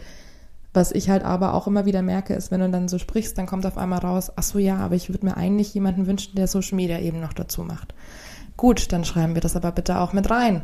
was 0.73 0.93
ich 0.93 1.09
halt 1.09 1.25
aber 1.25 1.55
auch 1.55 1.67
immer 1.67 1.85
wieder 1.85 2.01
merke, 2.01 2.35
ist, 2.35 2.51
wenn 2.51 2.61
du 2.61 2.69
dann 2.69 2.87
so 2.87 2.99
sprichst, 2.99 3.37
dann 3.37 3.47
kommt 3.47 3.65
auf 3.65 3.77
einmal 3.77 3.99
raus, 3.99 4.31
ach 4.33 4.43
so 4.43 4.59
ja, 4.59 4.77
aber 4.77 4.95
ich 4.95 5.09
würde 5.09 5.25
mir 5.25 5.35
eigentlich 5.35 5.73
jemanden 5.73 6.07
wünschen, 6.07 6.35
der 6.35 6.47
Social 6.47 6.77
Media 6.77 6.99
eben 6.99 7.19
noch 7.19 7.33
dazu 7.33 7.63
macht. 7.63 7.93
Gut, 8.55 8.93
dann 8.93 9.03
schreiben 9.03 9.35
wir 9.35 9.41
das 9.41 9.57
aber 9.57 9.73
bitte 9.73 9.99
auch 9.99 10.13
mit 10.13 10.29
rein. 10.31 10.63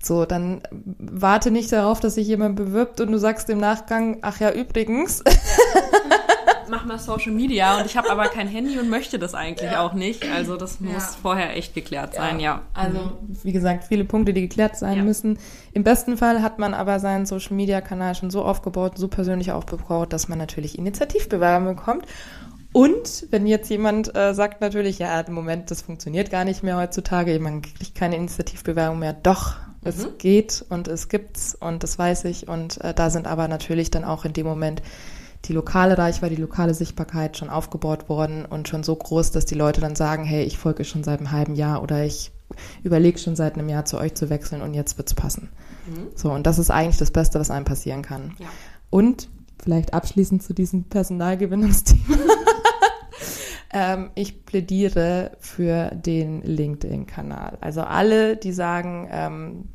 So, 0.00 0.26
dann 0.26 0.62
warte 0.70 1.50
nicht 1.50 1.72
darauf, 1.72 1.98
dass 1.98 2.14
sich 2.14 2.28
jemand 2.28 2.54
bewirbt 2.54 3.00
und 3.00 3.10
du 3.10 3.18
sagst 3.18 3.50
im 3.50 3.58
Nachgang, 3.58 4.18
ach 4.22 4.38
ja, 4.38 4.52
übrigens. 4.52 5.24
mach 6.72 6.86
mal 6.86 6.98
Social 6.98 7.32
Media 7.32 7.78
und 7.78 7.86
ich 7.86 7.98
habe 7.98 8.10
aber 8.10 8.24
kein 8.28 8.48
Handy 8.48 8.78
und 8.78 8.88
möchte 8.88 9.18
das 9.18 9.34
eigentlich 9.34 9.70
ja. 9.70 9.84
auch 9.84 9.92
nicht. 9.92 10.26
Also 10.32 10.56
das 10.56 10.80
muss 10.80 10.94
ja. 10.94 11.18
vorher 11.20 11.54
echt 11.54 11.74
geklärt 11.74 12.14
sein, 12.14 12.40
ja. 12.40 12.62
Also 12.72 13.12
wie 13.42 13.52
gesagt, 13.52 13.84
viele 13.84 14.04
Punkte, 14.04 14.32
die 14.32 14.40
geklärt 14.40 14.76
sein 14.76 15.04
müssen. 15.04 15.38
Im 15.74 15.84
besten 15.84 16.16
Fall 16.16 16.42
hat 16.42 16.58
man 16.58 16.72
aber 16.72 16.98
seinen 16.98 17.26
Social 17.26 17.54
Media 17.54 17.82
Kanal 17.82 18.14
schon 18.14 18.30
so 18.30 18.42
aufgebaut, 18.42 18.96
so 18.96 19.06
persönlich 19.06 19.52
aufgebaut, 19.52 20.14
dass 20.14 20.28
man 20.28 20.38
natürlich 20.38 20.78
Initiativbewerbungen 20.78 21.76
bekommt. 21.76 22.06
Und 22.72 23.26
wenn 23.30 23.46
jetzt 23.46 23.68
jemand 23.68 24.16
äh, 24.16 24.32
sagt 24.32 24.62
natürlich, 24.62 24.98
ja, 24.98 25.20
im 25.20 25.34
Moment, 25.34 25.70
das 25.70 25.82
funktioniert 25.82 26.30
gar 26.30 26.46
nicht 26.46 26.62
mehr 26.62 26.78
heutzutage, 26.78 27.38
man 27.38 27.60
kriegt 27.60 27.94
keine 27.94 28.16
Initiativbewerbung 28.16 28.98
mehr, 28.98 29.12
doch, 29.12 29.56
es 29.84 30.06
mhm. 30.06 30.16
geht 30.16 30.64
und 30.70 30.88
es 30.88 31.08
gibt's 31.08 31.54
und 31.54 31.82
das 31.82 31.98
weiß 31.98 32.24
ich. 32.24 32.48
Und 32.48 32.80
äh, 32.80 32.94
da 32.94 33.10
sind 33.10 33.26
aber 33.26 33.46
natürlich 33.48 33.90
dann 33.90 34.04
auch 34.04 34.24
in 34.24 34.32
dem 34.32 34.46
Moment 34.46 34.80
die 35.44 35.52
lokale 35.52 35.98
Reichweite, 35.98 36.36
die 36.36 36.42
lokale 36.42 36.74
Sichtbarkeit 36.74 37.36
schon 37.36 37.50
aufgebaut 37.50 38.08
worden 38.08 38.44
und 38.44 38.68
schon 38.68 38.84
so 38.84 38.94
groß, 38.94 39.32
dass 39.32 39.44
die 39.44 39.54
Leute 39.54 39.80
dann 39.80 39.96
sagen, 39.96 40.24
hey, 40.24 40.44
ich 40.44 40.58
folge 40.58 40.84
schon 40.84 41.02
seit 41.02 41.18
einem 41.18 41.32
halben 41.32 41.54
Jahr 41.54 41.82
oder 41.82 42.04
ich 42.04 42.32
überlege 42.82 43.18
schon 43.18 43.34
seit 43.34 43.54
einem 43.54 43.68
Jahr 43.68 43.84
zu 43.84 43.98
euch 43.98 44.14
zu 44.14 44.30
wechseln 44.30 44.62
und 44.62 44.74
jetzt 44.74 44.98
wird's 44.98 45.14
passen. 45.14 45.50
Mhm. 45.86 46.08
So, 46.14 46.30
und 46.32 46.46
das 46.46 46.58
ist 46.58 46.70
eigentlich 46.70 46.98
das 46.98 47.10
Beste, 47.10 47.40
was 47.40 47.50
einem 47.50 47.64
passieren 47.64 48.02
kann. 48.02 48.34
Ja. 48.38 48.46
Und 48.90 49.28
vielleicht 49.62 49.94
abschließend 49.94 50.42
zu 50.42 50.54
diesem 50.54 50.84
Personalgewinnungsthema. 50.84 52.16
ähm, 53.72 54.10
ich 54.14 54.44
plädiere 54.44 55.32
für 55.40 55.90
den 55.94 56.42
LinkedIn-Kanal. 56.42 57.58
Also 57.60 57.82
alle, 57.82 58.36
die 58.36 58.52
sagen, 58.52 59.08
ähm, 59.10 59.68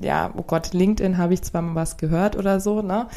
ja, 0.00 0.32
oh 0.36 0.42
Gott, 0.42 0.72
LinkedIn 0.72 1.18
habe 1.18 1.34
ich 1.34 1.42
zwar 1.42 1.62
mal 1.62 1.74
was 1.74 1.96
gehört 1.96 2.36
oder 2.36 2.60
so, 2.60 2.82
ne? 2.82 3.08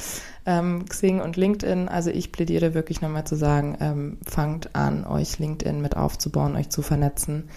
Ähm, 0.45 0.85
Xing 0.85 1.21
und 1.21 1.37
LinkedIn, 1.37 1.87
also 1.87 2.09
ich 2.09 2.31
plädiere 2.31 2.73
wirklich 2.73 3.01
nochmal 3.01 3.25
zu 3.25 3.35
sagen, 3.35 3.77
ähm, 3.79 4.17
fangt 4.25 4.75
an, 4.75 5.05
euch 5.05 5.39
LinkedIn 5.39 5.81
mit 5.81 5.95
aufzubauen, 5.95 6.55
euch 6.55 6.69
zu 6.69 6.81
vernetzen. 6.81 7.49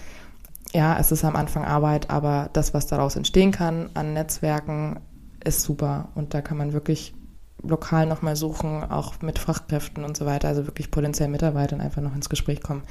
Ja, 0.72 0.98
es 0.98 1.12
ist 1.12 1.24
am 1.24 1.37
Anfang 1.37 1.64
Arbeit, 1.64 2.10
aber 2.10 2.50
das, 2.52 2.74
was 2.74 2.87
daraus 2.87 3.16
entstehen 3.16 3.52
kann 3.52 3.90
an 3.94 4.12
Netzwerken, 4.12 5.00
ist 5.42 5.62
super. 5.62 6.08
Und 6.14 6.34
da 6.34 6.42
kann 6.42 6.58
man 6.58 6.72
wirklich 6.72 7.14
lokal 7.62 8.06
nochmal 8.06 8.37
suchen, 8.37 8.84
auch 8.84 9.22
mit 9.22 9.38
Fachkräften 9.38 10.04
und 10.04 10.16
so 10.16 10.26
weiter, 10.26 10.48
also 10.48 10.66
wirklich 10.66 10.90
potenziell 10.90 11.28
Mitarbeitern 11.28 11.80
einfach 11.80 12.02
noch 12.02 12.14
ins 12.14 12.28
Gespräch 12.28 12.60
kommen 12.60 12.82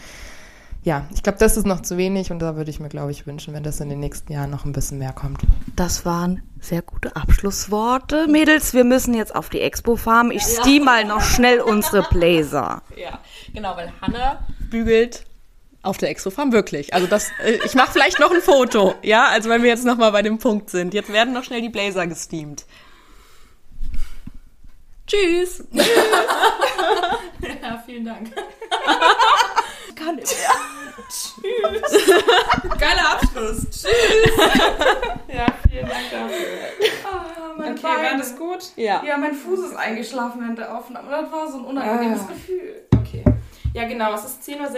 ja, 0.84 1.08
ich 1.13 1.24
glaube, 1.24 1.39
das 1.39 1.56
ist 1.56 1.65
noch 1.65 1.82
zu 1.82 1.98
wenig 1.98 2.32
und 2.32 2.39
da 2.39 2.58
würde 2.58 2.69
ich 2.69 2.80
mir, 2.82 2.89
glaube 2.89 3.12
ich, 3.12 3.26
wünschen, 3.26 3.54
wenn 3.54 3.63
das 3.63 3.80
in 3.80 3.89
den 3.89 4.02
nächsten 4.02 4.34
Jahren 4.34 4.50
noch 4.50 4.65
ein 4.65 4.74
bisschen 4.74 4.98
mehr 4.98 5.13
kommt. 5.13 5.41
Das 5.78 6.06
waren 6.06 6.43
sehr 6.60 6.82
gute 6.82 7.15
Abschlussworte. 7.15 8.28
Mädels, 8.28 8.74
wir 8.74 8.84
müssen 8.84 9.13
jetzt 9.13 9.34
auf 9.34 9.50
die 9.50 9.62
Expo 9.62 9.96
Farm. 9.96 10.30
Ich 10.30 10.43
ja. 10.43 10.62
steam 10.62 10.84
mal 10.84 11.06
noch 11.06 11.22
schnell 11.22 11.62
unsere 11.62 12.04
Blazer. 12.10 12.82
Ja, 12.98 13.19
genau, 13.54 13.78
weil 13.78 13.93
Hanna 14.02 14.46
bügelt 14.69 15.24
auf 15.84 15.98
der 15.98 16.10
Expo 16.10 16.32
Farm 16.32 16.52
wirklich. 16.52 16.93
Also 16.93 17.08
das, 17.08 17.32
äh, 17.43 17.60
ich 17.65 17.76
mache 17.76 17.93
vielleicht 17.93 18.19
noch 18.19 18.32
ein 18.32 18.41
Foto, 18.41 18.96
ja, 19.04 19.28
also 19.28 19.50
wenn 19.50 19.63
wir 19.63 19.69
jetzt 19.69 19.86
noch 19.86 19.98
mal 19.98 20.12
bei 20.12 20.22
dem 20.22 20.38
Punkt 20.38 20.69
sind. 20.69 20.93
Jetzt 20.93 21.13
werden 21.13 21.34
noch 21.34 21.46
schnell 21.46 21.62
die 21.62 21.69
Blazer 21.69 22.08
gesteamt. 22.08 22.65
Tschüss. 25.08 25.63
ja, 25.72 25.84
vielen 27.86 28.06
Dank. 28.06 28.32
Kann 30.04 30.16
nicht 30.16 30.36
mehr. 30.38 30.50
Tschüss. 31.10 32.13
Geiler 32.80 33.13
Abschluss. 33.13 33.70
Tschüss. 33.70 33.86
ja, 35.28 35.46
vielen 35.70 35.88
Dank 35.88 36.12
dafür. 36.12 36.48
Oh, 37.06 37.58
mein 37.58 37.72
okay, 37.74 37.82
Bein. 37.82 38.06
war 38.06 38.18
das 38.18 38.36
gut? 38.38 38.72
Ja. 38.76 39.04
Ja, 39.04 39.18
mein 39.18 39.34
Fuß 39.34 39.60
ist 39.60 39.76
eingeschlafen 39.76 40.42
während 40.42 40.60
der 40.60 40.78
Aufnahme. 40.78 41.10
Das 41.10 41.32
war 41.32 41.52
so 41.52 41.60
ein 41.60 41.66
unangenehmes 41.66 42.22
ah. 42.22 42.32
Gefühl. 42.32 42.86
Okay. 42.96 43.24
Ja, 43.74 43.88
genau. 43.88 44.13
Es 44.13 44.26
ist 44.26 44.44
10.16 44.44 44.58
Uhr. 44.60 44.70